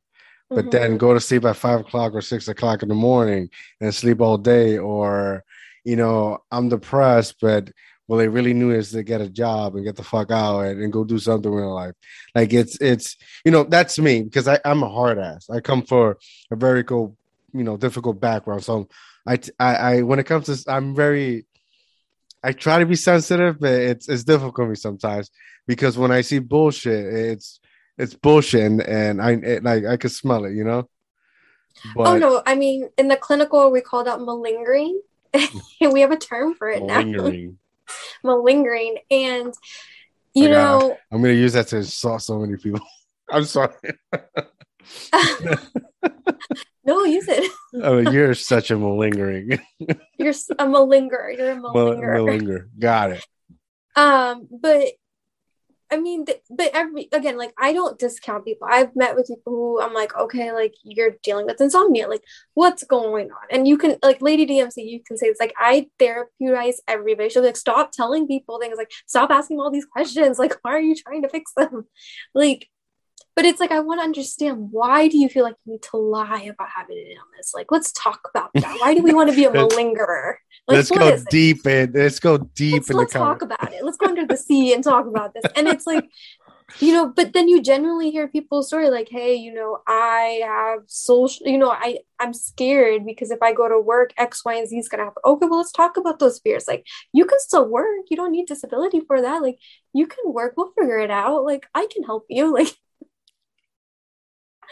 but 0.50 0.66
mm-hmm. 0.66 0.70
then 0.70 0.98
go 0.98 1.14
to 1.14 1.20
sleep 1.20 1.46
at 1.46 1.56
five 1.56 1.82
o'clock 1.82 2.14
or 2.14 2.22
six 2.22 2.48
o'clock 2.48 2.84
in 2.84 2.90
the 2.90 2.96
morning 2.96 3.50
and 3.82 3.94
sleep 3.94 4.22
all 4.22 4.38
day 4.38 4.78
or 4.78 5.44
you 5.84 5.96
know 5.96 6.38
i'm 6.52 6.70
depressed 6.70 7.36
but 7.42 7.72
well 8.08 8.20
they 8.20 8.28
really 8.28 8.54
knew 8.54 8.72
is 8.72 8.92
to 8.92 9.04
get 9.04 9.22
a 9.22 9.30
job 9.30 9.76
and 9.76 9.86
get 9.86 9.96
the 9.96 10.04
fuck 10.04 10.32
out 10.32 10.62
and, 10.62 10.82
and 10.82 10.94
go 10.94 11.04
do 11.04 11.20
something 11.20 11.52
in 11.52 11.60
life 11.60 11.94
like 12.36 12.54
it's 12.54 12.80
it's 12.82 13.18
you 13.46 13.52
know 13.52 13.64
that's 13.64 13.98
me 14.00 14.22
because 14.22 14.48
I, 14.48 14.60
i'm 14.66 14.84
a 14.84 14.90
hard 14.90 15.20
ass 15.20 15.50
i 15.50 15.60
come 15.60 15.84
for 15.84 16.18
a 16.52 16.56
very 16.56 16.84
cool 16.84 17.16
you 17.54 17.64
know 17.64 17.78
difficult 17.78 18.20
background 18.20 18.64
so 18.64 18.88
I, 19.26 19.40
I 19.60 19.76
i 19.76 20.02
when 20.02 20.20
it 20.20 20.26
comes 20.26 20.46
to 20.48 20.72
i'm 20.72 20.96
very 20.96 21.46
i 22.44 22.52
try 22.52 22.80
to 22.80 22.86
be 22.86 22.96
sensitive 22.96 23.60
but 23.60 23.74
it's 23.74 24.10
it's 24.10 24.24
difficult 24.24 24.56
for 24.56 24.68
me 24.68 24.76
sometimes 24.76 25.32
because 25.68 25.98
when 25.98 26.12
i 26.12 26.22
see 26.22 26.40
bullshit 26.40 27.06
it's 27.06 27.60
it's 27.98 28.16
bullshit, 28.16 28.62
and, 28.62 28.82
and 28.82 29.22
I 29.22 29.32
it, 29.32 29.64
like 29.64 29.86
I 29.86 29.98
could 29.98 30.12
smell 30.12 30.46
it, 30.46 30.54
you 30.54 30.64
know. 30.64 30.90
Oh, 31.86 31.92
but, 31.96 32.08
oh 32.08 32.18
no! 32.18 32.44
I 32.46 32.56
mean, 32.56 32.90
in 32.98 33.08
the 33.08 33.16
clinical, 33.16 33.72
we 33.72 33.82
call 33.82 34.04
that 34.04 34.20
malingering. 34.20 35.02
we 35.82 36.02
have 36.02 36.12
a 36.12 36.18
term 36.18 36.54
for 36.56 36.70
it 36.70 36.84
malingering. 36.84 37.46
now. 37.52 37.58
malingering, 38.24 38.98
and 39.10 39.54
you 40.34 40.50
know, 40.50 40.98
I'm 41.12 41.22
gonna 41.22 41.34
use 41.34 41.54
that 41.54 41.68
to 41.68 41.78
insult 41.78 42.22
so 42.22 42.40
many 42.40 42.58
people. 42.58 42.82
I'm 43.32 43.46
sorry. 43.46 43.74
no, 46.84 47.04
use 47.06 47.28
it. 47.28 47.52
oh, 47.82 48.00
you're 48.00 48.34
such 48.34 48.72
a 48.72 48.78
malingering. 48.78 49.60
you're 50.18 50.30
a 50.30 50.66
malingerer. 50.66 51.38
You're 51.38 51.52
a 51.52 51.56
malingerer. 51.56 52.18
Malinger. 52.18 52.68
Got 52.78 53.12
it. 53.12 53.26
Um, 53.96 54.48
but 54.52 54.88
I 55.94 55.98
mean, 55.98 56.26
but 56.50 56.72
every 56.74 57.08
again, 57.12 57.38
like 57.38 57.54
I 57.60 57.72
don't 57.72 58.00
discount 58.00 58.46
people. 58.46 58.68
I've 58.70 58.96
met 58.96 59.16
with 59.16 59.28
people 59.28 59.54
who 59.54 59.80
I'm 59.80 59.94
like, 59.94 60.16
okay, 60.18 60.52
like 60.52 60.74
you're 60.84 61.12
dealing 61.22 61.46
with 61.46 61.62
insomnia, 61.62 62.08
like 62.08 62.24
what's 62.56 62.84
going 62.84 63.30
on? 63.30 63.48
And 63.52 63.68
you 63.68 63.78
can, 63.78 63.98
like 64.02 64.20
Lady 64.20 64.48
DMC, 64.48 64.78
you 64.78 65.02
can 65.06 65.18
say 65.18 65.28
it's 65.28 65.40
like 65.40 65.54
I 65.56 65.88
therapeutize 66.00 66.78
everybody. 66.88 67.30
She'll 67.30 67.44
like 67.44 67.56
stop 67.56 67.92
telling 67.92 68.28
people 68.28 68.60
things, 68.60 68.76
like 68.76 68.92
stop 69.06 69.30
asking 69.30 69.60
all 69.60 69.70
these 69.70 69.86
questions, 69.86 70.40
like 70.40 70.56
why 70.64 70.72
are 70.72 70.82
you 70.82 70.96
trying 70.96 71.22
to 71.22 71.30
fix 71.30 71.52
them? 71.56 71.86
Like 72.36 72.68
but 73.36 73.46
it's 73.46 73.60
like 73.60 73.72
I 73.72 73.80
want 73.80 74.00
to 74.00 74.04
understand 74.04 74.70
why 74.72 75.08
do 75.08 75.18
you 75.18 75.28
feel 75.28 75.44
like 75.44 75.56
you 75.66 75.74
need 75.74 75.82
to 75.84 75.98
lie 75.98 76.44
about 76.44 76.70
having 76.76 76.98
an 76.98 77.06
illness? 77.06 77.54
Like, 77.54 77.68
let's 77.72 77.92
talk 77.94 78.28
about 78.30 78.52
that. 78.54 78.80
Why 78.80 78.94
do 78.94 79.02
we 79.02 79.14
want 79.14 79.30
to 79.30 79.36
be 79.36 79.46
a 79.46 79.50
malingerer? 79.52 80.36
Like, 80.68 80.78
let's 80.78 80.92
go 80.92 81.18
deep 81.30 81.66
in. 81.66 81.92
Let's 81.94 82.20
go 82.20 82.38
deep 82.38 82.74
let's, 82.74 82.90
in. 82.92 82.98
Let's 82.98 83.14
talk 83.14 83.42
about 83.42 83.74
it. 83.74 83.84
Let's 83.84 83.98
go 83.98 84.08
under 84.08 84.26
the 84.26 84.38
sea 84.38 84.74
and 84.74 84.84
talk 84.84 85.08
about 85.08 85.34
this. 85.34 85.44
And 85.56 85.68
it's 85.68 85.88
like, 85.88 86.06
you 86.80 86.94
know, 86.94 87.08
but 87.08 87.34
then 87.34 87.48
you 87.48 87.62
generally 87.62 88.12
hear 88.12 88.28
people's 88.28 88.68
story, 88.68 88.90
like, 88.90 89.10
hey, 89.10 89.36
you 89.36 89.54
know, 89.54 89.80
I 89.88 90.42
have 90.46 90.84
social, 90.88 91.48
you 91.48 91.58
know, 91.58 91.72
I 91.72 92.00
I'm 92.20 92.34
scared 92.34 93.06
because 93.06 93.32
if 93.32 93.42
I 93.42 93.54
go 93.54 93.68
to 93.68 93.80
work, 93.80 94.14
X, 94.18 94.46
Y, 94.46 94.54
and 94.54 94.68
Z 94.68 94.78
is 94.78 94.90
gonna 94.90 95.04
happen. 95.04 95.22
Okay, 95.26 95.48
well, 95.48 95.58
let's 95.58 95.72
talk 95.72 95.98
about 95.98 96.20
those 96.20 96.40
fears. 96.40 96.66
Like, 96.68 96.86
you 97.12 97.26
can 97.26 97.40
still 97.40 97.68
work. 97.68 98.06
You 98.10 98.18
don't 98.18 98.32
need 98.32 98.48
disability 98.48 99.02
for 99.02 99.22
that. 99.22 99.42
Like, 99.42 99.58
you 99.94 100.08
can 100.08 100.32
work. 100.32 100.54
We'll 100.56 100.72
figure 100.78 101.00
it 101.00 101.12
out. 101.12 101.44
Like, 101.44 101.68
I 101.74 101.88
can 101.92 102.04
help 102.04 102.26
you. 102.30 102.54
Like 102.54 102.78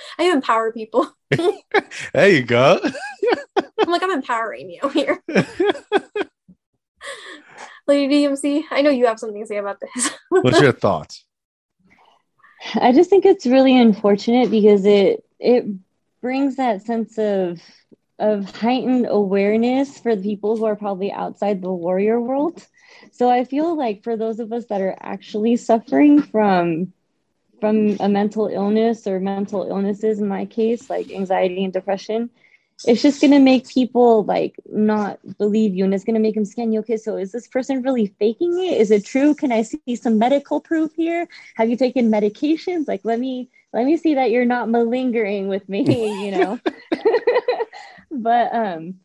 I 0.17 0.31
empower 0.31 0.71
people. 0.71 1.07
there 1.29 2.29
you 2.29 2.43
go. 2.43 2.79
I'm 3.57 3.89
like, 3.89 4.03
I'm 4.03 4.11
empowering 4.11 4.69
you 4.69 4.89
here. 4.89 5.23
Lady 7.87 8.27
DMC, 8.27 8.63
I 8.71 8.81
know 8.81 8.89
you 8.89 9.07
have 9.07 9.19
something 9.19 9.41
to 9.41 9.47
say 9.47 9.57
about 9.57 9.79
this. 9.79 10.11
What's 10.29 10.61
your 10.61 10.71
thoughts? 10.71 11.25
I 12.75 12.91
just 12.91 13.09
think 13.09 13.25
it's 13.25 13.45
really 13.45 13.77
unfortunate 13.77 14.51
because 14.51 14.85
it 14.85 15.23
it 15.39 15.65
brings 16.21 16.57
that 16.57 16.83
sense 16.83 17.17
of 17.17 17.59
of 18.19 18.55
heightened 18.55 19.07
awareness 19.09 19.97
for 19.97 20.15
the 20.15 20.21
people 20.21 20.55
who 20.55 20.65
are 20.65 20.75
probably 20.75 21.11
outside 21.11 21.61
the 21.61 21.71
warrior 21.71 22.21
world. 22.21 22.65
So 23.11 23.31
I 23.31 23.45
feel 23.45 23.75
like 23.75 24.03
for 24.03 24.15
those 24.15 24.39
of 24.39 24.53
us 24.53 24.65
that 24.67 24.79
are 24.79 24.95
actually 25.01 25.55
suffering 25.55 26.21
from 26.21 26.93
from 27.61 27.95
a 27.99 28.09
mental 28.09 28.47
illness 28.47 29.07
or 29.07 29.19
mental 29.19 29.63
illnesses 29.69 30.19
in 30.19 30.27
my 30.27 30.45
case, 30.45 30.89
like 30.89 31.11
anxiety 31.11 31.63
and 31.63 31.71
depression, 31.71 32.29
it's 32.85 33.01
just 33.01 33.21
gonna 33.21 33.39
make 33.39 33.67
people 33.69 34.23
like 34.23 34.55
not 34.65 35.19
believe 35.37 35.75
you 35.75 35.85
and 35.85 35.93
it's 35.93 36.03
gonna 36.03 36.19
make 36.19 36.35
them 36.35 36.45
scan 36.45 36.73
you. 36.73 36.79
Okay, 36.79 36.97
so 36.97 37.15
is 37.15 37.31
this 37.31 37.47
person 37.47 37.83
really 37.83 38.07
faking 38.19 38.59
it? 38.59 38.81
Is 38.81 38.91
it 38.91 39.05
true? 39.05 39.35
Can 39.35 39.51
I 39.51 39.61
see 39.61 39.95
some 39.95 40.17
medical 40.17 40.59
proof 40.59 40.91
here? 40.95 41.27
Have 41.55 41.69
you 41.69 41.77
taken 41.77 42.11
medications? 42.11 42.87
Like 42.87 43.01
let 43.03 43.19
me 43.19 43.49
let 43.71 43.85
me 43.85 43.97
see 43.97 44.15
that 44.15 44.31
you're 44.31 44.45
not 44.45 44.67
malingering 44.67 45.47
with 45.47 45.69
me, 45.69 45.85
you 46.25 46.31
know. 46.31 46.59
but 48.11 48.53
um 48.53 48.95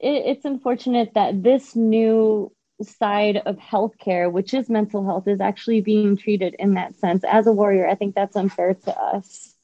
it, 0.00 0.24
it's 0.26 0.44
unfortunate 0.44 1.14
that 1.14 1.42
this 1.42 1.76
new 1.76 2.52
side 2.88 3.38
of 3.46 3.56
healthcare, 3.56 4.30
which 4.30 4.54
is 4.54 4.68
mental 4.68 5.04
health, 5.04 5.28
is 5.28 5.40
actually 5.40 5.80
being 5.80 6.16
treated 6.16 6.56
in 6.58 6.74
that 6.74 6.96
sense. 6.96 7.24
As 7.24 7.46
a 7.46 7.52
warrior, 7.52 7.88
I 7.88 7.94
think 7.94 8.14
that's 8.14 8.36
unfair 8.36 8.74
to 8.74 8.98
us. 8.98 9.54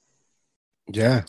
Yeah, 0.88 1.22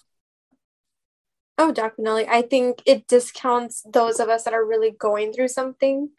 Oh, 1.63 1.71
definitely. 1.71 2.27
I 2.27 2.41
think 2.41 2.81
it 2.87 3.05
discounts 3.07 3.83
those 3.87 4.19
of 4.19 4.29
us 4.29 4.45
that 4.45 4.53
are 4.55 4.65
really 4.65 4.89
going 4.89 5.31
through 5.31 5.49
something. 5.49 6.09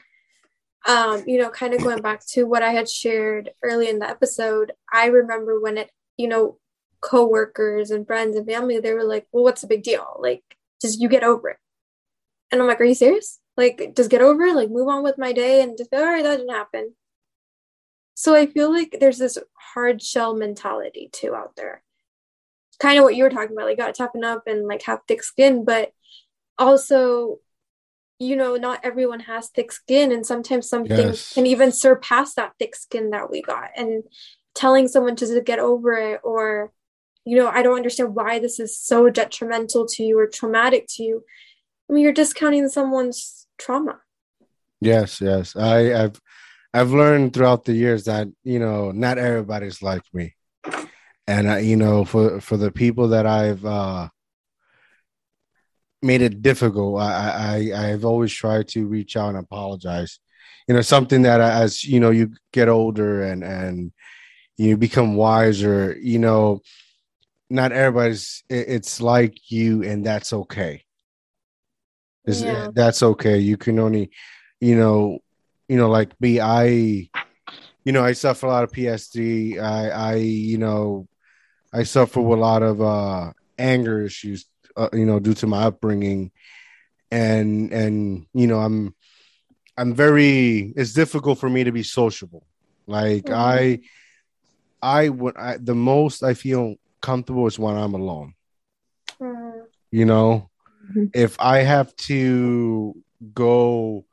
Um, 0.86 1.24
you 1.26 1.36
know, 1.36 1.50
kind 1.50 1.74
of 1.74 1.82
going 1.82 2.00
back 2.00 2.24
to 2.28 2.44
what 2.44 2.62
I 2.62 2.70
had 2.70 2.88
shared 2.88 3.50
early 3.60 3.88
in 3.88 3.98
the 3.98 4.08
episode, 4.08 4.70
I 4.92 5.06
remember 5.06 5.60
when 5.60 5.78
it, 5.78 5.90
you 6.16 6.28
know, 6.28 6.58
coworkers 7.00 7.90
and 7.90 8.06
friends 8.06 8.36
and 8.36 8.46
family, 8.46 8.78
they 8.78 8.92
were 8.92 9.02
like, 9.02 9.26
Well, 9.32 9.42
what's 9.42 9.62
the 9.62 9.66
big 9.66 9.82
deal? 9.82 10.16
Like, 10.20 10.44
just 10.80 11.00
you 11.00 11.08
get 11.08 11.24
over 11.24 11.48
it. 11.50 11.56
And 12.52 12.60
I'm 12.60 12.68
like, 12.68 12.80
Are 12.80 12.84
you 12.84 12.94
serious? 12.94 13.40
Like, 13.56 13.92
just 13.96 14.10
get 14.10 14.22
over 14.22 14.44
it, 14.44 14.56
like 14.56 14.70
move 14.70 14.88
on 14.88 15.02
with 15.02 15.18
my 15.18 15.32
day 15.32 15.62
and 15.62 15.76
just 15.76 15.92
all 15.92 16.02
right, 16.02 16.22
that 16.22 16.38
didn't 16.38 16.54
happen. 16.54 16.94
So 18.14 18.34
I 18.34 18.46
feel 18.46 18.70
like 18.72 18.96
there's 19.00 19.18
this 19.18 19.38
hard 19.54 20.02
shell 20.02 20.34
mentality 20.34 21.10
too 21.12 21.34
out 21.34 21.56
there 21.56 21.82
kind 22.82 22.98
of 22.98 23.04
what 23.04 23.14
you 23.14 23.22
were 23.22 23.30
talking 23.30 23.56
about, 23.56 23.66
like 23.66 23.78
got 23.78 23.94
to 23.94 24.02
toughen 24.02 24.24
up 24.24 24.42
and 24.46 24.66
like 24.66 24.82
have 24.82 24.98
thick 25.06 25.22
skin, 25.22 25.64
but 25.64 25.92
also, 26.58 27.38
you 28.18 28.34
know, 28.34 28.56
not 28.56 28.80
everyone 28.82 29.20
has 29.20 29.48
thick 29.48 29.70
skin, 29.70 30.10
and 30.10 30.26
sometimes 30.26 30.68
something 30.68 31.08
yes. 31.08 31.32
can 31.32 31.46
even 31.46 31.70
surpass 31.70 32.34
that 32.34 32.52
thick 32.58 32.74
skin 32.74 33.10
that 33.10 33.30
we 33.30 33.40
got. 33.40 33.70
And 33.76 34.02
telling 34.54 34.88
someone 34.88 35.16
to 35.16 35.40
get 35.40 35.60
over 35.60 35.92
it, 35.92 36.20
or 36.24 36.72
you 37.24 37.36
know, 37.36 37.48
I 37.48 37.62
don't 37.62 37.76
understand 37.76 38.16
why 38.16 38.40
this 38.40 38.58
is 38.58 38.76
so 38.76 39.08
detrimental 39.08 39.86
to 39.86 40.02
you 40.02 40.18
or 40.18 40.26
traumatic 40.26 40.86
to 40.96 41.04
you. 41.04 41.24
I 41.88 41.92
mean, 41.92 42.02
you're 42.02 42.12
discounting 42.12 42.68
someone's 42.68 43.41
trauma. 43.58 44.00
Yes, 44.80 45.20
yes. 45.20 45.54
I, 45.56 46.04
I've 46.04 46.20
I've 46.74 46.90
learned 46.90 47.34
throughout 47.34 47.64
the 47.64 47.74
years 47.74 48.04
that 48.04 48.28
you 48.44 48.58
know 48.58 48.90
not 48.92 49.18
everybody's 49.18 49.82
like 49.82 50.02
me 50.12 50.34
and 51.26 51.48
uh, 51.48 51.56
you 51.56 51.76
know 51.76 52.04
for 52.04 52.40
for 52.40 52.56
the 52.56 52.70
people 52.70 53.08
that 53.08 53.26
i've 53.26 53.64
uh 53.64 54.08
made 56.00 56.22
it 56.22 56.42
difficult 56.42 57.00
i 57.00 57.70
i 57.72 57.88
i've 57.88 58.04
always 58.04 58.32
tried 58.32 58.68
to 58.68 58.86
reach 58.86 59.16
out 59.16 59.30
and 59.30 59.38
apologize 59.38 60.18
you 60.66 60.74
know 60.74 60.80
something 60.80 61.22
that 61.22 61.40
as 61.40 61.84
you 61.84 62.00
know 62.00 62.10
you 62.10 62.32
get 62.52 62.68
older 62.68 63.22
and 63.22 63.44
and 63.44 63.92
you 64.56 64.76
become 64.76 65.16
wiser 65.16 65.96
you 66.00 66.18
know 66.18 66.60
not 67.50 67.72
everybody's 67.72 68.42
it's 68.48 69.00
like 69.00 69.50
you 69.50 69.82
and 69.82 70.04
that's 70.04 70.32
okay 70.32 70.82
yeah. 72.26 72.68
that's 72.72 73.02
okay 73.02 73.38
you 73.38 73.56
can 73.56 73.78
only 73.78 74.10
you 74.60 74.76
know 74.76 75.18
you 75.68 75.76
know 75.76 75.90
like 75.90 76.18
me 76.20 76.40
i 76.40 76.64
you 77.84 77.92
know 77.92 78.04
i 78.04 78.12
suffer 78.12 78.46
a 78.46 78.48
lot 78.48 78.64
of 78.64 78.72
psd 78.72 79.60
i 79.60 79.88
i 79.88 80.14
you 80.14 80.58
know 80.58 81.06
I 81.72 81.84
suffer 81.84 82.20
with 82.20 82.38
a 82.38 82.42
lot 82.42 82.62
of 82.62 82.82
uh, 82.82 83.32
anger 83.58 84.02
issues, 84.02 84.46
uh, 84.76 84.90
you 84.92 85.06
know, 85.06 85.18
due 85.18 85.34
to 85.34 85.46
my 85.46 85.64
upbringing, 85.64 86.30
and 87.10 87.72
and 87.72 88.26
you 88.34 88.46
know, 88.46 88.60
I'm 88.60 88.94
I'm 89.76 89.94
very. 89.94 90.72
It's 90.76 90.92
difficult 90.92 91.38
for 91.38 91.48
me 91.48 91.64
to 91.64 91.72
be 91.72 91.82
sociable. 91.82 92.46
Like 92.86 93.24
mm-hmm. 93.24 93.34
I, 93.34 93.80
I 94.82 95.08
would 95.08 95.36
I, 95.36 95.56
the 95.56 95.74
most 95.74 96.22
I 96.22 96.34
feel 96.34 96.76
comfortable 97.00 97.46
is 97.46 97.58
when 97.58 97.76
I'm 97.76 97.94
alone. 97.94 98.34
Mm-hmm. 99.18 99.60
You 99.90 100.04
know, 100.04 100.50
mm-hmm. 100.90 101.04
if 101.14 101.36
I 101.40 101.58
have 101.58 101.94
to 101.96 102.96
go 103.34 104.04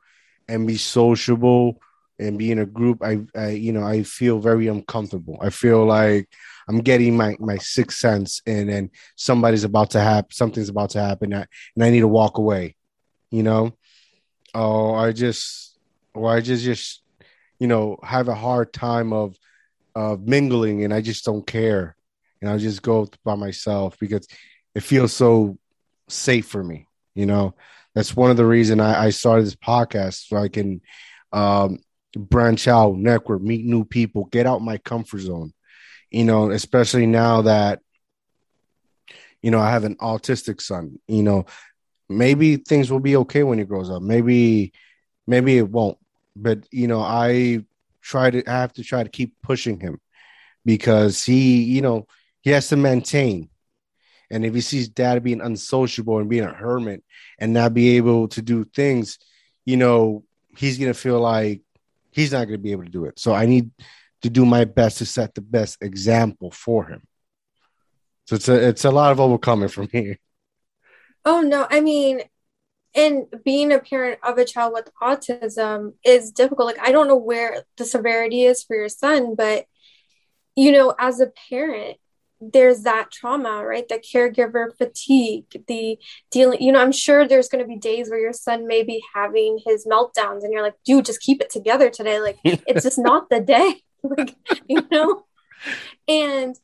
and 0.48 0.66
be 0.66 0.76
sociable 0.76 1.80
and 2.18 2.38
be 2.38 2.50
in 2.50 2.58
a 2.58 2.66
group, 2.66 3.02
I, 3.02 3.20
I 3.34 3.50
you 3.50 3.72
know 3.72 3.82
I 3.82 4.02
feel 4.02 4.38
very 4.38 4.66
uncomfortable. 4.66 5.38
I 5.40 5.50
feel 5.50 5.84
like 5.84 6.28
I'm 6.68 6.78
getting 6.78 7.16
my 7.16 7.36
my 7.40 7.56
sixth 7.56 7.98
sense, 7.98 8.42
and 8.46 8.68
then 8.68 8.90
somebody's 9.16 9.64
about 9.64 9.90
to 9.90 10.00
happen, 10.00 10.30
something's 10.32 10.68
about 10.68 10.90
to 10.90 11.00
happen, 11.00 11.32
and 11.32 11.46
I 11.80 11.90
need 11.90 12.00
to 12.00 12.08
walk 12.08 12.38
away, 12.38 12.76
you 13.30 13.42
know, 13.42 13.72
or 14.54 14.98
I 14.98 15.12
just, 15.12 15.78
or 16.14 16.30
I 16.30 16.40
just 16.40 16.62
just, 16.62 17.02
you 17.58 17.66
know, 17.66 17.98
have 18.02 18.28
a 18.28 18.34
hard 18.34 18.72
time 18.72 19.12
of 19.12 19.36
of 19.94 20.26
mingling, 20.26 20.84
and 20.84 20.92
I 20.92 21.00
just 21.00 21.24
don't 21.24 21.46
care, 21.46 21.96
and 22.40 22.50
I 22.50 22.58
just 22.58 22.82
go 22.82 23.08
by 23.24 23.34
myself 23.34 23.98
because 23.98 24.28
it 24.74 24.82
feels 24.82 25.12
so 25.12 25.58
safe 26.10 26.46
for 26.46 26.62
me, 26.62 26.86
you 27.14 27.26
know. 27.26 27.54
That's 27.94 28.14
one 28.14 28.30
of 28.30 28.36
the 28.36 28.46
reason 28.46 28.80
I, 28.80 29.06
I 29.06 29.10
started 29.10 29.46
this 29.46 29.56
podcast 29.56 30.28
so 30.28 30.36
I 30.36 30.48
can 30.48 30.80
um, 31.32 31.80
branch 32.16 32.68
out, 32.68 32.96
network, 32.96 33.42
meet 33.42 33.64
new 33.64 33.84
people, 33.84 34.26
get 34.26 34.46
out 34.46 34.62
my 34.62 34.78
comfort 34.78 35.20
zone 35.20 35.52
you 36.10 36.24
know, 36.24 36.50
especially 36.50 37.06
now 37.06 37.42
that, 37.42 37.80
you 39.42 39.50
know, 39.50 39.60
I 39.60 39.70
have 39.70 39.84
an 39.84 39.96
autistic 39.96 40.60
son, 40.60 40.98
you 41.06 41.22
know, 41.22 41.46
maybe 42.08 42.56
things 42.56 42.90
will 42.90 43.00
be 43.00 43.16
okay 43.16 43.42
when 43.42 43.58
he 43.58 43.64
grows 43.64 43.90
up. 43.90 44.02
Maybe, 44.02 44.72
maybe 45.26 45.56
it 45.56 45.70
won't. 45.70 45.98
But, 46.36 46.66
you 46.70 46.88
know, 46.88 47.00
I 47.00 47.64
try 48.02 48.30
to, 48.30 48.46
I 48.46 48.52
have 48.52 48.72
to 48.74 48.84
try 48.84 49.02
to 49.02 49.08
keep 49.08 49.36
pushing 49.42 49.80
him 49.80 50.00
because 50.64 51.24
he, 51.24 51.62
you 51.62 51.80
know, 51.80 52.06
he 52.42 52.50
has 52.50 52.68
to 52.68 52.76
maintain. 52.76 53.49
And 54.30 54.44
if 54.44 54.54
he 54.54 54.60
sees 54.60 54.88
dad 54.88 55.22
being 55.22 55.40
unsociable 55.40 56.18
and 56.18 56.30
being 56.30 56.44
a 56.44 56.52
hermit 56.52 57.02
and 57.38 57.52
not 57.52 57.74
be 57.74 57.96
able 57.96 58.28
to 58.28 58.42
do 58.42 58.64
things, 58.64 59.18
you 59.64 59.76
know, 59.76 60.24
he's 60.56 60.78
going 60.78 60.92
to 60.92 60.98
feel 60.98 61.20
like 61.20 61.62
he's 62.12 62.32
not 62.32 62.44
going 62.46 62.58
to 62.58 62.62
be 62.62 62.72
able 62.72 62.84
to 62.84 62.90
do 62.90 63.04
it. 63.06 63.18
So 63.18 63.34
I 63.34 63.46
need 63.46 63.70
to 64.22 64.30
do 64.30 64.44
my 64.44 64.64
best 64.64 64.98
to 64.98 65.06
set 65.06 65.34
the 65.34 65.40
best 65.40 65.78
example 65.80 66.50
for 66.50 66.84
him. 66.86 67.02
So 68.26 68.36
it's 68.36 68.48
a 68.48 68.68
it's 68.68 68.84
a 68.84 68.90
lot 68.90 69.12
of 69.12 69.20
overcoming 69.20 69.68
for 69.68 69.86
me. 69.92 70.18
Oh 71.24 71.40
no, 71.40 71.66
I 71.68 71.80
mean, 71.80 72.22
and 72.94 73.26
being 73.44 73.72
a 73.72 73.78
parent 73.78 74.20
of 74.22 74.38
a 74.38 74.44
child 74.44 74.72
with 74.72 74.90
autism 75.02 75.94
is 76.04 76.30
difficult. 76.30 76.66
Like 76.66 76.86
I 76.86 76.92
don't 76.92 77.08
know 77.08 77.16
where 77.16 77.64
the 77.76 77.84
severity 77.84 78.44
is 78.44 78.62
for 78.62 78.76
your 78.76 78.88
son, 78.88 79.34
but 79.34 79.66
you 80.54 80.72
know, 80.72 80.94
as 80.98 81.20
a 81.20 81.32
parent, 81.48 81.96
there's 82.40 82.82
that 82.82 83.10
trauma, 83.10 83.64
right? 83.64 83.86
The 83.88 83.96
caregiver 83.96 84.76
fatigue, 84.76 85.44
the 85.66 85.98
dealing, 86.30 86.62
you 86.62 86.72
know, 86.72 86.80
I'm 86.80 86.92
sure 86.92 87.28
there's 87.28 87.48
going 87.48 87.62
to 87.62 87.68
be 87.68 87.76
days 87.76 88.08
where 88.08 88.18
your 88.18 88.32
son 88.32 88.66
may 88.66 88.82
be 88.82 89.02
having 89.14 89.58
his 89.64 89.86
meltdowns 89.86 90.42
and 90.42 90.52
you're 90.52 90.62
like, 90.62 90.76
dude, 90.84 91.04
just 91.04 91.20
keep 91.20 91.42
it 91.42 91.50
together 91.50 91.90
today. 91.90 92.20
Like, 92.20 92.38
it's 92.44 92.82
just 92.82 92.98
not 92.98 93.28
the 93.28 93.40
day. 93.40 93.82
like, 94.02 94.34
you 94.68 94.86
know? 94.90 95.26
And 96.08 96.56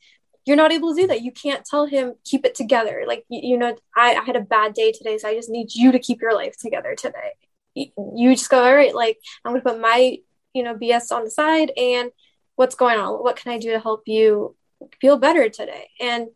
you're 0.45 0.57
not 0.57 0.71
able 0.71 0.95
to 0.95 1.01
do 1.01 1.07
that. 1.07 1.21
You 1.21 1.31
can't 1.31 1.63
tell 1.63 1.85
him, 1.85 2.15
keep 2.25 2.45
it 2.45 2.55
together. 2.55 3.03
Like, 3.05 3.25
you, 3.29 3.51
you 3.51 3.57
know, 3.57 3.75
I, 3.95 4.15
I, 4.15 4.23
had 4.23 4.35
a 4.35 4.41
bad 4.41 4.73
day 4.73 4.91
today, 4.91 5.17
so 5.17 5.27
I 5.27 5.35
just 5.35 5.49
need 5.49 5.75
you 5.75 5.91
to 5.91 5.99
keep 5.99 6.21
your 6.21 6.33
life 6.33 6.57
together 6.57 6.95
today. 6.95 7.33
You, 7.75 7.87
you 8.15 8.35
just 8.35 8.49
go, 8.49 8.63
all 8.63 8.73
right, 8.73 8.95
like, 8.95 9.19
I'm 9.45 9.51
going 9.51 9.61
to 9.61 9.69
put 9.69 9.79
my, 9.79 10.17
you 10.53 10.63
know, 10.63 10.73
BS 10.73 11.11
on 11.11 11.25
the 11.25 11.29
side 11.29 11.71
and 11.77 12.09
what's 12.55 12.75
going 12.75 12.97
on? 12.97 13.21
What 13.23 13.35
can 13.35 13.51
I 13.51 13.59
do 13.59 13.71
to 13.71 13.79
help 13.79 14.03
you 14.07 14.55
feel 14.99 15.17
better 15.17 15.49
today? 15.49 15.89
And 15.99 16.27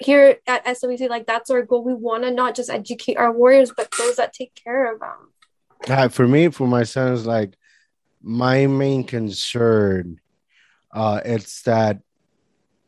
here 0.00 0.38
at 0.46 0.64
SWC, 0.64 1.08
like, 1.08 1.26
that's 1.26 1.50
our 1.50 1.62
goal. 1.62 1.84
We 1.84 1.94
want 1.94 2.24
to 2.24 2.30
not 2.30 2.54
just 2.54 2.70
educate 2.70 3.16
our 3.16 3.32
warriors, 3.32 3.72
but 3.76 3.92
those 3.98 4.16
that 4.16 4.32
take 4.32 4.54
care 4.54 4.92
of 4.92 5.00
them. 5.00 5.32
Yeah, 5.86 6.08
for 6.08 6.26
me, 6.26 6.48
for 6.48 6.66
my 6.66 6.84
sons, 6.84 7.26
like, 7.26 7.56
my 8.22 8.66
main 8.66 9.04
concern 9.04 10.20
uh, 10.92 11.20
it's 11.24 11.62
that 11.62 12.00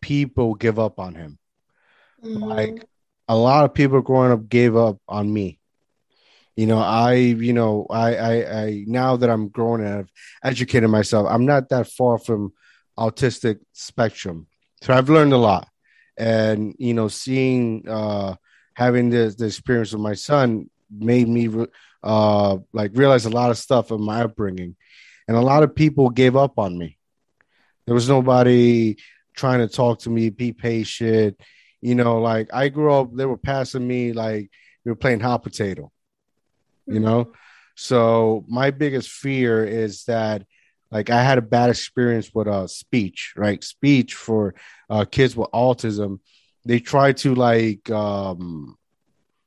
people 0.01 0.55
give 0.55 0.79
up 0.79 0.99
on 0.99 1.15
him. 1.15 1.39
Mm-hmm. 2.23 2.43
Like 2.43 2.85
a 3.29 3.37
lot 3.37 3.65
of 3.65 3.75
people 3.75 4.03
growing 4.03 4.33
up 4.33 4.49
gave 4.49 4.77
up 4.77 4.99
on 5.09 5.33
me. 5.33 5.59
You 6.57 6.67
know, 6.67 6.79
I, 6.79 7.15
you 7.15 7.53
know, 7.53 7.87
I, 7.91 8.15
I, 8.15 8.63
I 8.63 8.85
now 8.87 9.17
that 9.17 9.29
I'm 9.29 9.49
grown 9.49 9.81
and 9.81 9.99
I've 10.01 10.13
educated 10.45 10.89
myself, 10.89 11.27
I'm 11.29 11.47
not 11.47 11.71
that 11.71 11.89
far 11.89 12.19
from 12.19 12.53
autistic 12.97 13.59
spectrum. 13.73 14.47
So 14.85 14.95
I've 14.95 15.09
learned 15.09 15.33
a 15.33 15.39
lot. 15.39 15.69
And, 16.17 16.75
you 16.79 16.95
know, 16.95 17.09
seeing, 17.09 17.89
uh, 17.89 18.37
having 18.75 19.11
this, 19.11 19.35
the 19.35 19.47
experience 19.47 19.93
with 19.93 20.03
my 20.03 20.15
son 20.15 20.71
made 20.91 21.29
me, 21.29 21.49
uh, 22.03 22.59
like 22.73 22.93
realize 22.95 23.25
a 23.25 23.31
lot 23.31 23.51
of 23.51 23.59
stuff 23.59 23.91
of 23.91 23.99
my 23.99 24.23
upbringing. 24.23 24.77
And 25.27 25.37
a 25.37 25.41
lot 25.41 25.63
of 25.63 25.75
people 25.75 26.11
gave 26.11 26.37
up 26.37 26.59
on 26.59 26.79
me 26.79 26.99
there 27.87 27.95
was 27.95 28.09
nobody 28.09 28.97
trying 29.37 29.61
to 29.61 29.69
talk 29.69 30.01
to 30.01 30.11
me, 30.11 30.31
be 30.31 30.53
patient. 30.53 31.39
You 31.81 31.95
know, 31.95 32.21
like 32.21 32.53
I 32.53 32.69
grew 32.69 32.93
up, 32.93 33.15
they 33.15 33.27
were 33.27 33.37
passing 33.37 33.87
me 33.87 34.13
like 34.13 34.51
we 34.85 34.91
were 34.91 34.97
playing 34.97 35.21
hot 35.21 35.43
potato. 35.43 35.91
You 36.87 37.01
know, 37.01 37.33
so 37.77 38.45
my 38.49 38.71
biggest 38.71 39.09
fear 39.09 39.65
is 39.65 40.05
that 40.05 40.45
like 40.95 41.11
I 41.11 41.23
had 41.25 41.39
a 41.39 41.43
bad 41.43 41.71
experience 41.71 42.31
with 42.33 42.47
uh 42.47 42.69
speech, 42.69 43.35
right? 43.37 43.63
Speech 43.63 44.15
for 44.15 44.55
uh 44.89 45.05
kids 45.05 45.37
with 45.37 45.51
autism. 45.51 46.21
They 46.65 46.79
try 46.79 47.13
to 47.13 47.35
like 47.35 47.91
um 47.91 48.79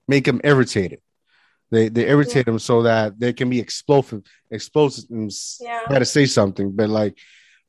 make 0.08 0.26
them 0.26 0.42
irritated. 0.44 1.00
They 1.72 1.88
they 1.88 2.08
irritate 2.10 2.46
yeah. 2.46 2.52
them 2.52 2.60
so 2.60 2.84
that 2.84 3.18
they 3.18 3.32
can 3.32 3.50
be 3.50 3.62
explosive, 3.62 4.24
explosive 4.52 5.06
and 5.10 5.32
yeah. 5.62 5.84
got 5.90 6.00
to 6.00 6.06
say 6.06 6.26
something. 6.26 6.74
But 6.76 6.90
like 6.90 7.18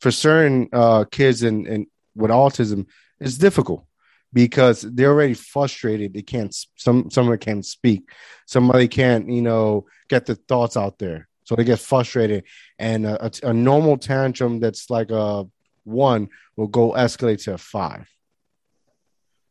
for 0.01 0.11
certain 0.11 0.69
uh 0.73 1.05
kids 1.05 1.45
and 1.45 1.67
and 1.69 1.87
with 2.17 2.33
autism, 2.33 2.87
it's 3.21 3.39
difficult 3.39 3.87
because 4.33 4.83
they're 4.83 5.13
already 5.13 5.35
frustrated. 5.35 6.15
They 6.15 6.23
can't 6.23 6.55
some 6.77 7.11
someone 7.11 7.39
can't 7.39 7.65
speak. 7.65 8.11
Somebody 8.47 8.89
can't, 8.89 9.31
you 9.31 9.43
know, 9.43 9.87
get 10.09 10.27
the 10.27 10.35
thoughts 10.35 10.77
out 10.77 10.99
there. 10.99 11.29
So 11.49 11.57
they 11.57 11.65
get 11.65 11.81
frustrated. 11.81 12.45
And 12.79 13.07
a, 13.07 13.27
a, 13.27 13.31
a 13.45 13.55
normal 13.55 13.97
tantrum 13.97 14.61
that's 14.61 14.91
like 14.91 15.11
a 15.11 15.47
one 15.85 16.29
will 16.57 16.67
go 16.67 16.93
escalate 16.93 17.43
to 17.45 17.55
a 17.55 17.59
five. 17.59 18.09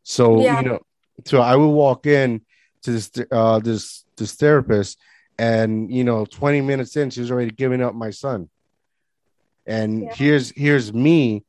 So 0.03 0.41
yeah. 0.41 0.61
you 0.61 0.67
know, 0.67 0.79
so 1.25 1.41
I 1.41 1.55
would 1.55 1.69
walk 1.69 2.05
in 2.05 2.41
to 2.83 2.91
this 2.91 3.11
uh 3.31 3.57
this 3.59 4.05
this 4.17 4.35
therapist 4.35 4.99
and 5.39 5.91
you 5.91 6.03
know 6.03 6.25
20 6.25 6.61
minutes 6.61 6.95
in 6.95 7.09
she's 7.09 7.31
already 7.31 7.49
giving 7.49 7.81
up 7.81 7.95
my 7.95 8.11
son 8.11 8.49
and 9.65 10.03
yeah. 10.03 10.13
here's 10.13 10.51
here's 10.51 10.93
me 10.93 11.43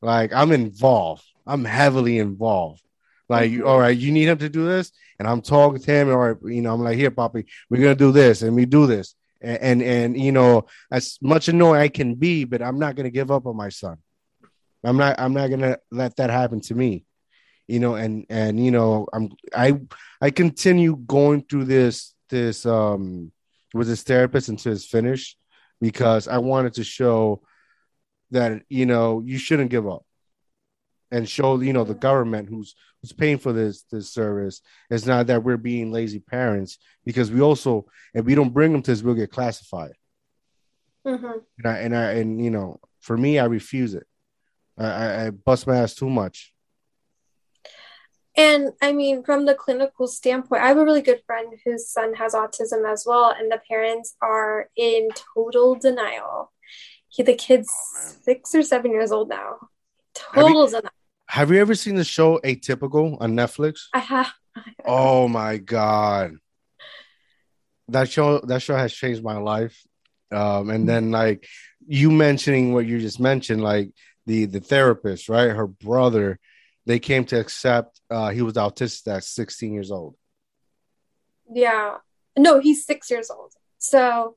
like 0.00 0.32
i'm 0.32 0.50
involved 0.50 1.24
I'm 1.46 1.64
heavily 1.64 2.18
involved. 2.18 2.82
Like, 3.28 3.50
mm-hmm. 3.50 3.66
all 3.66 3.78
right, 3.78 3.96
you 3.96 4.12
need 4.12 4.28
him 4.28 4.38
to 4.38 4.48
do 4.48 4.66
this, 4.66 4.92
and 5.18 5.26
I'm 5.26 5.42
talking 5.42 5.80
to 5.80 5.90
him, 5.90 6.08
or 6.08 6.38
you 6.44 6.60
know, 6.62 6.74
I'm 6.74 6.82
like, 6.82 6.98
here, 6.98 7.10
Poppy, 7.10 7.46
we're 7.70 7.82
gonna 7.82 7.94
do 7.94 8.12
this, 8.12 8.42
and 8.42 8.54
we 8.54 8.66
do 8.66 8.86
this, 8.86 9.14
and 9.42 9.82
and, 9.82 10.18
you 10.18 10.32
know, 10.32 10.66
as 10.90 11.18
much 11.20 11.48
annoying 11.48 11.80
I 11.80 11.88
can 11.88 12.14
be, 12.14 12.44
but 12.44 12.62
I'm 12.62 12.78
not 12.78 12.96
gonna 12.96 13.10
give 13.10 13.30
up 13.30 13.46
on 13.46 13.56
my 13.56 13.68
son. 13.68 13.98
I'm 14.84 14.96
not. 14.96 15.18
I'm 15.18 15.34
not 15.34 15.50
gonna 15.50 15.78
let 15.90 16.16
that 16.16 16.30
happen 16.30 16.60
to 16.62 16.74
me. 16.74 17.04
You 17.68 17.80
know, 17.80 17.94
and 17.94 18.26
and 18.28 18.62
you 18.62 18.70
know, 18.70 19.06
I'm 19.12 19.30
I 19.54 19.80
I 20.20 20.30
continue 20.30 20.96
going 20.96 21.42
through 21.42 21.64
this 21.66 22.14
this 22.28 22.66
um 22.66 23.32
with 23.74 23.88
this 23.88 24.02
therapist 24.02 24.48
until 24.48 24.72
it's 24.72 24.86
finished 24.86 25.38
because 25.80 26.28
I 26.28 26.38
wanted 26.38 26.74
to 26.74 26.84
show 26.84 27.42
that 28.30 28.62
you 28.68 28.86
know 28.86 29.22
you 29.24 29.38
shouldn't 29.38 29.70
give 29.70 29.86
up 29.88 30.04
and 31.10 31.28
show 31.28 31.60
you 31.60 31.72
know 31.72 31.84
the 31.84 31.94
government 31.94 32.48
who's 32.48 32.74
who's 33.02 33.12
paying 33.12 33.38
for 33.38 33.52
this 33.52 33.82
this 33.90 34.10
service 34.10 34.62
it's 34.90 35.06
not 35.06 35.26
that 35.26 35.42
we're 35.42 35.56
being 35.56 35.92
lazy 35.92 36.20
parents 36.20 36.78
because 37.04 37.30
we 37.30 37.40
also 37.40 37.84
if 38.14 38.24
we 38.24 38.34
don't 38.34 38.54
bring 38.54 38.72
them 38.72 38.82
to 38.82 38.90
this 38.90 39.02
we'll 39.02 39.14
get 39.14 39.30
classified 39.30 39.92
mm-hmm. 41.06 41.38
and 41.58 41.66
I 41.66 41.78
and 41.78 41.96
I 41.96 42.12
and 42.12 42.42
you 42.42 42.50
know 42.50 42.80
for 43.00 43.16
me 43.16 43.38
I 43.38 43.44
refuse 43.44 43.94
it 43.94 44.06
I, 44.78 45.26
I 45.26 45.30
bust 45.30 45.66
my 45.66 45.76
ass 45.76 45.94
too 45.94 46.08
much 46.08 46.52
and 48.36 48.72
I 48.80 48.92
mean, 48.92 49.22
from 49.22 49.44
the 49.44 49.54
clinical 49.54 50.06
standpoint, 50.06 50.62
I 50.62 50.68
have 50.68 50.78
a 50.78 50.84
really 50.84 51.02
good 51.02 51.20
friend 51.26 51.52
whose 51.64 51.88
son 51.88 52.14
has 52.14 52.32
autism 52.32 52.90
as 52.90 53.04
well, 53.06 53.34
and 53.38 53.52
the 53.52 53.60
parents 53.68 54.16
are 54.22 54.70
in 54.74 55.08
total 55.34 55.74
denial. 55.74 56.50
He, 57.08 57.22
the 57.22 57.34
kid's 57.34 57.70
oh, 57.70 58.12
six 58.22 58.54
or 58.54 58.62
seven 58.62 58.90
years 58.90 59.12
old 59.12 59.28
now. 59.28 59.68
Total 60.14 60.66
denial. 60.66 60.90
Have 61.32 61.50
you 61.50 61.58
ever 61.62 61.74
seen 61.74 61.94
the 61.94 62.04
show 62.04 62.38
Atypical 62.44 63.16
on 63.18 63.32
Netflix? 63.32 63.84
I 63.94 64.00
have. 64.00 64.30
Oh 64.84 65.28
my 65.28 65.56
god, 65.56 66.36
that 67.88 68.10
show 68.10 68.40
that 68.40 68.60
show 68.60 68.76
has 68.76 68.92
changed 68.92 69.24
my 69.24 69.38
life. 69.38 69.82
Um, 70.30 70.68
and 70.68 70.86
then 70.86 71.10
like 71.10 71.46
you 71.86 72.10
mentioning 72.10 72.74
what 72.74 72.84
you 72.84 73.00
just 73.00 73.18
mentioned, 73.18 73.62
like 73.62 73.92
the 74.26 74.44
the 74.44 74.60
therapist, 74.60 75.30
right? 75.30 75.48
Her 75.48 75.66
brother, 75.66 76.38
they 76.84 76.98
came 76.98 77.24
to 77.26 77.40
accept 77.40 77.98
uh, 78.10 78.28
he 78.28 78.42
was 78.42 78.54
autistic 78.54 79.16
at 79.16 79.24
16 79.24 79.72
years 79.72 79.90
old. 79.90 80.16
Yeah, 81.50 81.96
no, 82.36 82.60
he's 82.60 82.84
six 82.84 83.10
years 83.10 83.30
old. 83.30 83.54
So 83.78 84.36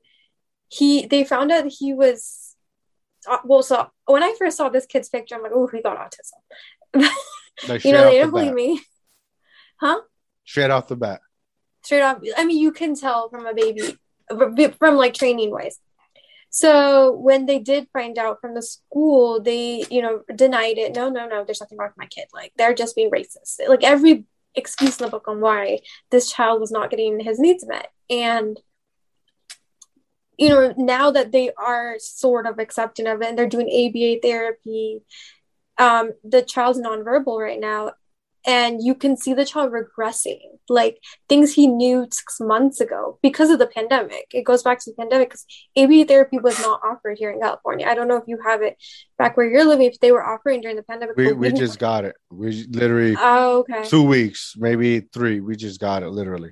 he 0.70 1.08
they 1.08 1.26
found 1.26 1.52
out 1.52 1.66
he 1.68 1.94
was 1.94 2.56
well. 3.44 3.64
So 3.64 3.88
when 4.06 4.24
I 4.24 4.34
first 4.38 4.58
saw 4.58 4.70
this 4.70 4.86
kid's 4.86 5.10
picture, 5.10 5.36
I'm 5.36 5.44
like, 5.44 5.52
oh, 5.54 5.68
he 5.68 5.82
got 5.82 5.98
autism. 5.98 6.40
Like 6.94 7.84
you 7.84 7.92
know, 7.92 8.10
they 8.10 8.20
don't 8.20 8.28
the 8.28 8.32
believe 8.32 8.54
me. 8.54 8.82
Huh? 9.80 10.02
Straight 10.46 10.72
off 10.72 10.88
the 10.88 10.96
bat. 10.96 11.22
Straight 11.84 12.02
off. 12.02 12.20
I 12.38 12.46
mean, 12.46 12.60
you 12.60 12.72
can 12.72 12.96
tell 12.96 13.30
from 13.30 13.46
a 13.46 13.54
baby, 13.54 13.98
from 14.80 14.96
like 14.96 15.14
training 15.14 15.52
wise. 15.52 15.80
So 16.50 17.12
when 17.12 17.48
they 17.48 17.60
did 17.60 17.90
find 17.92 18.18
out 18.18 18.40
from 18.40 18.54
the 18.54 18.62
school, 18.62 19.42
they, 19.42 19.86
you 19.92 20.02
know, 20.02 20.22
denied 20.34 20.78
it. 20.78 20.96
No, 20.96 21.10
no, 21.10 21.28
no, 21.28 21.44
there's 21.44 21.60
nothing 21.60 21.78
wrong 21.78 21.90
with 21.90 21.98
my 21.98 22.06
kid. 22.06 22.28
Like 22.34 22.54
they're 22.58 22.74
just 22.74 22.96
being 22.96 23.12
racist. 23.12 23.60
Like 23.68 23.84
every 23.84 24.24
excuse 24.56 25.00
in 25.00 25.06
the 25.06 25.12
book 25.12 25.28
on 25.28 25.42
why 25.42 25.80
this 26.12 26.32
child 26.32 26.62
was 26.62 26.72
not 26.72 26.90
getting 26.90 27.20
his 27.20 27.40
needs 27.40 27.68
met. 27.68 27.92
And 28.10 28.58
you 30.38 30.50
know, 30.50 30.74
now 30.78 31.12
that 31.12 31.32
they 31.32 31.52
are 31.58 31.96
sort 32.00 32.46
of 32.46 32.60
accepting 32.60 33.08
of 33.08 33.22
it 33.22 33.28
and 33.28 33.38
they're 33.38 33.48
doing 33.48 33.68
ABA 33.68 34.20
therapy 34.22 35.02
um, 35.78 36.12
the 36.24 36.42
child's 36.42 36.80
nonverbal 36.80 37.40
right 37.40 37.60
now 37.60 37.92
and 38.46 38.84
you 38.84 38.94
can 38.94 39.18
see 39.18 39.34
the 39.34 39.46
child 39.46 39.72
regressing 39.72 40.40
like 40.70 41.00
things 41.28 41.54
he 41.54 41.68
knew 41.68 42.08
six 42.12 42.40
months 42.40 42.80
ago 42.80 43.20
because 43.22 43.50
of 43.50 43.60
the 43.60 43.68
pandemic. 43.68 44.28
It 44.34 44.44
goes 44.44 44.64
back 44.64 44.80
to 44.80 44.92
the 44.92 44.96
pandemic 44.96 45.30
because 45.30 45.46
aba 45.78 46.06
therapy 46.06 46.40
was 46.40 46.60
not 46.60 46.82
offered 46.84 47.18
here 47.18 47.32
in 47.32 47.40
california. 47.40 47.88
I 47.88 47.96
don't 47.96 48.08
know 48.08 48.18
if 48.18 48.26
you 48.28 48.40
have 48.46 48.62
it 48.62 48.78
back 49.18 49.36
where 49.38 49.50
you're 49.50 49.66
living 49.66 49.88
if 49.88 50.00
they 50.00 50.12
were 50.12 50.26
offering 50.26 50.62
during 50.62 50.76
the 50.76 50.84
pandemic 50.84 51.18
we, 51.18 51.34
we 51.34 51.52
just 51.52 51.80
got 51.80 52.06
it. 52.06 52.16
We 52.30 52.66
literally 52.70 53.16
oh, 53.18 53.60
okay. 53.60 53.88
two 53.88 54.04
weeks 54.04 54.54
maybe 54.58 55.02
three. 55.02 55.40
We 55.40 55.56
just 55.56 55.80
got 55.80 56.04
it 56.04 56.10
literally. 56.10 56.52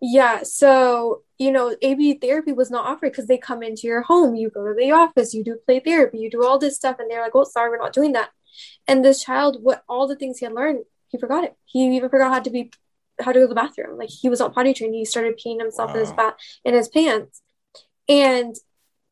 Yeah 0.00 0.42
so 0.42 1.22
you 1.38 1.50
know 1.50 1.74
aba 1.82 2.14
therapy 2.20 2.52
was 2.52 2.70
not 2.70 2.86
offered 2.86 3.12
because 3.12 3.26
they 3.26 3.38
come 3.38 3.62
into 3.62 3.86
your 3.86 4.02
home. 4.02 4.34
You 4.34 4.50
go 4.50 4.66
to 4.66 4.74
the 4.76 4.92
office 4.92 5.32
you 5.32 5.44
do 5.44 5.58
play 5.66 5.80
therapy 5.80 6.18
you 6.18 6.30
do 6.30 6.44
all 6.44 6.58
this 6.58 6.76
stuff 6.76 6.96
and 6.98 7.10
they're 7.10 7.22
like 7.22 7.34
oh 7.34 7.44
sorry 7.44 7.70
we're 7.70 7.78
not 7.78 7.94
doing 7.94 8.12
that 8.12 8.30
and 8.86 9.04
this 9.04 9.22
child, 9.22 9.58
what 9.62 9.82
all 9.88 10.06
the 10.06 10.16
things 10.16 10.38
he 10.38 10.46
had 10.46 10.54
learned, 10.54 10.84
he 11.08 11.18
forgot 11.18 11.44
it. 11.44 11.54
He 11.64 11.96
even 11.96 12.10
forgot 12.10 12.32
how 12.32 12.40
to 12.40 12.50
be 12.50 12.72
how 13.20 13.32
to 13.32 13.38
go 13.38 13.44
to 13.44 13.48
the 13.48 13.54
bathroom. 13.54 13.98
Like 13.98 14.08
he 14.08 14.28
was 14.28 14.40
not 14.40 14.54
potty 14.54 14.74
trained. 14.74 14.94
He 14.94 15.04
started 15.04 15.38
peeing 15.38 15.60
himself 15.60 15.90
wow. 15.90 15.94
in 15.94 16.00
his 16.00 16.12
bath 16.12 16.34
in 16.64 16.74
his 16.74 16.88
pants. 16.88 17.42
And 18.08 18.56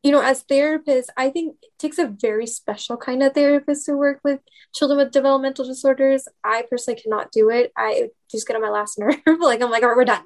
you 0.03 0.11
know, 0.11 0.21
as 0.21 0.43
therapists, 0.43 1.07
I 1.15 1.29
think 1.29 1.57
it 1.61 1.69
takes 1.77 1.99
a 1.99 2.07
very 2.07 2.47
special 2.47 2.97
kind 2.97 3.21
of 3.21 3.33
therapist 3.33 3.85
to 3.85 3.95
work 3.95 4.19
with 4.23 4.39
children 4.73 4.97
with 4.97 5.11
developmental 5.11 5.65
disorders. 5.65 6.27
I 6.43 6.63
personally 6.69 6.99
cannot 6.99 7.31
do 7.31 7.49
it. 7.49 7.71
I 7.77 8.09
just 8.29 8.47
get 8.47 8.55
on 8.55 8.63
my 8.63 8.69
last 8.69 8.97
nerve. 8.97 9.15
like 9.39 9.61
I'm 9.61 9.69
like, 9.69 9.83
all 9.83 9.89
right, 9.89 9.97
we're 9.97 10.05
done. 10.05 10.23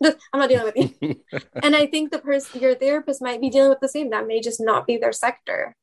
I'm 0.04 0.40
not 0.40 0.48
dealing 0.48 0.72
with 0.72 0.96
you. 1.00 1.20
and 1.62 1.74
I 1.74 1.86
think 1.86 2.12
the 2.12 2.18
person, 2.18 2.60
your 2.60 2.76
therapist, 2.76 3.22
might 3.22 3.40
be 3.40 3.50
dealing 3.50 3.70
with 3.70 3.80
the 3.80 3.88
same. 3.88 4.10
That 4.10 4.26
may 4.28 4.40
just 4.40 4.60
not 4.60 4.86
be 4.86 4.96
their 4.96 5.12
sector. 5.12 5.74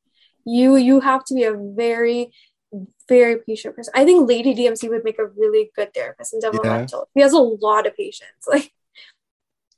You 0.46 0.76
you 0.76 1.00
have 1.00 1.24
to 1.26 1.34
be 1.34 1.44
a 1.44 1.54
very 1.54 2.32
very 3.08 3.38
patient 3.38 3.76
person. 3.76 3.92
I 3.94 4.04
think 4.04 4.28
Lady 4.28 4.54
DMC 4.54 4.88
would 4.88 5.04
make 5.04 5.18
a 5.18 5.26
really 5.26 5.70
good 5.76 5.92
therapist 5.94 6.34
in 6.34 6.40
developmental. 6.40 7.08
Yeah. 7.14 7.20
He 7.20 7.22
has 7.22 7.32
a 7.32 7.38
lot 7.38 7.86
of 7.86 7.96
patience, 7.96 8.28
like 8.48 8.72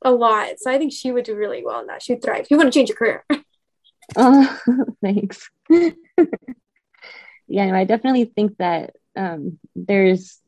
a 0.03 0.11
lot. 0.11 0.59
So 0.59 0.71
I 0.71 0.79
think 0.79 0.93
she 0.93 1.13
would 1.13 1.25
do 1.25 1.35
really 1.35 1.65
well 1.65 1.81
in 1.81 1.87
that. 1.87 2.03
She'd 2.03 2.23
thrive. 2.23 2.43
If 2.43 2.51
you 2.51 2.57
want 2.57 2.73
to 2.73 2.79
change 2.79 2.89
your 2.89 2.97
career. 2.97 3.25
oh, 4.17 4.61
thanks. 5.03 5.51
yeah, 5.71 7.67
no, 7.67 7.75
I 7.75 7.85
definitely 7.85 8.27
think 8.27 8.57
that 8.59 8.95
um, 9.17 9.59
there's 9.75 10.39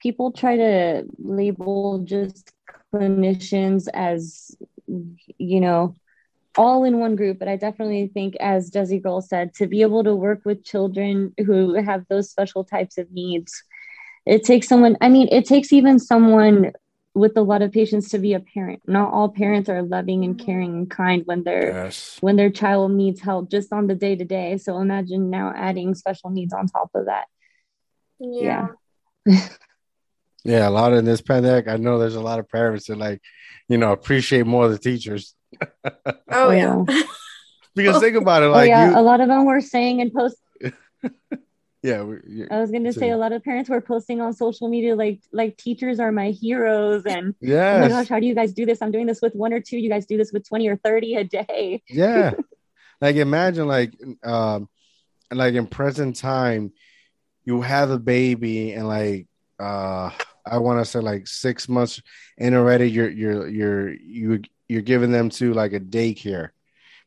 people 0.00 0.32
try 0.32 0.56
to 0.56 1.04
label 1.18 2.00
just 2.00 2.52
clinicians 2.94 3.88
as 3.92 4.56
you 4.86 5.60
know 5.60 5.94
all 6.56 6.84
in 6.84 6.98
one 6.98 7.16
group 7.16 7.38
but 7.38 7.48
i 7.48 7.56
definitely 7.56 8.08
think 8.12 8.34
as 8.36 8.70
desi 8.70 9.02
girl 9.02 9.20
said 9.20 9.52
to 9.54 9.66
be 9.66 9.82
able 9.82 10.02
to 10.02 10.14
work 10.14 10.40
with 10.44 10.64
children 10.64 11.32
who 11.44 11.74
have 11.74 12.04
those 12.08 12.30
special 12.30 12.64
types 12.64 12.98
of 12.98 13.10
needs 13.12 13.62
it 14.24 14.44
takes 14.44 14.68
someone 14.68 14.96
i 15.00 15.08
mean 15.08 15.28
it 15.30 15.44
takes 15.44 15.72
even 15.72 15.98
someone 15.98 16.72
with 17.16 17.36
a 17.36 17.42
lot 17.42 17.62
of 17.62 17.72
patience 17.72 18.10
to 18.10 18.18
be 18.18 18.34
a 18.34 18.40
parent. 18.40 18.82
Not 18.86 19.10
all 19.10 19.30
parents 19.30 19.70
are 19.70 19.82
loving 19.82 20.22
and 20.24 20.38
caring 20.38 20.74
and 20.74 20.90
kind 20.90 21.22
when 21.24 21.44
their 21.44 21.68
yes. 21.68 22.18
when 22.20 22.36
their 22.36 22.50
child 22.50 22.92
needs 22.92 23.22
help 23.22 23.50
just 23.50 23.72
on 23.72 23.86
the 23.86 23.94
day 23.94 24.16
to 24.16 24.24
day 24.24 24.58
so 24.58 24.78
imagine 24.78 25.30
now 25.30 25.52
adding 25.56 25.94
special 25.94 26.28
needs 26.30 26.52
on 26.52 26.68
top 26.68 26.90
of 26.94 27.06
that. 27.06 27.24
Yeah. 28.20 28.68
Yeah, 29.24 29.48
yeah 30.44 30.68
a 30.68 30.70
lot 30.70 30.92
in 30.92 31.04
this 31.04 31.20
pandemic 31.20 31.68
i 31.68 31.76
know 31.76 31.98
there's 31.98 32.14
a 32.14 32.20
lot 32.20 32.38
of 32.38 32.48
parents 32.48 32.86
that 32.86 32.96
like 32.96 33.20
you 33.68 33.76
know 33.76 33.92
appreciate 33.92 34.46
more 34.46 34.68
the 34.68 34.78
teachers 34.78 35.34
oh 36.30 36.50
yeah. 36.50 36.84
because 37.74 38.00
think 38.00 38.16
about 38.16 38.42
it, 38.42 38.48
like 38.48 38.62
oh, 38.62 38.64
yeah, 38.64 38.90
you... 38.90 38.98
a 38.98 39.02
lot 39.02 39.20
of 39.20 39.28
them 39.28 39.44
were 39.44 39.60
saying 39.60 40.00
in 40.00 40.10
post. 40.10 40.36
yeah, 41.82 42.04
I 42.50 42.60
was 42.60 42.70
gonna 42.70 42.92
say 42.92 43.10
a 43.10 43.16
lot 43.16 43.32
of 43.32 43.44
parents 43.44 43.70
were 43.70 43.80
posting 43.80 44.20
on 44.20 44.32
social 44.32 44.68
media 44.68 44.96
like 44.96 45.20
like 45.32 45.56
teachers 45.56 46.00
are 46.00 46.10
my 46.10 46.30
heroes 46.30 47.04
and 47.06 47.34
yeah. 47.40 47.76
oh 47.76 47.80
my 47.80 47.88
gosh, 47.88 48.08
how 48.08 48.18
do 48.18 48.26
you 48.26 48.34
guys 48.34 48.52
do 48.52 48.66
this? 48.66 48.82
I'm 48.82 48.90
doing 48.90 49.06
this 49.06 49.22
with 49.22 49.34
one 49.34 49.52
or 49.52 49.60
two. 49.60 49.78
You 49.78 49.90
guys 49.90 50.06
do 50.06 50.16
this 50.16 50.32
with 50.32 50.48
20 50.48 50.68
or 50.68 50.76
30 50.76 51.14
a 51.16 51.24
day. 51.24 51.82
yeah. 51.88 52.32
Like 53.00 53.16
imagine 53.16 53.68
like 53.68 53.92
um 54.24 54.68
like 55.30 55.54
in 55.54 55.66
present 55.66 56.16
time, 56.16 56.72
you 57.44 57.60
have 57.60 57.90
a 57.90 57.98
baby 57.98 58.72
and 58.72 58.88
like 58.88 59.26
uh 59.60 60.10
I 60.46 60.58
want 60.58 60.80
to 60.80 60.84
say 60.84 61.00
like 61.00 61.26
six 61.26 61.68
months 61.68 62.00
and 62.38 62.54
already 62.54 62.90
you're 62.90 63.10
you're 63.10 63.48
you're 63.48 63.92
you 63.92 64.42
you're 64.68 64.82
giving 64.82 65.12
them 65.12 65.30
to 65.30 65.52
like 65.52 65.72
a 65.72 65.80
daycare 65.80 66.50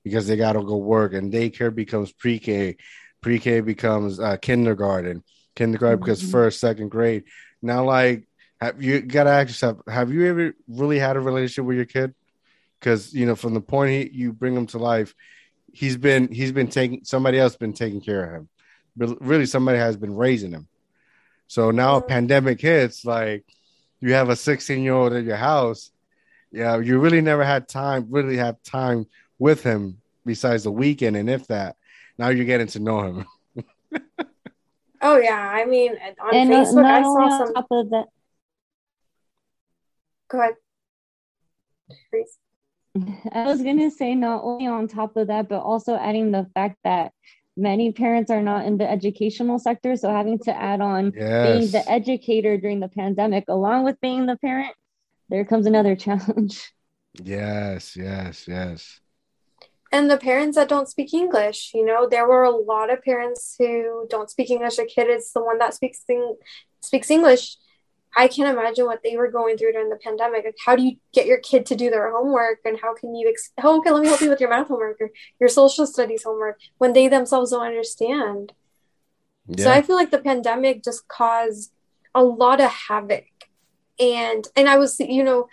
because 0.04 0.28
they 0.28 0.38
got 0.38 0.54
to 0.54 0.64
go 0.64 0.78
work 0.78 1.14
and 1.14 1.34
daycare 1.34 1.74
becomes 1.74 2.12
pre-K 2.12 2.78
pre-K 3.22 3.62
becomes 3.62 4.20
uh, 4.20 4.38
kindergarten. 4.38 5.24
Kindergarten 5.56 5.98
mm-hmm. 5.98 6.06
because 6.06 6.32
first 6.32 6.60
second 6.60 6.90
grade. 6.90 7.26
Now 7.62 7.84
like 7.86 8.28
have 8.62 8.82
you 8.82 9.02
got 9.02 9.26
to 9.26 9.32
ask 9.32 9.50
yourself 9.50 9.80
have 9.88 10.12
you 10.12 10.28
ever 10.28 10.54
really 10.68 11.00
had 11.00 11.16
a 11.16 11.20
relationship 11.20 11.66
with 11.66 11.78
your 11.78 11.86
kid? 11.86 12.14
Because 12.80 13.14
you 13.14 13.26
know 13.26 13.36
from 13.36 13.54
the 13.54 13.62
point 13.62 13.92
he, 13.92 14.18
you 14.18 14.32
bring 14.34 14.56
him 14.56 14.68
to 14.68 14.78
life 14.78 15.14
he's 15.74 15.98
been 15.98 16.32
he's 16.32 16.52
been 16.52 16.68
taking 16.68 17.04
somebody 17.04 17.40
else 17.40 17.56
been 17.56 17.74
taking 17.74 18.02
care 18.02 18.24
of 18.24 18.42
him. 18.42 18.50
But 18.96 19.22
really 19.22 19.46
somebody 19.46 19.78
has 19.78 19.98
been 19.98 20.16
raising 20.16 20.52
him. 20.52 20.68
So 21.48 21.72
now 21.72 21.98
a 21.98 22.02
pandemic 22.02 22.62
hits 22.62 23.06
like 23.06 23.46
you 24.02 24.14
have 24.14 24.30
a 24.30 24.36
16 24.36 24.84
year 24.84 24.94
old 24.94 25.14
at 25.14 25.24
your 25.24 25.36
house 25.36 25.92
yeah 26.52 26.78
you 26.78 27.00
really 27.00 27.22
never 27.22 27.44
had 27.44 27.68
time 27.68 28.08
really 28.10 28.38
have 28.38 28.62
time 28.64 29.06
with 29.38 29.64
him 29.64 30.02
besides 30.26 30.64
the 30.64 30.72
weekend 30.72 31.16
and 31.16 31.30
if 31.30 31.48
that 31.48 31.76
now 32.18 32.30
you're 32.30 32.46
getting 32.46 32.68
to 32.68 32.80
know 32.80 33.02
him 33.02 33.26
oh 35.02 35.18
yeah 35.18 35.52
i 35.54 35.66
mean 35.66 35.92
on 36.22 36.36
and 36.36 36.54
uh, 36.54 36.58
facebook 36.58 36.86
i 36.86 37.02
saw 37.02 37.38
some 37.38 37.54
top 37.54 37.68
of 37.72 37.90
that 37.90 38.06
go 40.30 40.40
ahead 40.40 40.56
Please. 42.12 42.38
I 43.32 43.46
was 43.46 43.62
going 43.62 43.80
to 43.80 43.92
say 43.92 44.16
not 44.16 44.44
only 44.44 44.68
on 44.68 44.88
top 44.88 45.16
of 45.16 45.28
that, 45.28 45.48
but 45.48 45.60
also 45.60 45.96
adding 45.96 46.32
the 46.32 46.48
fact 46.54 46.78
that 46.84 47.14
many 47.56 47.92
parents 47.92 48.32
are 48.32 48.42
not 48.42 48.66
in 48.66 48.78
the 48.78 48.90
educational 48.90 49.60
sector. 49.60 49.96
So 49.96 50.10
having 50.10 50.40
to 50.40 50.56
add 50.56 50.82
on 50.82 51.14
yes. 51.16 51.60
being 51.60 51.72
the 51.72 51.90
educator 51.90 52.58
during 52.58 52.80
the 52.80 52.88
pandemic, 52.88 53.46
along 53.48 53.84
with 53.86 54.00
being 54.02 54.26
the 54.26 54.38
parent, 54.38 54.74
there 55.30 55.46
comes 55.46 55.66
another 55.66 55.96
challenge. 55.96 56.72
Yes, 57.24 57.98
yes, 57.98 58.48
yes. 58.48 59.00
And 59.92 60.12
the 60.12 60.18
parents 60.18 60.56
that 60.58 60.70
don't 60.70 60.88
speak 60.88 61.12
English, 61.12 61.72
you 61.74 61.84
know, 61.84 62.08
there 62.08 62.28
were 62.28 62.44
a 62.44 62.52
lot 62.52 62.94
of 62.94 63.02
parents 63.02 63.56
who 63.58 64.06
don't 64.12 64.30
speak 64.30 64.52
English. 64.52 64.78
A 64.78 64.86
kid 64.86 65.10
is 65.10 65.34
the 65.34 65.44
one 65.44 65.58
that 65.58 65.74
speaks 65.74 66.06
speaks 66.82 67.10
English 67.10 67.58
I 68.16 68.28
can't 68.28 68.50
imagine 68.50 68.86
what 68.86 69.02
they 69.04 69.18
were 69.18 69.30
going 69.32 69.58
through 69.58 69.72
during 69.74 69.90
the 69.90 69.96
pandemic. 69.96 70.44
Like, 70.46 70.56
how 70.66 70.76
do 70.76 70.84
you 70.84 70.98
get 71.14 71.28
your 71.28 71.40
kid 71.40 71.66
to 71.68 71.76
do 71.76 71.90
their 71.90 72.12
homework, 72.12 72.60
and 72.66 72.80
how 72.82 72.94
can 72.96 73.16
you? 73.16 73.30
Ex- 73.30 73.52
oh, 73.64 73.78
okay, 73.80 73.92
let 73.92 74.02
me 74.02 74.08
help 74.08 74.22
you 74.22 74.30
with 74.30 74.42
your 74.42 74.50
math 74.50 74.68
homework 74.68 74.98
or 75.00 75.12
your 75.40 75.50
social 75.50 75.86
studies 75.86 76.24
homework 76.24 76.60
when 76.80 76.94
they 76.94 77.08
themselves 77.08 77.52
don't 77.52 77.66
understand. 77.66 78.54
Yeah. 79.48 79.66
So 79.66 79.72
I 79.72 79.82
feel 79.82 79.96
like 79.96 80.12
the 80.12 80.20
pandemic 80.20 80.84
just 80.84 81.08
caused 81.08 81.72
a 82.16 82.24
lot 82.24 82.60
of 82.60 82.72
havoc, 82.72 83.26
and 84.00 84.48
and 84.56 84.70
I 84.70 84.78
was, 84.78 85.00
you 85.00 85.24
know, 85.24 85.48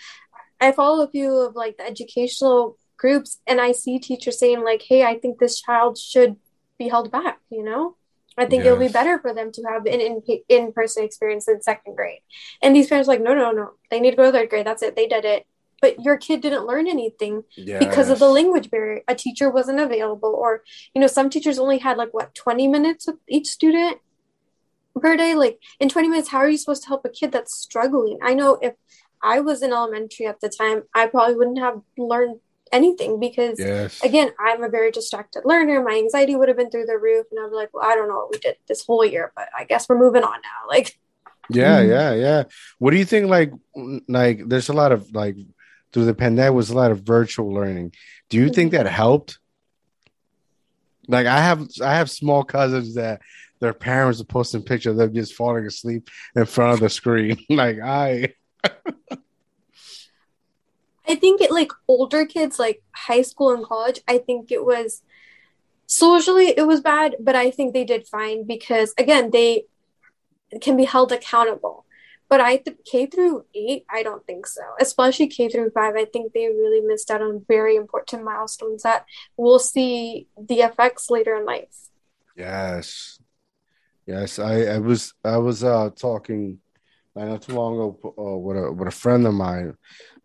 I 0.61 0.73
follow 0.73 1.05
a 1.05 1.11
few 1.11 1.33
of 1.37 1.55
like 1.55 1.77
the 1.79 1.87
educational 1.87 2.79
groups, 2.97 3.41
and 3.47 3.61
I 3.61 3.73
see 3.73 3.99
teachers 3.99 4.39
saying 4.39 4.65
like, 4.65 4.83
"Hey, 4.83 5.05
I 5.05 5.19
think 5.19 5.39
this 5.39 5.61
child 5.61 5.99
should 5.99 6.37
be 6.79 6.89
held 6.89 7.11
back," 7.11 7.41
you 7.51 7.63
know 7.63 7.97
I 8.39 8.45
think 8.45 8.65
yes. 8.65 8.67
it'll 8.67 8.87
be 8.87 8.93
better 8.93 9.19
for 9.19 9.33
them 9.33 9.51
to 9.53 9.63
have 9.63 9.87
an 9.87 10.01
in 10.01 10.23
in 10.49 10.73
person 10.73 11.05
experience 11.05 11.49
in 11.49 11.63
second 11.63 11.97
grade. 11.97 12.21
And 12.63 12.77
these 12.77 12.89
parents 12.89 13.09
are 13.09 13.13
like, 13.13 13.23
no, 13.23 13.35
no, 13.35 13.51
no, 13.51 13.71
they 13.91 14.01
need 14.01 14.11
to 14.11 14.17
go 14.17 14.25
to 14.25 14.33
third 14.33 14.51
grade. 14.51 14.67
That's 14.67 14.83
it. 14.83 14.95
They 14.95 15.07
did 15.07 15.25
it. 15.25 15.47
But 15.81 16.01
your 16.01 16.17
kid 16.17 16.41
didn't 16.41 16.67
learn 16.67 16.87
anything 16.87 17.45
yes. 17.55 17.79
because 17.79 18.09
of 18.09 18.19
the 18.19 18.29
language 18.29 18.71
barrier. 18.71 19.03
A 19.09 19.15
teacher 19.15 19.51
wasn't 19.51 19.81
available, 19.81 20.35
or 20.35 20.63
you 20.95 21.01
know, 21.01 21.07
some 21.07 21.31
teachers 21.31 21.59
only 21.59 21.79
had 21.79 21.97
like 21.97 22.13
what 22.13 22.35
twenty 22.35 22.67
minutes 22.67 23.07
with 23.07 23.17
each 23.29 23.49
student 23.49 23.99
per 25.01 25.17
day. 25.17 25.35
Like 25.35 25.59
in 25.81 25.89
twenty 25.89 26.09
minutes, 26.09 26.29
how 26.29 26.39
are 26.39 26.49
you 26.49 26.59
supposed 26.59 26.83
to 26.83 26.89
help 26.89 27.05
a 27.05 27.09
kid 27.09 27.33
that's 27.33 27.55
struggling? 27.55 28.19
I 28.23 28.35
know 28.35 28.59
if 28.61 28.75
I 29.23 29.41
was 29.41 29.63
in 29.63 29.73
elementary 29.73 30.27
at 30.27 30.41
the 30.41 30.49
time, 30.49 30.83
I 30.95 31.07
probably 31.07 31.37
wouldn't 31.37 31.59
have 31.59 31.81
learned 31.97 32.41
anything 32.73 33.21
because 33.21 33.59
yes. 33.59 34.03
again 34.03 34.31
i'm 34.41 34.63
a 34.63 34.69
very 34.69 34.91
distracted 34.91 35.43
learner 35.45 35.83
my 35.83 35.95
anxiety 35.95 36.35
would 36.35 36.49
have 36.49 36.57
been 36.57 36.71
through 36.71 36.87
the 36.87 36.99
roof 36.99 37.27
and 37.31 37.41
i'm 37.41 37.53
like 37.53 37.73
well 37.73 37.87
i 37.87 37.95
don't 37.95 38.09
know 38.09 38.17
what 38.17 38.33
we 38.33 38.39
did 38.39 38.57
this 38.67 38.85
whole 38.85 39.05
year 39.05 39.33
but 39.37 39.49
i 39.57 39.65
guess 39.65 39.89
we're 39.89 39.99
moving 39.99 40.23
on 40.23 40.41
now 40.43 40.69
like 40.69 40.99
yeah 41.49 41.81
mm-hmm. 41.81 41.91
yeah 41.91 42.15
yeah 42.15 42.43
what 42.79 42.91
do 42.91 42.97
you 42.97 43.05
think 43.05 43.29
like 43.29 43.53
like 44.09 44.47
there's 44.49 44.69
a 44.69 44.73
lot 44.73 44.91
of 44.91 45.15
like 45.15 45.37
through 45.93 46.05
the 46.05 46.15
pandemic 46.15 46.55
was 46.55 46.71
a 46.71 46.77
lot 46.77 46.91
of 46.91 47.03
virtual 47.03 47.53
learning 47.53 47.93
do 48.31 48.37
you 48.37 48.51
think 48.51 48.73
that 48.73 48.87
helped 48.87 49.39
like 51.07 51.27
i 51.27 51.41
have 51.41 51.69
i 51.83 51.95
have 51.95 52.11
small 52.11 52.43
cousins 52.43 52.95
that 52.95 53.21
their 53.61 53.73
parents 53.73 54.21
are 54.21 54.25
posting 54.25 54.63
pictures 54.63 54.93
of 54.93 54.97
them 54.97 55.15
just 55.15 55.35
falling 55.35 55.67
asleep 55.67 56.09
in 56.35 56.45
front 56.45 56.75
of 56.75 56.81
the 56.81 56.91
screen 56.91 57.39
like 57.51 57.79
i 57.81 58.29
I 61.09 61.15
think 61.15 61.41
it 61.41 61.51
like 61.51 61.71
older 61.87 62.27
kids, 62.27 62.59
like 62.59 62.83
high 62.93 63.23
school 63.23 63.53
and 63.53 63.65
college, 63.65 64.01
I 64.09 64.19
think 64.19 64.51
it 64.51 64.65
was 64.65 65.03
socially 65.87 66.49
it 66.57 66.67
was 66.67 66.81
bad, 66.81 67.17
but 67.21 67.37
I 67.37 67.51
think 67.51 67.73
they 67.73 67.85
did 67.85 68.09
fine 68.09 68.45
because 68.45 68.93
again, 68.99 69.31
they 69.31 69.65
can 70.61 70.77
be 70.77 70.85
held 70.85 71.13
accountable. 71.13 71.85
But 72.29 72.41
I 72.41 72.57
th- 72.57 72.79
K 72.85 73.07
through 73.07 73.45
eight, 73.55 73.85
I 73.89 74.03
don't 74.03 74.27
think 74.27 74.49
so. 74.49 74.63
Especially 74.81 75.29
K 75.29 75.49
through 75.49 75.71
five, 75.71 75.95
I 75.95 76.07
think 76.07 76.33
they 76.33 76.49
really 76.49 76.81
missed 76.81 77.11
out 77.11 77.23
on 77.23 77.45
very 77.47 77.77
important 77.77 78.25
milestones 78.25 78.83
that 78.83 79.07
we'll 79.37 79.61
see 79.61 80.27
the 80.37 80.61
effects 80.63 81.09
later 81.09 81.37
in 81.37 81.45
life. 81.45 81.89
Yes, 82.37 83.16
yes. 84.07 84.39
I, 84.39 84.63
I 84.63 84.79
was 84.79 85.15
I 85.25 85.37
was 85.39 85.65
uh 85.65 85.91
talking 85.97 86.59
not 87.15 87.43
too 87.43 87.55
long 87.55 87.75
ago 87.75 88.15
uh, 88.19 88.37
with 88.39 88.57
a 88.57 88.73
with 88.73 88.89
a 88.89 88.93
friend 88.93 89.27
of 89.27 89.35
mine 89.35 89.77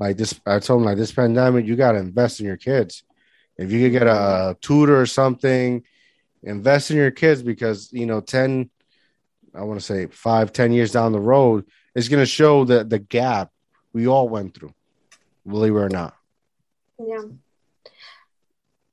like 0.02 0.18
this, 0.18 0.34
I 0.48 0.58
told 0.58 0.82
him 0.82 0.86
like 0.86 0.98
this 0.98 1.12
pandemic, 1.12 1.68
you 1.68 1.76
got 1.76 1.92
to 1.92 2.00
invest 2.00 2.40
in 2.40 2.48
your 2.48 2.58
kids. 2.58 3.04
If 3.56 3.72
you 3.72 3.86
could 3.86 3.92
get 3.92 4.08
a, 4.08 4.58
tutor 4.60 5.00
or 5.00 5.06
something, 5.06 5.84
invest 6.42 6.90
in 6.90 6.98
your 6.98 7.12
kids 7.12 7.44
because 7.44 7.94
you 7.94 8.08
know, 8.08 8.20
ten, 8.20 8.72
I 9.54 9.62
want 9.62 9.80
to 9.80 9.86
say 9.86 10.08
five, 10.08 10.52
ten 10.54 10.74
years 10.74 10.92
down 10.92 11.12
the 11.12 11.20
road, 11.20 11.68
it's 11.94 12.08
going 12.08 12.22
to 12.22 12.26
show 12.26 12.66
the 12.66 12.84
the 12.84 12.98
gap 12.98 13.52
we 13.94 14.08
all 14.08 14.28
went 14.28 14.56
through, 14.56 14.74
believe 15.48 15.76
it 15.76 15.80
or 15.80 15.90
not. 15.90 16.16
Yeah. 16.98 17.22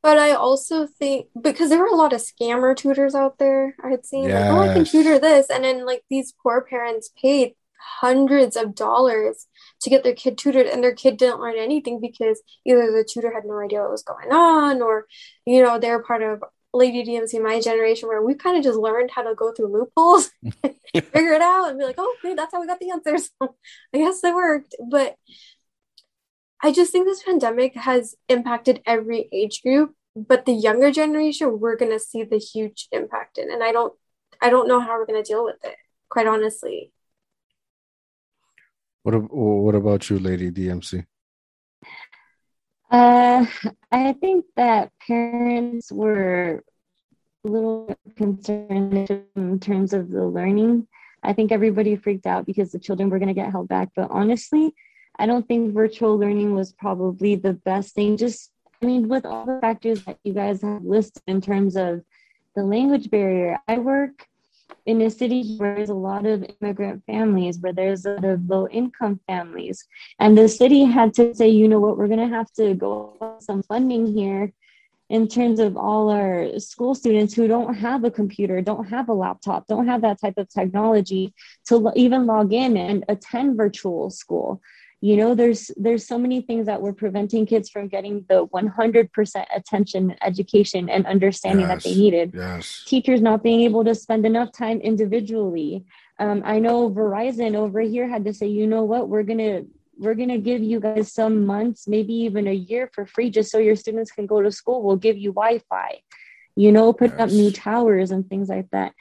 But 0.08 0.16
I 0.16 0.32
also 0.32 0.86
think 0.86 1.26
because 1.38 1.68
there 1.68 1.80
were 1.80 1.84
a 1.84 1.94
lot 1.94 2.14
of 2.14 2.22
scammer 2.22 2.74
tutors 2.74 3.14
out 3.14 3.36
there, 3.38 3.76
I 3.84 3.90
had 3.90 4.06
seen 4.06 4.24
yes. 4.24 4.50
like, 4.50 4.58
oh, 4.58 4.70
I 4.70 4.72
can 4.72 4.86
tutor 4.86 5.18
this, 5.18 5.50
and 5.50 5.64
then 5.64 5.84
like 5.84 6.02
these 6.08 6.32
poor 6.42 6.62
parents 6.62 7.10
paid 7.20 7.52
hundreds 7.78 8.56
of 8.56 8.74
dollars 8.74 9.46
to 9.82 9.90
get 9.90 10.04
their 10.04 10.14
kid 10.14 10.38
tutored 10.38 10.64
and 10.64 10.82
their 10.82 10.94
kid 10.94 11.18
didn't 11.18 11.40
learn 11.40 11.56
anything 11.58 12.00
because 12.00 12.40
either 12.64 12.90
the 12.90 13.06
tutor 13.06 13.30
had 13.34 13.44
no 13.44 13.58
idea 13.58 13.82
what 13.82 13.90
was 13.90 14.02
going 14.02 14.32
on 14.32 14.80
or 14.80 15.04
you 15.44 15.62
know 15.62 15.78
they're 15.78 16.02
part 16.02 16.22
of 16.22 16.42
lady 16.72 17.04
dmc 17.04 17.42
my 17.42 17.60
generation 17.60 18.08
where 18.08 18.22
we 18.22 18.34
kind 18.34 18.56
of 18.56 18.64
just 18.64 18.78
learned 18.78 19.10
how 19.10 19.22
to 19.22 19.34
go 19.34 19.52
through 19.52 19.70
loopholes 19.72 20.30
figure 20.94 21.34
it 21.34 21.42
out 21.42 21.68
and 21.68 21.78
be 21.78 21.84
like 21.84 21.96
oh 21.98 22.16
okay 22.18 22.34
that's 22.34 22.52
how 22.52 22.60
we 22.60 22.66
got 22.66 22.80
the 22.80 22.90
answers. 22.90 23.30
I 23.42 23.98
guess 23.98 24.24
it 24.24 24.34
worked. 24.34 24.74
But 24.90 25.16
i 26.62 26.72
just 26.72 26.90
think 26.90 27.06
this 27.06 27.22
pandemic 27.22 27.74
has 27.74 28.16
impacted 28.28 28.82
every 28.84 29.28
age 29.32 29.62
group 29.62 29.94
but 30.26 30.44
the 30.46 30.52
younger 30.52 30.90
generation 30.90 31.60
we're 31.60 31.76
going 31.76 31.92
to 31.92 32.00
see 32.00 32.22
the 32.24 32.38
huge 32.38 32.88
impact 32.92 33.38
in 33.38 33.50
and 33.50 33.62
i 33.62 33.72
don't 33.72 33.92
i 34.40 34.50
don't 34.50 34.68
know 34.68 34.80
how 34.80 34.98
we're 34.98 35.06
going 35.06 35.22
to 35.22 35.32
deal 35.32 35.44
with 35.44 35.62
it 35.64 35.76
quite 36.08 36.26
honestly 36.26 36.92
what 39.08 39.32
What 39.32 39.74
about 39.74 40.10
you, 40.10 40.18
Lady 40.18 40.50
DMC? 40.50 41.06
Uh, 42.90 43.46
I 43.90 44.12
think 44.14 44.44
that 44.56 44.92
parents 45.06 45.90
were 45.90 46.62
a 47.44 47.48
little 47.48 47.96
concerned 48.16 49.24
in 49.34 49.60
terms 49.60 49.94
of 49.94 50.10
the 50.10 50.26
learning. 50.26 50.88
I 51.22 51.32
think 51.32 51.52
everybody 51.52 51.96
freaked 51.96 52.26
out 52.26 52.44
because 52.44 52.70
the 52.70 52.78
children 52.78 53.08
were 53.08 53.18
going 53.18 53.28
to 53.28 53.40
get 53.40 53.50
held 53.50 53.68
back. 53.68 53.88
But 53.96 54.10
honestly, 54.10 54.74
I 55.18 55.24
don't 55.24 55.48
think 55.48 55.72
virtual 55.72 56.18
learning 56.18 56.54
was 56.54 56.72
probably 56.72 57.34
the 57.34 57.54
best 57.54 57.94
thing. 57.94 58.18
Just, 58.18 58.52
I 58.80 58.86
mean, 58.86 59.08
with 59.08 59.26
all 59.26 59.44
the 59.44 59.58
factors 59.60 60.04
that 60.04 60.18
you 60.22 60.32
guys 60.32 60.62
have 60.62 60.84
listed 60.84 61.22
in 61.26 61.40
terms 61.40 61.76
of 61.76 62.02
the 62.54 62.62
language 62.62 63.10
barrier, 63.10 63.58
I 63.66 63.78
work 63.78 64.26
in 64.86 65.02
a 65.02 65.10
city 65.10 65.56
where 65.56 65.74
there's 65.74 65.90
a 65.90 65.94
lot 65.94 66.26
of 66.26 66.46
immigrant 66.60 67.02
families, 67.04 67.58
where 67.58 67.72
there's 67.72 68.06
a 68.06 68.14
lot 68.14 68.24
of 68.24 68.48
low 68.48 68.68
income 68.68 69.20
families. 69.26 69.84
And 70.20 70.38
the 70.38 70.48
city 70.48 70.84
had 70.84 71.12
to 71.14 71.34
say, 71.34 71.48
you 71.48 71.68
know 71.68 71.80
what, 71.80 71.98
we're 71.98 72.06
going 72.06 72.30
to 72.30 72.36
have 72.36 72.52
to 72.52 72.74
go 72.74 73.38
some 73.40 73.62
funding 73.64 74.06
here 74.06 74.52
in 75.10 75.26
terms 75.26 75.58
of 75.58 75.76
all 75.76 76.10
our 76.10 76.58
school 76.58 76.94
students 76.94 77.34
who 77.34 77.48
don't 77.48 77.74
have 77.74 78.04
a 78.04 78.10
computer, 78.10 78.60
don't 78.60 78.86
have 78.86 79.08
a 79.08 79.14
laptop, 79.14 79.66
don't 79.66 79.88
have 79.88 80.02
that 80.02 80.20
type 80.20 80.34
of 80.36 80.48
technology 80.48 81.34
to 81.66 81.90
even 81.96 82.26
log 82.26 82.52
in 82.52 82.76
and 82.76 83.04
attend 83.08 83.56
virtual 83.56 84.10
school. 84.10 84.60
You 85.00 85.16
know, 85.16 85.34
there's 85.34 85.70
there's 85.76 86.06
so 86.06 86.18
many 86.18 86.40
things 86.40 86.66
that 86.66 86.82
were 86.82 86.92
preventing 86.92 87.46
kids 87.46 87.70
from 87.70 87.86
getting 87.86 88.24
the 88.28 88.46
100% 88.46 89.44
attention, 89.54 90.16
education, 90.22 90.88
and 90.90 91.06
understanding 91.06 91.68
yes, 91.68 91.84
that 91.84 91.88
they 91.88 91.94
needed. 91.94 92.32
Yes. 92.34 92.82
Teachers 92.86 93.20
not 93.20 93.44
being 93.44 93.60
able 93.60 93.84
to 93.84 93.94
spend 93.94 94.26
enough 94.26 94.50
time 94.52 94.80
individually. 94.80 95.84
Um, 96.18 96.42
I 96.44 96.58
know 96.58 96.90
Verizon 96.90 97.54
over 97.54 97.80
here 97.80 98.08
had 98.08 98.24
to 98.24 98.34
say, 98.34 98.48
you 98.48 98.66
know 98.66 98.82
what, 98.82 99.08
we're 99.08 99.22
gonna 99.22 99.62
we're 99.98 100.14
going 100.14 100.28
to 100.28 100.38
give 100.38 100.62
you 100.62 100.80
guys 100.80 101.12
some 101.12 101.44
months, 101.44 101.88
maybe 101.88 102.14
even 102.14 102.46
a 102.46 102.52
year 102.52 102.88
for 102.94 103.04
free, 103.04 103.30
just 103.30 103.50
so 103.50 103.58
your 103.58 103.76
students 103.76 104.12
can 104.12 104.26
go 104.26 104.40
to 104.40 104.50
school. 104.50 104.82
We'll 104.82 104.96
give 104.96 105.18
you 105.18 105.32
Wi 105.32 105.60
Fi, 105.68 106.02
you 106.54 106.72
know, 106.72 106.92
put 106.92 107.10
yes. 107.10 107.20
up 107.20 107.30
new 107.30 107.50
towers 107.50 108.10
and 108.10 108.28
things 108.28 108.48
like 108.48 108.70
that. 108.70 108.92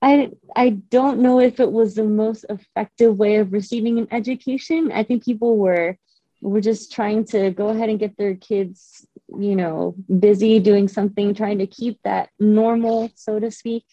I, 0.00 0.30
I 0.54 0.70
don't 0.70 1.20
know 1.20 1.40
if 1.40 1.58
it 1.58 1.72
was 1.72 1.94
the 1.94 2.04
most 2.04 2.44
effective 2.48 3.16
way 3.18 3.36
of 3.36 3.52
receiving 3.52 3.98
an 3.98 4.08
education. 4.12 4.92
I 4.92 5.02
think 5.02 5.24
people 5.24 5.56
were 5.56 5.96
were 6.40 6.60
just 6.60 6.92
trying 6.92 7.24
to 7.24 7.50
go 7.50 7.68
ahead 7.68 7.88
and 7.88 7.98
get 7.98 8.16
their 8.16 8.36
kids, 8.36 9.04
you 9.36 9.56
know, 9.56 9.96
busy 10.20 10.60
doing 10.60 10.86
something, 10.86 11.34
trying 11.34 11.58
to 11.58 11.66
keep 11.66 12.00
that 12.04 12.28
normal, 12.38 13.10
so 13.16 13.40
to 13.40 13.50
speak 13.50 13.84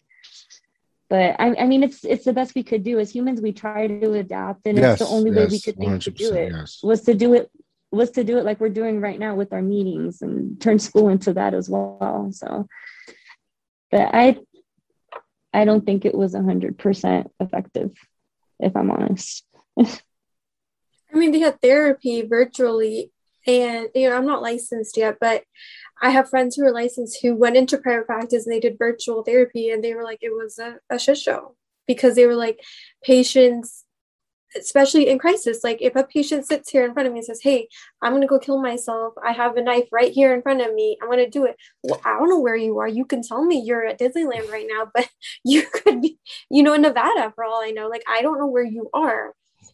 but 1.10 1.36
I, 1.40 1.56
I, 1.56 1.66
mean 1.66 1.84
it's 1.84 2.04
it's 2.04 2.26
the 2.26 2.34
best 2.34 2.56
we 2.56 2.64
could 2.64 2.84
do 2.84 3.00
as 3.00 3.14
humans 3.14 3.42
we 3.42 3.52
try 3.52 3.88
to 3.88 4.14
adapt 4.14 4.66
and 4.66 4.78
yes, 4.78 5.00
it's 5.00 5.10
the 5.10 5.16
only 5.16 5.32
yes, 5.32 5.38
way 5.38 5.46
we 5.48 5.60
could 5.60 5.78
think 5.78 6.02
to 6.04 6.12
do 6.12 6.34
it 6.34 6.52
yes. 6.52 6.80
was 6.84 7.02
to 7.04 7.14
do 7.14 7.34
it 7.34 7.52
was 7.92 8.12
to 8.12 8.24
do 8.24 8.38
it 8.38 8.46
like 8.46 8.60
we're 8.60 8.70
doing 8.70 9.00
right 9.00 9.20
now 9.20 9.36
with 9.36 9.54
our 9.54 9.62
meetings 9.62 10.22
and 10.22 10.60
turn 10.60 10.80
school 10.80 11.10
into 11.10 11.34
that 11.34 11.54
as 11.54 11.70
well 11.70 12.30
so 12.32 12.68
but 13.92 14.10
i 14.14 14.38
i 15.56 15.66
don't 15.66 15.86
think 15.86 16.06
it 16.06 16.16
was 16.16 16.34
100% 16.34 17.30
effective 17.40 17.92
if 18.60 18.76
i'm 18.76 18.92
honest. 18.92 19.46
I 19.80 21.18
mean 21.18 21.32
they 21.32 21.40
had 21.40 21.62
therapy 21.62 22.22
virtually 22.22 23.12
and 23.48 23.90
you 23.96 24.10
know 24.10 24.18
i'm 24.18 24.26
not 24.26 24.42
licensed 24.42 24.98
yet 24.98 25.18
but 25.20 25.44
I 26.02 26.10
have 26.10 26.30
friends 26.30 26.56
who 26.56 26.66
are 26.66 26.74
licensed 26.74 27.20
who 27.22 27.36
went 27.36 27.56
into 27.56 27.78
private 27.78 28.06
practice 28.06 28.46
and 28.46 28.54
they 28.54 28.60
did 28.60 28.78
virtual 28.78 29.24
therapy 29.24 29.70
and 29.70 29.84
they 29.84 29.94
were 29.94 30.04
like, 30.04 30.20
it 30.22 30.32
was 30.32 30.60
a, 30.60 30.76
a 30.90 31.00
shit 31.00 31.18
show 31.18 31.56
because 31.88 32.16
they 32.16 32.26
were 32.26 32.36
like, 32.36 32.60
patients, 33.04 33.85
especially 34.58 35.10
in 35.10 35.20
crisis, 35.20 35.64
like 35.64 35.82
if 35.82 35.96
a 35.96 36.04
patient 36.04 36.46
sits 36.46 36.70
here 36.70 36.86
in 36.86 36.94
front 36.94 37.08
of 37.08 37.14
me 37.14 37.20
and 37.20 37.26
says, 37.26 37.42
Hey, 37.42 37.68
I'm 38.02 38.12
going 38.12 38.22
to 38.22 38.28
go 38.28 38.40
kill 38.40 38.62
myself. 38.62 39.14
I 39.24 39.32
have 39.32 39.58
a 39.58 39.64
knife 39.64 39.88
right 39.92 40.12
here 40.12 40.34
in 40.34 40.42
front 40.42 40.62
of 40.62 40.74
me. 40.74 40.98
I'm 41.02 41.10
going 41.10 41.24
to 41.24 41.30
do 41.30 41.46
it. 41.46 41.56
Well, 41.84 42.02
I 42.06 42.18
don't 42.18 42.30
know 42.30 42.40
where 42.40 42.56
you 42.56 42.80
are. 42.80 42.88
You 42.88 43.06
can 43.06 43.22
tell 43.22 43.44
me 43.44 43.62
you're 43.62 43.86
at 43.86 44.00
Disneyland 44.00 44.52
right 44.52 44.68
now, 44.70 44.90
but 44.94 45.10
you 45.44 45.64
could 45.72 46.02
be, 46.02 46.18
you 46.50 46.64
know, 46.64 46.74
in 46.74 46.82
Nevada 46.82 47.32
for 47.36 47.44
all 47.44 47.62
I 47.62 47.72
know. 47.72 47.88
Like, 47.88 48.04
I 48.08 48.22
don't 48.22 48.40
know 48.40 48.48
where 48.48 48.66
you 48.66 48.90
are. 48.94 49.34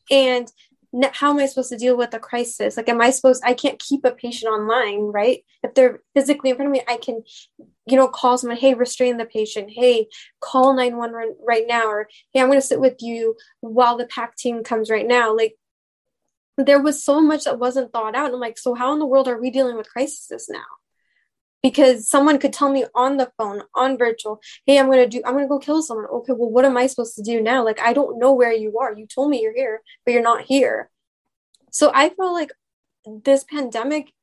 And 0.10 0.52
how 1.14 1.32
am 1.32 1.40
I 1.40 1.46
supposed 1.46 1.70
to 1.70 1.78
deal 1.78 1.96
with 1.96 2.14
a 2.14 2.20
crisis? 2.20 2.76
Like, 2.76 2.90
am 2.90 3.02
I 3.02 3.12
supposed, 3.12 3.42
I 3.46 3.54
can't 3.54 3.80
keep 3.80 4.04
a 4.04 4.12
patient 4.12 4.52
online, 4.52 5.12
right? 5.12 5.44
If 5.64 5.74
they're 5.74 6.02
physically 6.14 6.50
in 6.50 6.58
front 6.58 6.68
of 6.68 6.74
me, 6.74 6.82
I 6.88 6.98
can, 6.98 7.24
you 7.86 7.96
know, 7.96 8.08
call 8.08 8.38
someone, 8.38 8.58
hey, 8.58 8.74
restrain 8.74 9.18
the 9.18 9.26
patient. 9.26 9.70
Hey, 9.72 10.08
call 10.42 10.74
911 10.74 11.38
right 11.46 11.66
now. 11.68 11.88
Or, 11.88 12.10
hey, 12.34 12.42
I'm 12.42 12.48
going 12.48 12.60
to 12.60 12.66
sit 12.66 12.82
with 12.82 12.98
you 13.00 13.36
while 13.62 13.98
the 13.98 14.06
PAC 14.06 14.36
team 14.36 14.64
comes 14.64 14.90
right 14.90 15.08
now. 15.08 15.36
Like, 15.36 15.56
there 16.58 16.82
was 16.82 17.04
so 17.04 17.22
much 17.22 17.46
that 17.46 17.60
wasn't 17.60 17.94
thought 17.94 18.16
out. 18.16 18.34
I'm 18.34 18.40
like, 18.40 18.58
so 18.58 18.74
how 18.74 18.94
in 18.94 19.00
the 19.00 19.06
world 19.06 19.28
are 19.28 19.40
we 19.40 19.50
dealing 19.50 19.78
with 19.78 19.90
crises 19.90 20.48
now? 20.50 20.81
Because 21.64 22.10
someone 22.10 22.40
could 22.40 22.54
tell 22.54 22.70
me 22.70 22.86
on 22.96 23.18
the 23.18 23.32
phone 23.38 23.62
on 23.76 23.98
virtual 23.98 24.40
hey 24.66 24.80
i'm 24.80 24.92
to 24.92 25.08
do 25.08 25.22
i'm 25.26 25.38
to 25.38 25.48
go 25.48 25.60
kill 25.60 25.82
someone. 25.82 26.06
Okay 26.08 26.34
well 26.34 26.50
what 26.50 26.66
am 26.66 26.78
i 26.78 26.88
supposed 26.88 27.16
to 27.16 27.22
do 27.22 27.42
now? 27.42 27.64
Like 27.64 27.80
i 27.82 27.94
don't 27.94 28.20
know 28.20 28.34
where 28.34 28.54
you 28.54 28.78
are. 28.80 28.94
You 28.98 29.08
told 29.08 29.30
me 29.30 29.42
you're 29.42 29.56
here 29.56 29.82
but 30.06 30.14
you're 30.14 30.22
not 30.22 30.44
here. 30.44 30.90
So 31.72 31.92
i 31.94 32.10
feel 32.10 32.34
like 32.34 32.52
this 33.24 33.44
pandemic 33.44 34.14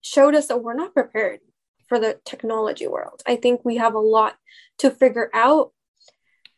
showed 0.00 0.34
us 0.34 0.46
that 0.46 0.62
we're 0.62 0.74
not 0.74 0.94
prepared 0.94 1.40
for 1.88 1.98
the 1.98 2.18
technology 2.24 2.86
world. 2.86 3.22
I 3.26 3.36
think 3.36 3.64
we 3.64 3.76
have 3.76 3.94
a 3.94 4.00
lot 4.00 4.36
to 4.78 4.90
figure 4.90 5.30
out 5.32 5.72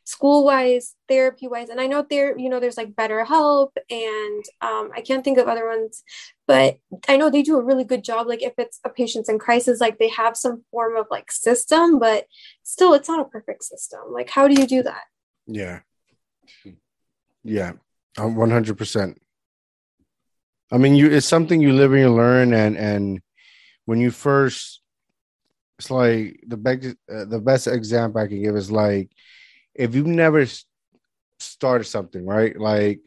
school 0.09 0.42
wise, 0.42 0.94
therapy 1.06 1.46
wise. 1.48 1.68
And 1.68 1.78
I 1.78 1.86
know 1.86 2.02
there, 2.09 2.36
you 2.38 2.48
know, 2.48 2.61
there's 2.61 2.78
like 2.78 2.94
BetterHelp 2.94 3.72
and 3.90 4.44
um, 4.62 4.90
I 4.96 5.02
can't 5.02 5.22
think 5.22 5.36
of 5.36 5.48
other 5.48 5.68
ones, 5.68 6.02
but 6.46 6.78
I 7.06 7.18
know 7.18 7.28
they 7.28 7.42
do 7.42 7.59
a 7.59 7.62
really 7.62 7.84
good 7.84 8.04
job. 8.04 8.26
Like 8.26 8.42
if 8.42 8.54
it's 8.56 8.80
a 8.86 8.88
patient's 8.88 9.28
in 9.28 9.38
crisis, 9.38 9.82
like 9.82 9.98
they 9.98 10.09
have 10.09 10.34
some 10.34 10.64
form 10.70 10.96
of 10.96 11.09
like 11.11 11.30
system, 11.30 11.98
but 11.98 12.24
still 12.62 12.94
it's 12.94 13.06
not 13.06 13.20
a 13.20 13.28
perfect 13.28 13.64
system. 13.64 14.00
Like, 14.11 14.30
how 14.30 14.48
do 14.48 14.59
you 14.59 14.66
do 14.66 14.82
that? 14.82 15.02
Yeah. 15.46 15.80
Yeah. 17.44 17.72
I'm 18.16 18.34
100%. 18.34 19.14
I 20.72 20.78
mean, 20.78 20.94
you, 20.94 21.11
it's 21.11 21.26
something 21.26 21.61
you 21.61 21.74
live 21.74 21.92
and 21.92 22.00
you 22.00 22.14
learn. 22.14 22.54
And, 22.54 22.78
and 22.78 23.20
when 23.84 24.00
you 24.00 24.11
first, 24.11 24.80
it's 25.78 25.90
like 25.90 26.42
the 26.46 26.56
best, 26.56 26.96
uh, 27.12 27.26
the 27.26 27.40
best 27.40 27.66
example 27.66 28.22
I 28.22 28.26
can 28.26 28.42
give 28.42 28.56
is 28.56 28.70
like, 28.70 29.11
if 29.79 29.95
you've 29.95 30.07
never 30.07 30.45
started 31.39 31.85
something, 31.85 32.26
right? 32.26 32.59
Like, 32.59 33.01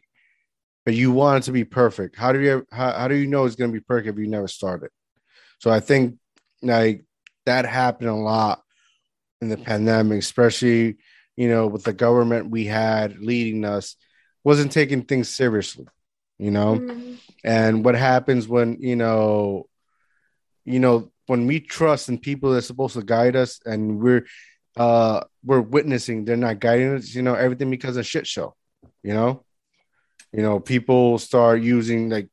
but 0.84 0.94
you 0.94 1.12
want 1.12 1.44
it 1.44 1.46
to 1.46 1.52
be 1.52 1.64
perfect. 1.64 2.16
How 2.16 2.32
do 2.32 2.40
you 2.40 2.66
how, 2.72 2.92
how 2.92 3.08
do 3.08 3.14
you 3.14 3.28
know 3.28 3.44
it's 3.44 3.54
going 3.54 3.70
to 3.70 3.78
be 3.78 3.84
perfect 3.84 4.08
if 4.08 4.18
you 4.18 4.28
never 4.28 4.48
started? 4.48 4.90
So 5.60 5.70
I 5.70 5.78
think 5.78 6.16
like 6.62 7.04
that 7.46 7.66
happened 7.66 8.10
a 8.10 8.14
lot 8.14 8.62
in 9.40 9.48
the 9.48 9.56
pandemic, 9.56 10.18
especially 10.18 10.96
you 11.36 11.48
know 11.48 11.68
with 11.68 11.84
the 11.84 11.92
government 11.92 12.50
we 12.50 12.64
had 12.64 13.18
leading 13.20 13.64
us 13.64 13.94
wasn't 14.44 14.72
taking 14.72 15.02
things 15.02 15.28
seriously, 15.28 15.86
you 16.38 16.50
know. 16.50 16.76
Mm-hmm. 16.76 17.14
And 17.44 17.84
what 17.84 17.94
happens 17.94 18.48
when 18.48 18.78
you 18.80 18.96
know, 18.96 19.68
you 20.64 20.80
know, 20.80 21.12
when 21.26 21.46
we 21.46 21.60
trust 21.60 22.08
in 22.08 22.18
people 22.18 22.52
that's 22.52 22.66
supposed 22.66 22.94
to 22.94 23.02
guide 23.02 23.36
us, 23.36 23.60
and 23.64 24.00
we're 24.00 24.26
uh 24.76 25.24
we're 25.44 25.60
witnessing. 25.60 26.24
They're 26.24 26.36
not 26.36 26.60
guiding 26.60 26.94
us 26.94 27.14
you 27.14 27.22
know 27.22 27.34
everything 27.34 27.70
because 27.70 27.96
of 27.96 28.06
shit 28.06 28.26
show 28.26 28.54
you 29.02 29.14
know? 29.14 29.44
You 30.32 30.42
know 30.42 30.60
people 30.60 31.18
start 31.18 31.60
using 31.60 32.08
like 32.08 32.28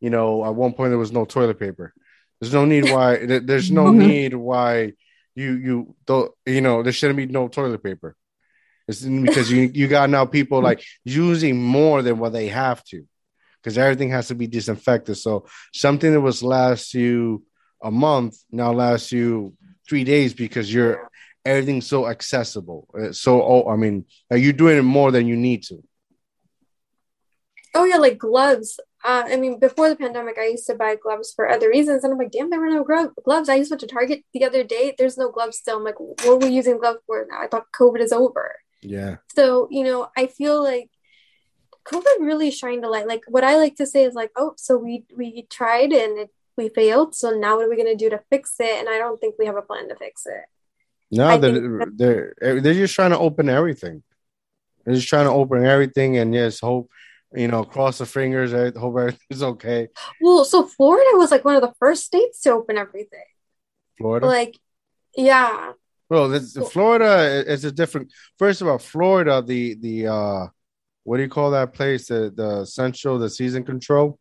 you 0.00 0.10
know 0.10 0.44
at 0.44 0.54
one 0.54 0.72
point 0.72 0.90
there 0.90 0.98
was 0.98 1.12
no 1.12 1.24
toilet 1.24 1.60
paper. 1.60 1.94
There's 2.40 2.52
no 2.52 2.64
need 2.64 2.90
why 2.90 3.24
there's 3.40 3.70
no 3.70 3.84
mm-hmm. 3.84 3.98
need 3.98 4.34
why 4.34 4.94
you 5.34 5.52
you 5.52 5.94
don't 6.06 6.32
you 6.44 6.60
know 6.60 6.82
there 6.82 6.92
shouldn't 6.92 7.16
be 7.16 7.26
no 7.26 7.46
toilet 7.48 7.82
paper. 7.82 8.16
It's 8.88 9.02
because 9.02 9.50
you 9.50 9.70
you 9.72 9.86
got 9.86 10.10
now 10.10 10.26
people 10.26 10.60
like 10.60 10.82
using 11.04 11.62
more 11.62 12.02
than 12.02 12.18
what 12.18 12.32
they 12.32 12.48
have 12.48 12.82
to 12.84 13.04
because 13.62 13.78
everything 13.78 14.10
has 14.10 14.28
to 14.28 14.34
be 14.34 14.48
disinfected. 14.48 15.16
So 15.16 15.46
something 15.72 16.12
that 16.12 16.20
was 16.20 16.42
last 16.42 16.94
you 16.94 17.44
a 17.80 17.90
month 17.92 18.36
now 18.50 18.72
lasts 18.72 19.12
you 19.12 19.54
three 19.88 20.02
days 20.02 20.34
because 20.34 20.72
you're 20.72 21.08
everything's 21.46 21.86
so 21.86 22.06
accessible. 22.06 22.88
Uh, 22.98 23.12
so, 23.12 23.42
oh, 23.42 23.68
I 23.70 23.76
mean, 23.76 24.04
are 24.30 24.36
you're 24.36 24.52
doing 24.52 24.78
it 24.78 24.82
more 24.82 25.10
than 25.10 25.26
you 25.26 25.36
need 25.36 25.62
to. 25.64 25.82
Oh 27.74 27.84
yeah, 27.84 27.96
like 27.96 28.18
gloves. 28.18 28.80
Uh, 29.04 29.24
I 29.26 29.36
mean, 29.36 29.60
before 29.60 29.88
the 29.88 29.96
pandemic, 29.96 30.36
I 30.38 30.46
used 30.48 30.66
to 30.66 30.74
buy 30.74 30.96
gloves 30.96 31.32
for 31.34 31.48
other 31.48 31.68
reasons, 31.68 32.02
and 32.02 32.12
I'm 32.12 32.18
like, 32.18 32.32
damn, 32.32 32.50
there 32.50 32.58
were 32.58 32.70
no 32.70 32.84
gloves. 32.84 33.48
I 33.48 33.58
just 33.58 33.70
went 33.70 33.80
to 33.80 33.86
Target 33.86 34.24
the 34.32 34.44
other 34.44 34.64
day. 34.64 34.94
There's 34.96 35.18
no 35.18 35.30
gloves 35.30 35.58
still. 35.58 35.76
I'm 35.76 35.84
like, 35.84 36.00
what 36.00 36.26
are 36.26 36.36
we 36.36 36.48
using 36.48 36.78
gloves 36.78 37.00
for 37.06 37.26
now? 37.30 37.40
I 37.40 37.46
thought 37.46 37.70
COVID 37.72 38.00
is 38.00 38.12
over. 38.12 38.56
Yeah. 38.82 39.16
So 39.34 39.68
you 39.70 39.84
know, 39.84 40.08
I 40.16 40.26
feel 40.26 40.62
like 40.62 40.90
COVID 41.86 42.20
really 42.20 42.50
shined 42.50 42.84
a 42.84 42.88
light. 42.88 43.06
Like 43.06 43.22
what 43.28 43.44
I 43.44 43.56
like 43.56 43.76
to 43.76 43.86
say 43.86 44.04
is 44.04 44.14
like, 44.14 44.32
oh, 44.36 44.54
so 44.56 44.76
we 44.76 45.04
we 45.16 45.46
tried 45.50 45.92
and 45.92 46.18
it, 46.18 46.30
we 46.56 46.68
failed. 46.70 47.14
So 47.14 47.30
now 47.30 47.56
what 47.56 47.66
are 47.66 47.70
we 47.70 47.76
gonna 47.76 47.94
do 47.94 48.10
to 48.10 48.22
fix 48.30 48.54
it? 48.58 48.78
And 48.80 48.88
I 48.88 48.98
don't 48.98 49.20
think 49.20 49.36
we 49.38 49.46
have 49.46 49.56
a 49.56 49.62
plan 49.62 49.88
to 49.88 49.96
fix 49.96 50.26
it. 50.26 50.44
No, 51.10 51.38
they're, 51.38 51.86
they're 51.94 52.60
they're 52.60 52.74
just 52.74 52.94
trying 52.94 53.12
to 53.12 53.18
open 53.18 53.48
everything. 53.48 54.02
They're 54.84 54.94
just 54.94 55.08
trying 55.08 55.26
to 55.26 55.32
open 55.32 55.64
everything, 55.64 56.16
and 56.16 56.34
yes, 56.34 56.60
hope 56.60 56.90
you 57.34 57.48
know, 57.48 57.64
cross 57.64 57.98
the 57.98 58.06
fingers. 58.06 58.52
Hope 58.52 58.96
everything's 58.98 59.42
okay. 59.42 59.88
Well, 60.20 60.44
so 60.44 60.66
Florida 60.66 61.10
was 61.14 61.30
like 61.30 61.44
one 61.44 61.56
of 61.56 61.62
the 61.62 61.74
first 61.78 62.04
states 62.04 62.40
to 62.42 62.50
open 62.50 62.78
everything. 62.78 63.24
Florida, 63.98 64.26
like, 64.26 64.58
yeah. 65.16 65.72
Well, 66.08 66.28
this, 66.28 66.56
Florida 66.70 67.44
is 67.50 67.64
a 67.64 67.72
different. 67.72 68.12
First 68.38 68.60
of 68.60 68.68
all, 68.68 68.78
Florida, 68.78 69.42
the 69.44 69.74
the 69.74 70.06
uh, 70.06 70.46
what 71.02 71.16
do 71.16 71.22
you 71.22 71.28
call 71.28 71.50
that 71.50 71.72
place? 71.72 72.08
The 72.08 72.32
the 72.34 72.64
central, 72.64 73.18
the 73.18 73.30
season 73.30 73.64
control. 73.64 74.18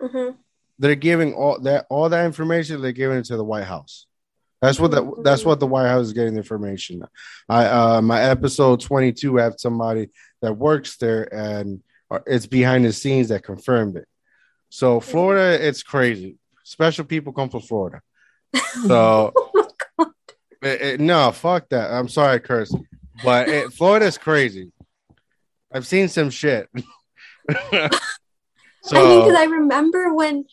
Mm-hmm. 0.00 0.36
They're 0.78 0.94
giving 0.94 1.34
all 1.34 1.60
that 1.60 1.86
all 1.90 2.08
that 2.08 2.24
information. 2.24 2.80
They're 2.80 2.92
giving 2.92 3.18
it 3.18 3.26
to 3.26 3.36
the 3.36 3.44
White 3.44 3.64
House. 3.64 4.06
That's 4.62 4.80
what 4.80 4.90
the, 4.90 5.20
that's 5.22 5.44
what 5.44 5.60
the 5.60 5.66
White 5.66 5.88
House 5.88 6.06
is 6.06 6.12
getting 6.14 6.32
the 6.34 6.40
information. 6.40 7.02
I 7.48 7.66
uh 7.66 8.00
my 8.02 8.20
episode 8.22 8.80
22 8.80 9.38
I 9.38 9.44
have 9.44 9.54
somebody 9.58 10.08
that 10.42 10.54
works 10.54 10.96
there 10.96 11.32
and 11.34 11.82
uh, 12.10 12.20
it's 12.26 12.46
behind 12.46 12.84
the 12.84 12.92
scenes 12.92 13.28
that 13.28 13.42
confirmed 13.42 13.96
it. 13.96 14.06
So 14.70 15.00
Florida, 15.00 15.64
it's 15.66 15.82
crazy. 15.82 16.36
Special 16.64 17.04
people 17.04 17.32
come 17.32 17.50
from 17.50 17.60
Florida. 17.62 18.00
So 18.86 19.32
Oh 19.36 19.50
it- 20.00 20.08
it- 20.62 20.80
eh, 20.82 20.92
eh, 20.92 20.96
no, 20.98 21.30
fuck 21.32 21.68
that. 21.68 21.90
I'm 21.92 22.08
sorry, 22.08 22.40
curse, 22.40 22.74
but 23.22 23.48
it, 23.48 23.72
Florida's 23.72 24.18
crazy. 24.18 24.72
I've 25.72 25.86
seen 25.86 26.08
some 26.08 26.30
shit. 26.30 26.68
so 26.74 26.86
I 28.92 29.02
mean, 29.02 29.20
because 29.20 29.36
I 29.36 29.44
remember 29.44 30.14
when, 30.14 30.44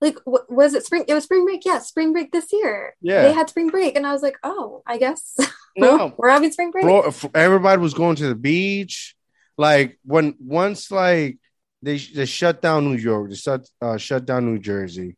like, 0.00 0.16
w- 0.24 0.44
was 0.48 0.74
it 0.74 0.84
spring? 0.84 1.04
It 1.08 1.14
was 1.14 1.24
spring 1.24 1.44
break. 1.44 1.64
Yeah, 1.64 1.78
spring 1.78 2.12
break 2.12 2.30
this 2.32 2.52
year. 2.52 2.94
Yeah. 3.00 3.22
they 3.22 3.32
had 3.32 3.48
spring 3.50 3.68
break, 3.68 3.96
and 3.96 4.06
I 4.06 4.12
was 4.12 4.22
like, 4.22 4.36
oh, 4.42 4.82
I 4.86 4.98
guess 4.98 5.36
no, 5.76 6.14
we're 6.16 6.30
having 6.30 6.52
spring 6.52 6.70
break. 6.70 6.86
F- 6.86 7.34
everybody 7.34 7.80
was 7.80 7.94
going 7.94 8.16
to 8.16 8.28
the 8.28 8.34
beach. 8.34 9.16
Like 9.56 9.98
when 10.04 10.34
once 10.38 10.90
like 10.90 11.38
they 11.82 11.98
they 11.98 12.26
shut 12.26 12.62
down 12.62 12.84
New 12.84 12.96
York, 12.96 13.30
they 13.30 13.36
shut 13.36 13.68
uh, 13.80 13.96
shut 13.96 14.24
down 14.24 14.46
New 14.46 14.58
Jersey. 14.58 15.16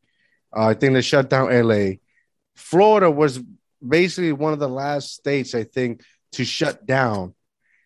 Uh, 0.54 0.68
I 0.68 0.74
think 0.74 0.94
they 0.94 1.02
shut 1.02 1.28
down 1.28 1.52
L.A. 1.52 2.00
Florida 2.56 3.10
was 3.10 3.40
basically 3.86 4.32
one 4.32 4.52
of 4.52 4.58
the 4.58 4.68
last 4.68 5.14
states 5.14 5.54
I 5.54 5.64
think 5.64 6.02
to 6.32 6.44
shut 6.44 6.86
down. 6.86 7.34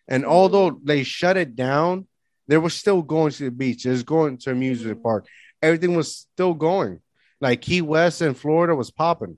And 0.07 0.25
although 0.25 0.79
they 0.83 1.03
shut 1.03 1.37
it 1.37 1.55
down, 1.55 2.07
they 2.47 2.57
were 2.57 2.69
still 2.69 3.01
going 3.01 3.31
to 3.31 3.45
the 3.45 3.51
beach. 3.51 3.83
They 3.83 3.91
was 3.91 4.03
going 4.03 4.37
to 4.39 4.51
amusement 4.51 5.01
park. 5.01 5.27
Everything 5.65 5.95
was 5.95 6.15
still 6.15 6.53
going. 6.53 6.99
Like 7.41 7.61
Key 7.61 7.81
West 7.81 8.21
and 8.21 8.37
Florida 8.37 8.75
was 8.75 8.91
popping, 8.91 9.37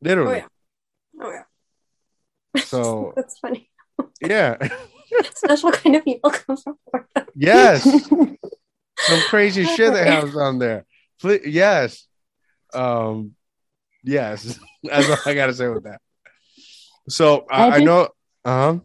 literally. 0.00 0.38
yeah, 0.38 0.46
oh 1.22 1.30
yeah. 1.30 2.60
So 2.62 3.12
That's 3.16 3.38
funny. 3.38 3.70
yeah, 4.20 4.56
Special 5.34 5.72
kind 5.72 5.96
of 5.96 6.04
people 6.04 6.30
come 6.30 6.56
from 6.56 6.76
Florida. 6.90 7.26
yes. 7.34 7.82
some 7.82 9.20
crazy 9.28 9.64
shit 9.64 9.92
that 9.92 10.06
happens 10.06 10.36
on 10.36 10.58
there. 10.58 10.84
Yes. 11.44 12.06
Um 12.74 13.32
yes. 14.04 14.58
That's 14.84 15.08
all 15.10 15.16
I 15.26 15.34
gotta 15.34 15.54
say 15.54 15.68
with 15.68 15.84
that. 15.84 16.00
So 17.08 17.46
I, 17.50 17.68
I 17.68 17.74
I 17.76 17.78
know 17.80 18.08
uh-huh. 18.44 18.78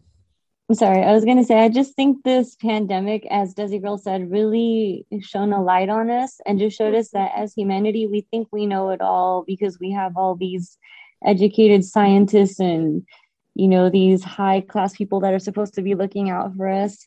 I'm 0.72 0.76
sorry. 0.76 1.02
I 1.02 1.12
was 1.12 1.26
going 1.26 1.36
to 1.36 1.44
say, 1.44 1.58
I 1.58 1.68
just 1.68 1.94
think 1.96 2.24
this 2.24 2.56
pandemic, 2.56 3.26
as 3.30 3.54
Desi 3.54 3.78
Girl 3.78 3.98
said, 3.98 4.30
really 4.30 5.04
shone 5.20 5.52
a 5.52 5.62
light 5.62 5.90
on 5.90 6.08
us 6.08 6.40
and 6.46 6.58
just 6.58 6.78
showed 6.78 6.94
us 6.94 7.10
that 7.10 7.32
as 7.36 7.52
humanity, 7.52 8.06
we 8.06 8.22
think 8.30 8.48
we 8.50 8.64
know 8.64 8.88
it 8.88 9.02
all 9.02 9.44
because 9.46 9.78
we 9.78 9.90
have 9.90 10.16
all 10.16 10.34
these 10.34 10.78
educated 11.22 11.84
scientists 11.84 12.58
and, 12.58 13.06
you 13.54 13.68
know, 13.68 13.90
these 13.90 14.24
high 14.24 14.62
class 14.62 14.96
people 14.96 15.20
that 15.20 15.34
are 15.34 15.38
supposed 15.38 15.74
to 15.74 15.82
be 15.82 15.94
looking 15.94 16.30
out 16.30 16.56
for 16.56 16.66
us. 16.70 17.06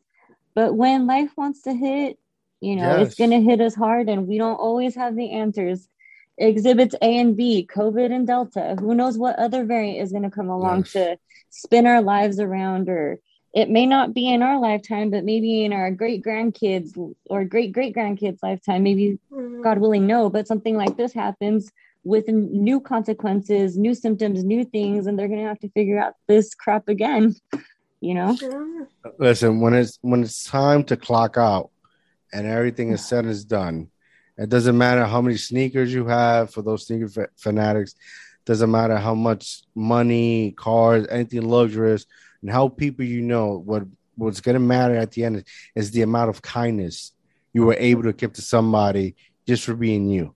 But 0.54 0.76
when 0.76 1.08
life 1.08 1.32
wants 1.36 1.64
to 1.64 1.74
hit, 1.74 2.20
you 2.62 2.76
know, 2.76 3.00
Yes. 3.00 3.08
it's 3.08 3.16
going 3.16 3.32
to 3.32 3.42
hit 3.42 3.62
us 3.62 3.74
hard 3.74 4.10
and 4.10 4.28
we 4.28 4.38
don't 4.38 4.58
always 4.60 4.94
have 4.94 5.16
the 5.16 5.32
answers. 5.32 5.88
Exhibits 6.38 6.94
A 7.02 7.18
and 7.18 7.36
B, 7.36 7.68
COVID 7.76 8.14
and 8.14 8.28
Delta, 8.28 8.76
who 8.80 8.94
knows 8.94 9.18
what 9.18 9.40
other 9.40 9.66
variant 9.66 10.04
is 10.04 10.12
going 10.12 10.22
to 10.22 10.30
come 10.30 10.50
along 10.50 10.82
Yes. 10.82 10.92
to 10.92 11.18
spin 11.50 11.88
our 11.88 12.04
lives 12.04 12.40
around 12.40 12.90
or 12.90 13.20
it 13.56 13.70
may 13.70 13.86
not 13.86 14.14
be 14.14 14.30
in 14.32 14.44
our 14.44 14.60
lifetime, 14.60 15.10
but 15.10 15.24
maybe 15.24 15.64
in 15.64 15.72
our 15.72 15.90
great 15.90 16.22
grandkids 16.22 16.92
or 17.30 17.46
great 17.46 17.72
great 17.72 17.96
grandkids' 17.96 18.44
lifetime, 18.44 18.84
maybe 18.84 19.18
Mhm. 19.32 19.64
God 19.64 19.80
willing, 19.80 20.06
no, 20.06 20.30
but 20.30 20.46
something 20.46 20.76
like 20.76 20.98
this 20.98 21.14
happens 21.14 21.72
with 22.04 22.28
new 22.28 22.80
consequences, 22.82 23.78
new 23.78 23.96
symptoms, 23.96 24.44
new 24.44 24.66
things, 24.66 25.08
and 25.08 25.18
they're 25.18 25.30
gonna 25.30 25.42
have 25.42 25.60
to 25.60 25.70
figure 25.70 25.98
out 25.98 26.14
this 26.28 26.54
crap 26.54 26.90
again, 26.90 27.34
you 28.02 28.14
know? 28.14 28.36
Yeah. 28.40 28.86
Listen, 29.18 29.62
when 29.62 29.74
it's 29.74 29.98
when 30.02 30.22
it's 30.22 30.44
time 30.44 30.84
to 30.86 30.98
clock 30.98 31.38
out 31.38 31.72
and 32.34 32.46
everything 32.46 32.92
is 32.92 33.08
said 33.08 33.20
and 33.24 33.30
is 33.32 33.46
done, 33.46 33.88
it 34.38 34.50
doesn't 34.50 34.78
matter 34.78 35.06
how 35.06 35.22
many 35.22 35.38
sneakers 35.38 35.94
you 35.94 36.06
have 36.08 36.52
for 36.52 36.62
those 36.62 36.86
sneaker 36.86 37.08
fa- 37.08 37.30
fanatics. 37.38 37.96
Doesn't 38.46 38.70
matter 38.70 38.98
how 38.98 39.16
much 39.16 39.64
money, 39.74 40.52
cars, 40.52 41.08
anything 41.10 41.48
luxurious, 41.50 42.06
and 42.46 42.54
how 42.54 42.68
people 42.68 43.04
you 43.04 43.22
know. 43.22 43.58
What 43.58 43.84
what's 44.16 44.40
gonna 44.40 44.60
matter 44.60 44.96
at 44.96 45.12
the 45.12 45.26
end 45.26 45.38
is, 45.38 45.44
is 45.74 45.92
the 45.92 46.04
amount 46.04 46.30
of 46.30 46.44
kindness 46.44 47.12
you 47.54 47.66
were 47.66 47.76
able 47.80 48.04
to 48.04 48.14
give 48.14 48.34
to 48.34 48.42
somebody 48.42 49.16
just 49.48 49.64
for 49.64 49.76
being 49.76 50.08
you. 50.08 50.36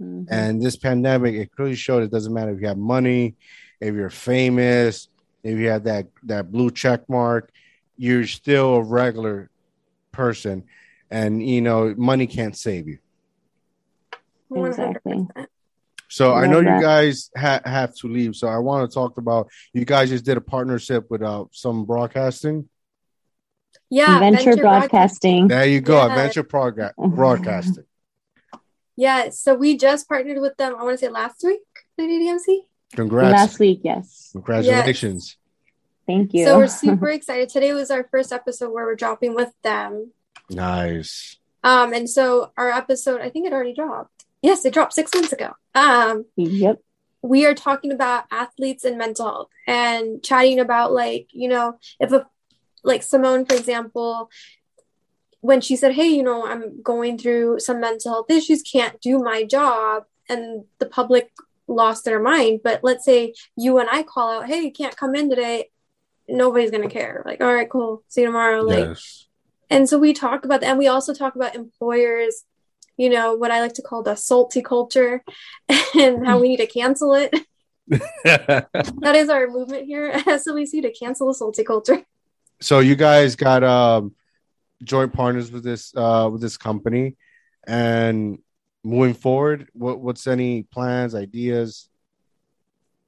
Mhm. 0.00 0.26
And 0.30 0.60
this 0.60 0.76
pandemic, 0.76 1.34
it 1.34 1.52
clearly 1.56 1.74
showed 1.74 2.02
it 2.02 2.10
doesn't 2.10 2.34
matter 2.34 2.52
if 2.52 2.60
you 2.60 2.68
have 2.68 2.76
money, 2.76 3.34
if 3.80 3.94
you're 3.94 4.10
famous, 4.10 5.08
if 5.42 5.58
you 5.58 5.68
have 5.68 5.84
that 5.84 6.06
that 6.24 6.52
blue 6.52 6.70
check 6.70 7.08
mark, 7.08 7.50
you're 7.96 8.26
still 8.26 8.76
a 8.76 8.82
regular 8.82 9.48
person, 10.12 10.64
and 11.10 11.42
you 11.42 11.62
know 11.62 11.94
money 11.96 12.26
can't 12.26 12.56
save 12.56 12.88
you. 12.88 12.98
100%. 14.50 15.48
Exactly. 16.08 16.14
So 16.24 16.32
I 16.32 16.42
Love 16.46 16.50
know 16.64 16.76
you 16.76 16.80
guys 16.82 17.30
ha- 17.36 17.60
have 17.64 17.94
to 17.96 18.08
leave. 18.08 18.36
So 18.36 18.48
I 18.48 18.58
want 18.58 18.88
to 18.88 18.94
talk 18.94 19.18
about 19.18 19.48
you 19.72 19.84
guys 19.84 20.10
just 20.10 20.24
did 20.24 20.36
a 20.36 20.40
partnership 20.40 21.06
with 21.10 21.22
uh, 21.22 21.44
some 21.52 21.84
broadcasting. 21.84 22.68
Yeah, 23.90 24.18
Venture, 24.18 24.56
Broadcast- 24.56 24.62
broadcasting. 24.90 25.48
There 25.48 25.66
you 25.66 25.80
go, 25.80 25.96
Yeah. 25.96 26.06
Adventure 26.12 26.42
Prog- 26.42 26.94
Broadcasting. 26.98 27.84
Yeah, 28.96 29.28
so 29.28 29.54
we 29.54 29.76
just 29.76 30.08
partnered 30.08 30.40
with 30.40 30.56
them. 30.56 30.74
I 30.78 30.82
want 30.82 30.98
to 30.98 31.04
say 31.04 31.10
last 31.10 31.42
week, 31.44 31.60
Lady 31.98 32.24
DMC. 32.26 32.60
Congrats! 32.94 33.32
Last 33.32 33.58
week, 33.58 33.80
yes. 33.84 34.30
Congratulations! 34.32 35.36
Thank 36.06 36.32
you. 36.34 36.44
So 36.46 36.56
we're 36.56 36.66
super 36.86 37.10
excited. 37.10 37.48
Today 37.50 37.74
was 37.74 37.90
our 37.90 38.04
first 38.10 38.32
episode 38.32 38.70
where 38.72 38.86
we're 38.86 38.94
dropping 38.96 39.34
with 39.34 39.52
them. 39.62 40.12
Nice. 40.50 41.36
Um, 41.62 41.92
and 41.92 42.08
so 42.08 42.52
our 42.56 42.70
episode, 42.70 43.20
I 43.20 43.28
think 43.28 43.46
it 43.46 43.52
already 43.52 43.74
dropped. 43.74 44.15
Yes, 44.46 44.64
it 44.64 44.72
dropped 44.72 44.92
six 44.92 45.12
months 45.12 45.32
ago. 45.32 45.50
Um, 45.74 46.24
yep. 46.36 46.76
we 47.20 47.44
are 47.46 47.54
talking 47.54 47.90
about 47.90 48.24
athletes 48.30 48.84
and 48.84 48.96
mental 48.96 49.26
health 49.26 49.48
and 49.66 50.22
chatting 50.22 50.60
about 50.60 50.92
like 50.92 51.26
you 51.32 51.48
know 51.48 51.78
if 51.98 52.12
a 52.12 52.26
like 52.84 53.02
simone 53.02 53.44
for 53.44 53.56
example 53.56 54.30
when 55.40 55.60
she 55.60 55.74
said 55.74 55.92
hey 55.92 56.06
you 56.08 56.22
know 56.22 56.46
i'm 56.46 56.80
going 56.82 57.18
through 57.18 57.58
some 57.58 57.80
mental 57.80 58.12
health 58.12 58.30
issues 58.30 58.62
can't 58.62 59.00
do 59.00 59.18
my 59.18 59.42
job 59.44 60.04
and 60.28 60.64
the 60.78 60.86
public 60.86 61.32
lost 61.66 62.04
their 62.04 62.20
mind 62.20 62.60
but 62.62 62.78
let's 62.84 63.04
say 63.04 63.34
you 63.56 63.78
and 63.78 63.88
i 63.90 64.02
call 64.04 64.28
out 64.30 64.46
hey 64.46 64.60
you 64.62 64.72
can't 64.72 64.96
come 64.96 65.14
in 65.16 65.28
today 65.28 65.68
nobody's 66.28 66.70
gonna 66.70 66.88
care 66.88 67.22
like 67.26 67.40
all 67.40 67.52
right 67.52 67.70
cool 67.70 68.02
see 68.08 68.20
you 68.20 68.28
tomorrow 68.28 68.62
like 68.62 68.86
Yes. 68.90 69.26
and 69.68 69.88
so 69.88 69.98
we 69.98 70.12
talk 70.12 70.44
about 70.44 70.60
that 70.60 70.68
and 70.70 70.78
we 70.78 70.86
also 70.86 71.12
talk 71.12 71.34
about 71.34 71.56
employers 71.56 72.44
you 72.96 73.10
know 73.10 73.34
what 73.34 73.50
i 73.50 73.60
like 73.60 73.74
to 73.74 73.82
call 73.82 74.02
the 74.02 74.14
salty 74.14 74.62
culture 74.62 75.22
and 75.98 76.26
how 76.26 76.38
we 76.38 76.48
need 76.48 76.58
to 76.58 76.66
cancel 76.66 77.14
it. 77.14 77.34
That 78.24 79.14
is 79.14 79.28
our 79.28 79.46
movement 79.46 79.84
here 79.86 80.06
at 80.14 80.24
SLEC 80.24 80.82
to 80.82 80.92
cancel 80.92 81.28
the 81.28 81.34
salty 81.34 81.62
culture. 81.62 82.04
so 82.60 82.80
you 82.80 82.96
guys 82.96 83.36
got 83.36 83.62
um 83.62 84.14
joint 84.82 85.12
partners 85.12 85.52
with 85.52 85.62
this 85.62 85.94
uh 85.96 86.28
with 86.30 86.40
this 86.40 86.56
company 86.56 87.16
and 87.66 88.38
moving 88.82 89.14
forward 89.14 89.68
what 89.72 90.00
what's 90.00 90.26
any 90.26 90.64
plans 90.64 91.14
ideas? 91.14 91.88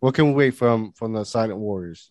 What 0.00 0.14
can 0.14 0.28
we 0.28 0.34
wait 0.34 0.54
from 0.54 0.92
from 0.92 1.12
the 1.12 1.24
silent 1.24 1.58
warriors? 1.58 2.10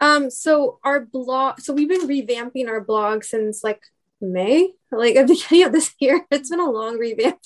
Um, 0.00 0.30
so 0.30 0.80
our 0.82 0.98
blog, 0.98 1.60
so 1.60 1.72
we've 1.72 1.88
been 1.88 2.08
revamping 2.08 2.68
our 2.68 2.80
blog 2.80 3.22
since 3.22 3.62
like 3.62 3.82
May, 4.22 4.72
like 4.90 5.16
at 5.16 5.26
the 5.26 5.34
beginning 5.34 5.66
of 5.66 5.72
this 5.72 5.94
year. 5.98 6.24
It's 6.30 6.50
been 6.50 6.60
a 6.60 6.70
long 6.70 6.96
revamp, 6.98 7.40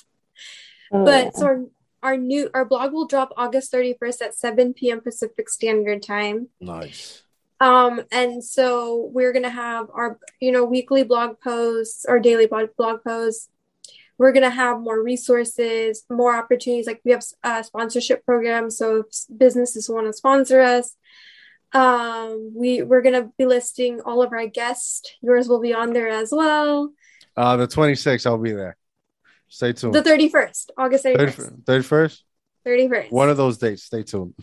Oh, 0.93 1.05
but 1.05 1.24
yeah. 1.24 1.31
so 1.35 1.47
our, 1.47 1.64
our 2.03 2.16
new 2.16 2.51
our 2.55 2.64
blog 2.64 2.93
will 2.93 3.07
drop 3.07 3.33
August 3.37 3.72
31st 3.72 4.22
at 4.22 4.35
7 4.35 4.74
p.m. 4.74 5.01
Pacific 5.01 5.49
Standard 5.49 6.03
Time. 6.03 6.49
nice 6.61 7.22
Um, 7.59 8.03
and 8.12 8.45
so 8.45 9.11
we're 9.12 9.33
gonna 9.33 9.49
have 9.51 9.89
our 9.93 10.18
you 10.41 10.53
know 10.53 10.64
weekly 10.64 11.03
blog 11.03 11.41
posts 11.41 12.05
or 12.07 12.20
daily 12.20 12.47
blog 12.47 12.68
blog 12.77 13.03
posts. 13.03 13.49
We're 14.18 14.33
gonna 14.33 14.51
have 14.51 14.81
more 14.81 15.03
resources, 15.03 16.05
more 16.09 16.37
opportunities. 16.37 16.87
Like 16.87 17.01
we 17.05 17.12
have 17.12 17.24
a 17.43 17.64
sponsorship 17.64 18.24
program, 18.24 18.70
so 18.70 19.01
if 19.01 19.07
businesses 19.37 19.89
want 19.89 20.07
to 20.07 20.12
sponsor 20.12 20.61
us, 20.61 20.95
um, 21.77 22.53
we 22.55 22.83
we're 22.83 23.03
gonna 23.03 23.31
be 23.39 23.45
listing 23.47 24.01
all 24.07 24.22
of 24.22 24.33
our 24.33 24.47
guests. 24.47 25.11
Yours 25.20 25.49
will 25.49 25.61
be 25.61 25.74
on 25.74 25.93
there 25.93 26.09
as 26.09 26.31
well. 26.33 26.93
uh 27.37 27.57
the 27.57 27.66
26th 27.68 28.27
i'll 28.27 28.39
be 28.39 28.53
there 28.53 28.77
stay 29.49 29.72
tuned 29.72 29.95
The 29.95 30.03
31st, 30.03 30.64
August 30.79 31.05
31st. 31.05 31.62
31st 31.64 32.16
31st. 32.66 33.11
one 33.12 33.29
of 33.31 33.37
those 33.37 33.59
dates 33.59 33.83
stay 33.85 34.03
tuned 34.03 34.35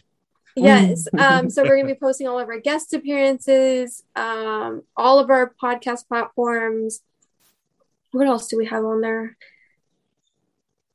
Yes. 0.56 1.08
Um, 1.26 1.50
so 1.50 1.64
we're 1.64 1.78
gonna 1.78 1.94
be 1.96 2.00
posting 2.08 2.28
all 2.28 2.38
of 2.40 2.48
our 2.48 2.60
guest 2.60 2.94
appearances, 2.94 4.04
um, 4.16 4.84
all 4.96 5.18
of 5.18 5.28
our 5.32 5.46
podcast 5.62 6.08
platforms. 6.08 7.02
What 8.12 8.28
else 8.28 8.48
do 8.50 8.58
we 8.62 8.68
have 8.68 8.86
on 8.86 9.02
there? 9.02 9.36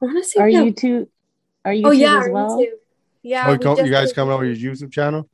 I 0.01 0.05
want 0.07 0.19
to 0.23 0.29
see. 0.31 0.39
Are 0.39 0.47
we 0.47 0.55
you 0.55 0.73
two? 0.73 1.09
Are 1.65 1.73
you 1.73 1.87
Oh 1.89 1.91
yeah, 1.91 2.21
as 2.23 2.31
well? 2.31 2.59
YouTube. 2.59 2.79
Yeah, 3.23 3.45
oh 3.49 3.53
we 3.53 3.59
co- 3.59 3.83
you 3.83 3.91
guys 3.91 4.09
did 4.11 4.15
coming 4.15 4.33
over 4.33 4.45
YouTube. 4.45 4.61
your 4.63 4.75
youtube 4.75 4.93
channel 4.93 5.29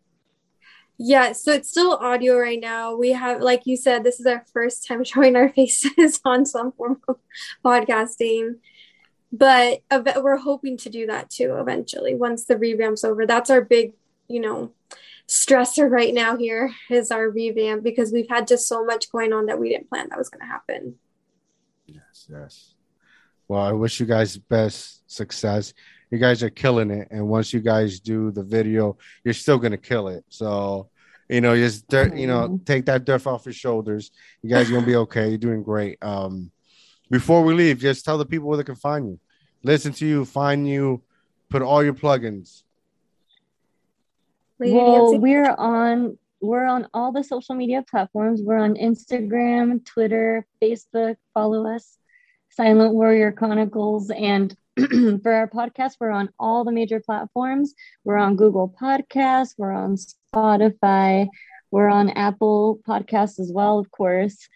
Yeah, 0.96 1.32
so 1.32 1.52
it's 1.52 1.70
still 1.70 1.96
audio 1.96 2.38
right 2.38 2.60
now. 2.60 2.94
We 2.94 3.10
have, 3.10 3.40
like 3.40 3.66
you 3.66 3.76
said, 3.76 4.04
this 4.04 4.20
is 4.20 4.26
our 4.26 4.44
first 4.52 4.86
time 4.86 5.02
showing 5.04 5.36
our 5.36 5.48
faces 5.48 6.20
on 6.24 6.46
some 6.46 6.72
form 6.72 7.00
of 7.08 7.16
podcasting. 7.64 8.56
but 9.32 9.80
we're 9.90 10.36
hoping 10.36 10.76
to 10.78 10.88
do 10.88 11.06
that 11.06 11.30
too 11.30 11.56
eventually 11.58 12.14
once 12.14 12.44
the 12.44 12.54
revamp's 12.54 13.02
over. 13.02 13.26
That's 13.26 13.50
our 13.50 13.60
big, 13.60 13.94
you 14.28 14.40
know, 14.40 14.72
stressor 15.26 15.90
right 15.90 16.14
now 16.14 16.36
here 16.36 16.70
is 16.90 17.10
our 17.10 17.28
revamp 17.28 17.82
because 17.82 18.12
we've 18.12 18.28
had 18.28 18.46
just 18.46 18.68
so 18.68 18.84
much 18.84 19.10
going 19.10 19.32
on 19.32 19.46
that 19.46 19.58
we 19.58 19.70
didn't 19.70 19.88
plan 19.88 20.08
that 20.10 20.18
was 20.18 20.28
going 20.28 20.40
to 20.40 20.46
happen. 20.46 20.94
Yes, 21.86 22.28
yes. 22.30 22.74
Well, 23.48 23.62
I 23.62 23.72
wish 23.72 24.00
you 24.00 24.06
guys 24.06 24.36
best 24.36 25.02
success. 25.10 25.74
You 26.14 26.20
guys 26.20 26.44
are 26.44 26.50
killing 26.50 26.92
it, 26.92 27.08
and 27.10 27.26
once 27.26 27.52
you 27.52 27.58
guys 27.58 27.98
do 27.98 28.30
the 28.30 28.44
video, 28.44 28.96
you're 29.24 29.34
still 29.34 29.58
gonna 29.58 29.76
kill 29.76 30.06
it. 30.06 30.24
So, 30.28 30.88
you 31.28 31.40
know, 31.40 31.56
just 31.56 31.88
dirt, 31.88 32.14
you 32.16 32.28
know, 32.28 32.60
take 32.64 32.86
that 32.86 33.04
dirt 33.04 33.26
off 33.26 33.46
your 33.46 33.52
shoulders. 33.52 34.12
You 34.40 34.48
guys 34.48 34.70
are 34.70 34.74
gonna 34.74 34.86
be 34.86 34.94
okay. 35.06 35.30
You're 35.30 35.38
doing 35.38 35.64
great. 35.64 35.98
Um, 36.04 36.52
before 37.10 37.42
we 37.42 37.52
leave, 37.52 37.80
just 37.80 38.04
tell 38.04 38.16
the 38.16 38.24
people 38.24 38.46
where 38.46 38.58
they 38.58 38.62
can 38.62 38.76
find 38.76 39.08
you, 39.08 39.18
listen 39.64 39.92
to 39.94 40.06
you, 40.06 40.24
find 40.24 40.68
you, 40.68 41.02
put 41.50 41.62
all 41.62 41.82
your 41.82 41.94
plugins. 41.94 42.62
Well, 44.60 45.18
we're 45.18 45.50
on 45.50 46.16
we're 46.40 46.64
on 46.64 46.86
all 46.94 47.10
the 47.10 47.24
social 47.24 47.56
media 47.56 47.84
platforms. 47.90 48.40
We're 48.40 48.58
on 48.58 48.76
Instagram, 48.76 49.84
Twitter, 49.84 50.46
Facebook. 50.62 51.16
Follow 51.32 51.66
us, 51.74 51.98
Silent 52.50 52.94
Warrior 52.94 53.32
Chronicles, 53.32 54.10
and 54.10 54.56
for 55.22 55.32
our 55.32 55.48
podcast, 55.48 55.92
we're 56.00 56.10
on 56.10 56.30
all 56.38 56.64
the 56.64 56.72
major 56.72 57.00
platforms. 57.00 57.74
We're 58.02 58.16
on 58.16 58.34
Google 58.34 58.74
Podcasts, 58.80 59.54
we're 59.56 59.72
on 59.72 59.96
Spotify, 59.96 61.28
we're 61.70 61.88
on 61.88 62.10
Apple 62.10 62.80
Podcasts 62.86 63.38
as 63.38 63.52
well, 63.54 63.78
of 63.78 63.90
course. 63.92 64.48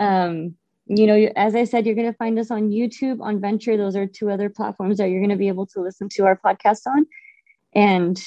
Um, 0.00 0.56
you 0.86 1.06
know, 1.06 1.30
as 1.36 1.54
I 1.54 1.64
said, 1.64 1.86
you're 1.86 1.94
going 1.94 2.10
to 2.10 2.16
find 2.16 2.36
us 2.40 2.50
on 2.50 2.70
YouTube, 2.70 3.20
on 3.20 3.40
Venture. 3.40 3.76
Those 3.76 3.94
are 3.94 4.06
two 4.06 4.28
other 4.28 4.50
platforms 4.50 4.98
that 4.98 5.08
you're 5.08 5.20
going 5.20 5.30
to 5.30 5.36
be 5.36 5.46
able 5.46 5.66
to 5.66 5.80
listen 5.80 6.08
to 6.14 6.24
our 6.24 6.36
podcast 6.44 6.80
on. 6.86 7.06
And 7.72 8.20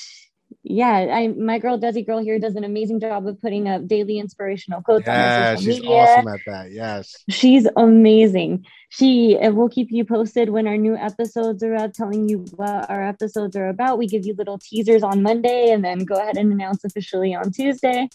yeah, 0.64 1.08
I 1.12 1.28
my 1.28 1.60
girl 1.60 1.80
Desi 1.80 2.06
Girl 2.06 2.20
here 2.20 2.39
does 2.39 2.56
an 2.56 2.64
amazing 2.64 2.99
job 2.99 3.28
of 3.28 3.41
putting 3.41 3.68
up 3.68 3.88
daily 3.88 4.20
inspirational 4.20 4.82
quotes 4.82 5.08
yeah, 5.08 5.56
she's 5.56 5.68
media. 5.68 5.89
awesome 5.89 6.28
at 6.28 6.39
that. 6.45 6.72
Yes, 6.72 7.24
she's 7.30 7.68
amazing. 7.76 8.66
She 8.89 9.38
uh, 9.38 9.51
will 9.51 9.70
keep 9.70 9.91
you 9.91 10.06
posted 10.06 10.49
when 10.49 10.68
our 10.68 10.78
new 10.78 10.95
episodes 10.95 11.64
are 11.64 11.76
out, 11.76 11.93
telling 11.93 12.30
you 12.30 12.45
what 12.56 12.89
our 12.89 13.04
episodes 13.04 13.56
are 13.56 13.70
about. 13.70 13.97
We 13.97 14.08
give 14.08 14.26
you 14.26 14.36
little 14.36 14.60
teasers 14.60 15.04
on 15.04 15.24
Monday, 15.24 15.72
and 15.72 15.84
then 15.84 15.99
go 15.99 16.16
ahead 16.16 16.38
and 16.38 16.51
announce 16.51 16.84
officially 16.84 17.34
on 17.34 17.51
Tuesday. 17.51 18.08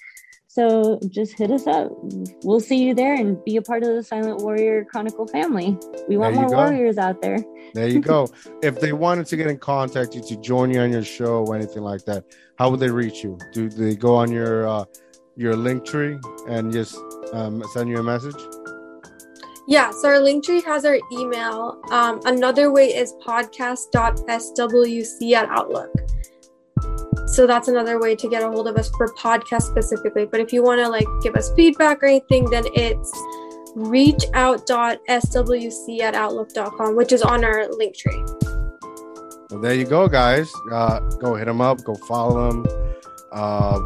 So 0.51 0.99
just 1.11 1.37
hit 1.37 1.51
us 1.51 1.67
up. 1.67 1.91
We'll 2.43 2.61
see 2.61 2.83
you 2.83 2.95
there 2.95 3.15
and 3.15 3.43
be 3.45 3.57
a 3.57 3.63
part 3.63 3.83
of 3.83 3.95
the 3.95 4.03
Silent 4.03 4.41
Warrior 4.41 4.87
Chronicle 4.87 5.27
family. 5.27 5.77
We 6.09 6.17
want 6.17 6.37
more 6.37 6.49
go. 6.49 6.57
warriors 6.57 6.97
out 6.97 7.21
there. 7.21 7.39
There 7.75 7.87
you 7.87 8.01
go. 8.01 8.29
if 8.63 8.81
they 8.81 8.95
wanted 8.95 9.27
to 9.27 9.37
get 9.37 9.47
in 9.47 9.59
contact 9.59 10.15
you 10.15 10.23
to 10.23 10.37
join 10.37 10.71
you 10.71 10.81
on 10.81 10.91
your 10.91 11.05
show 11.05 11.45
or 11.45 11.55
anything 11.55 11.83
like 11.83 12.07
that, 12.07 12.25
how 12.59 12.71
would 12.71 12.81
they 12.81 12.91
reach 12.91 13.23
you? 13.23 13.39
Do 13.53 13.69
they 13.69 13.95
go 13.95 14.17
on 14.17 14.33
your 14.33 14.67
uh, 14.67 14.85
your 15.37 15.53
Linktree 15.53 16.19
and 16.49 16.73
just 16.73 16.97
um, 17.35 17.63
send 17.75 17.91
you 17.91 17.99
a 17.99 18.03
message? 18.03 18.37
Yeah, 19.69 19.91
so 19.91 20.09
our 20.09 20.15
Linktree 20.15 20.65
has 20.65 20.87
our 20.87 20.99
email. 21.13 21.79
Um, 21.91 22.23
another 22.25 22.73
way 22.73 22.87
is 22.87 23.13
podcast.swc 23.23 25.33
at 25.33 25.49
Outlook. 25.51 25.91
So 27.33 27.47
that's 27.47 27.69
another 27.69 28.01
way 28.01 28.17
to 28.17 28.29
get 28.29 28.43
a 28.43 28.49
hold 28.49 28.69
of 28.69 28.77
us 28.77 28.91
for 28.91 29.13
podcast 29.15 29.63
specifically. 29.63 30.27
But 30.27 30.41
if 30.41 30.53
you 30.53 30.63
want 30.63 30.81
to 30.81 30.89
like 30.89 31.07
give 31.23 31.37
us 31.37 31.53
feedback 31.55 32.03
or 32.03 32.07
anything, 32.07 32.51
then 32.51 32.65
it's 32.75 33.11
reachout.swc 33.77 36.01
at 36.01 36.15
outlook.com, 36.15 36.97
which 36.97 37.13
is 37.13 37.23
on 37.23 37.45
our 37.45 37.69
Linktree. 37.69 38.27
Well, 39.51 39.61
there 39.61 39.75
you 39.75 39.85
go, 39.85 40.09
guys. 40.09 40.51
Uh, 40.73 41.01
go 41.01 41.35
hit 41.35 41.47
them 41.47 41.61
up, 41.61 41.85
go 41.85 41.95
follow 41.95 42.51
them. 42.51 42.67
Uh, 43.33 43.81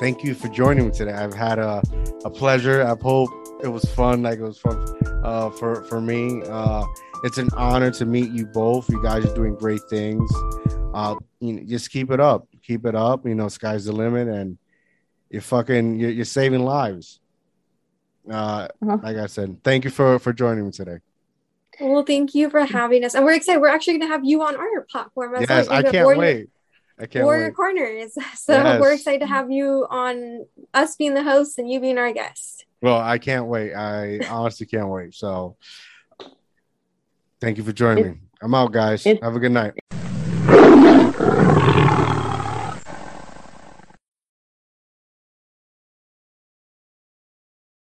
thank 0.00 0.24
you 0.24 0.34
for 0.34 0.48
joining 0.48 0.86
me 0.86 0.92
today. 0.92 1.12
I've 1.12 1.34
had 1.34 1.58
a, 1.58 1.82
a 2.24 2.30
pleasure. 2.30 2.82
I 2.82 2.96
hope 3.00 3.30
it 3.62 3.68
was 3.68 3.84
fun, 3.84 4.22
like 4.22 4.38
it 4.38 4.44
was 4.44 4.58
fun 4.58 4.84
uh, 5.24 5.50
for, 5.50 5.82
for 5.84 6.00
me. 6.00 6.42
Uh, 6.48 6.84
it's 7.24 7.38
an 7.38 7.48
honor 7.56 7.90
to 7.92 8.04
meet 8.04 8.30
you 8.30 8.46
both. 8.46 8.88
You 8.88 9.02
guys 9.02 9.24
are 9.24 9.34
doing 9.34 9.54
great 9.54 9.82
things. 9.90 10.30
Uh, 10.94 11.16
you 11.40 11.54
know, 11.54 11.62
just 11.64 11.90
keep 11.90 12.10
it 12.10 12.20
up. 12.20 12.47
Keep 12.68 12.84
it 12.84 12.94
up. 12.94 13.26
You 13.26 13.34
know, 13.34 13.48
sky's 13.48 13.86
the 13.86 13.92
limit, 13.92 14.28
and 14.28 14.58
you're 15.30 15.40
fucking 15.40 15.98
you're, 15.98 16.10
you're 16.10 16.26
saving 16.26 16.64
lives. 16.66 17.18
Uh, 18.30 18.68
uh-huh. 18.82 18.98
Like 19.02 19.16
I 19.16 19.24
said, 19.24 19.64
thank 19.64 19.84
you 19.84 19.90
for 19.90 20.18
for 20.18 20.34
joining 20.34 20.66
me 20.66 20.70
today. 20.70 20.98
Well, 21.80 22.04
thank 22.04 22.34
you 22.34 22.50
for 22.50 22.66
having 22.66 23.04
us, 23.04 23.14
and 23.14 23.24
we're 23.24 23.32
excited. 23.32 23.60
We're 23.60 23.68
actually 23.68 23.94
going 23.94 24.10
to 24.10 24.14
have 24.14 24.22
you 24.22 24.42
on 24.42 24.54
our 24.54 24.82
platform. 24.82 25.34
As 25.34 25.48
yes, 25.48 25.68
I 25.68 25.82
can't 25.82 26.04
Warrior, 26.04 26.18
wait. 26.18 26.50
I 26.98 27.06
can't 27.06 27.24
Warrior 27.24 27.46
wait. 27.46 27.56
Corners. 27.56 28.18
So 28.34 28.52
yes. 28.52 28.80
we're 28.80 28.92
excited 28.92 29.20
to 29.20 29.26
have 29.26 29.50
you 29.50 29.86
on 29.88 30.44
us 30.74 30.96
being 30.96 31.14
the 31.14 31.22
host 31.22 31.58
and 31.58 31.70
you 31.70 31.80
being 31.80 31.96
our 31.96 32.12
guest. 32.12 32.66
Well, 32.82 32.98
I 32.98 33.16
can't 33.16 33.46
wait. 33.46 33.72
I 33.72 34.20
honestly 34.28 34.66
can't 34.66 34.88
wait. 34.88 35.14
So, 35.14 35.56
thank 37.40 37.56
you 37.56 37.64
for 37.64 37.72
joining 37.72 38.04
it, 38.04 38.10
me. 38.10 38.18
I'm 38.42 38.54
out, 38.54 38.72
guys. 38.72 39.06
It, 39.06 39.22
have 39.22 39.36
a 39.36 39.40
good 39.40 39.52
night. 39.52 39.74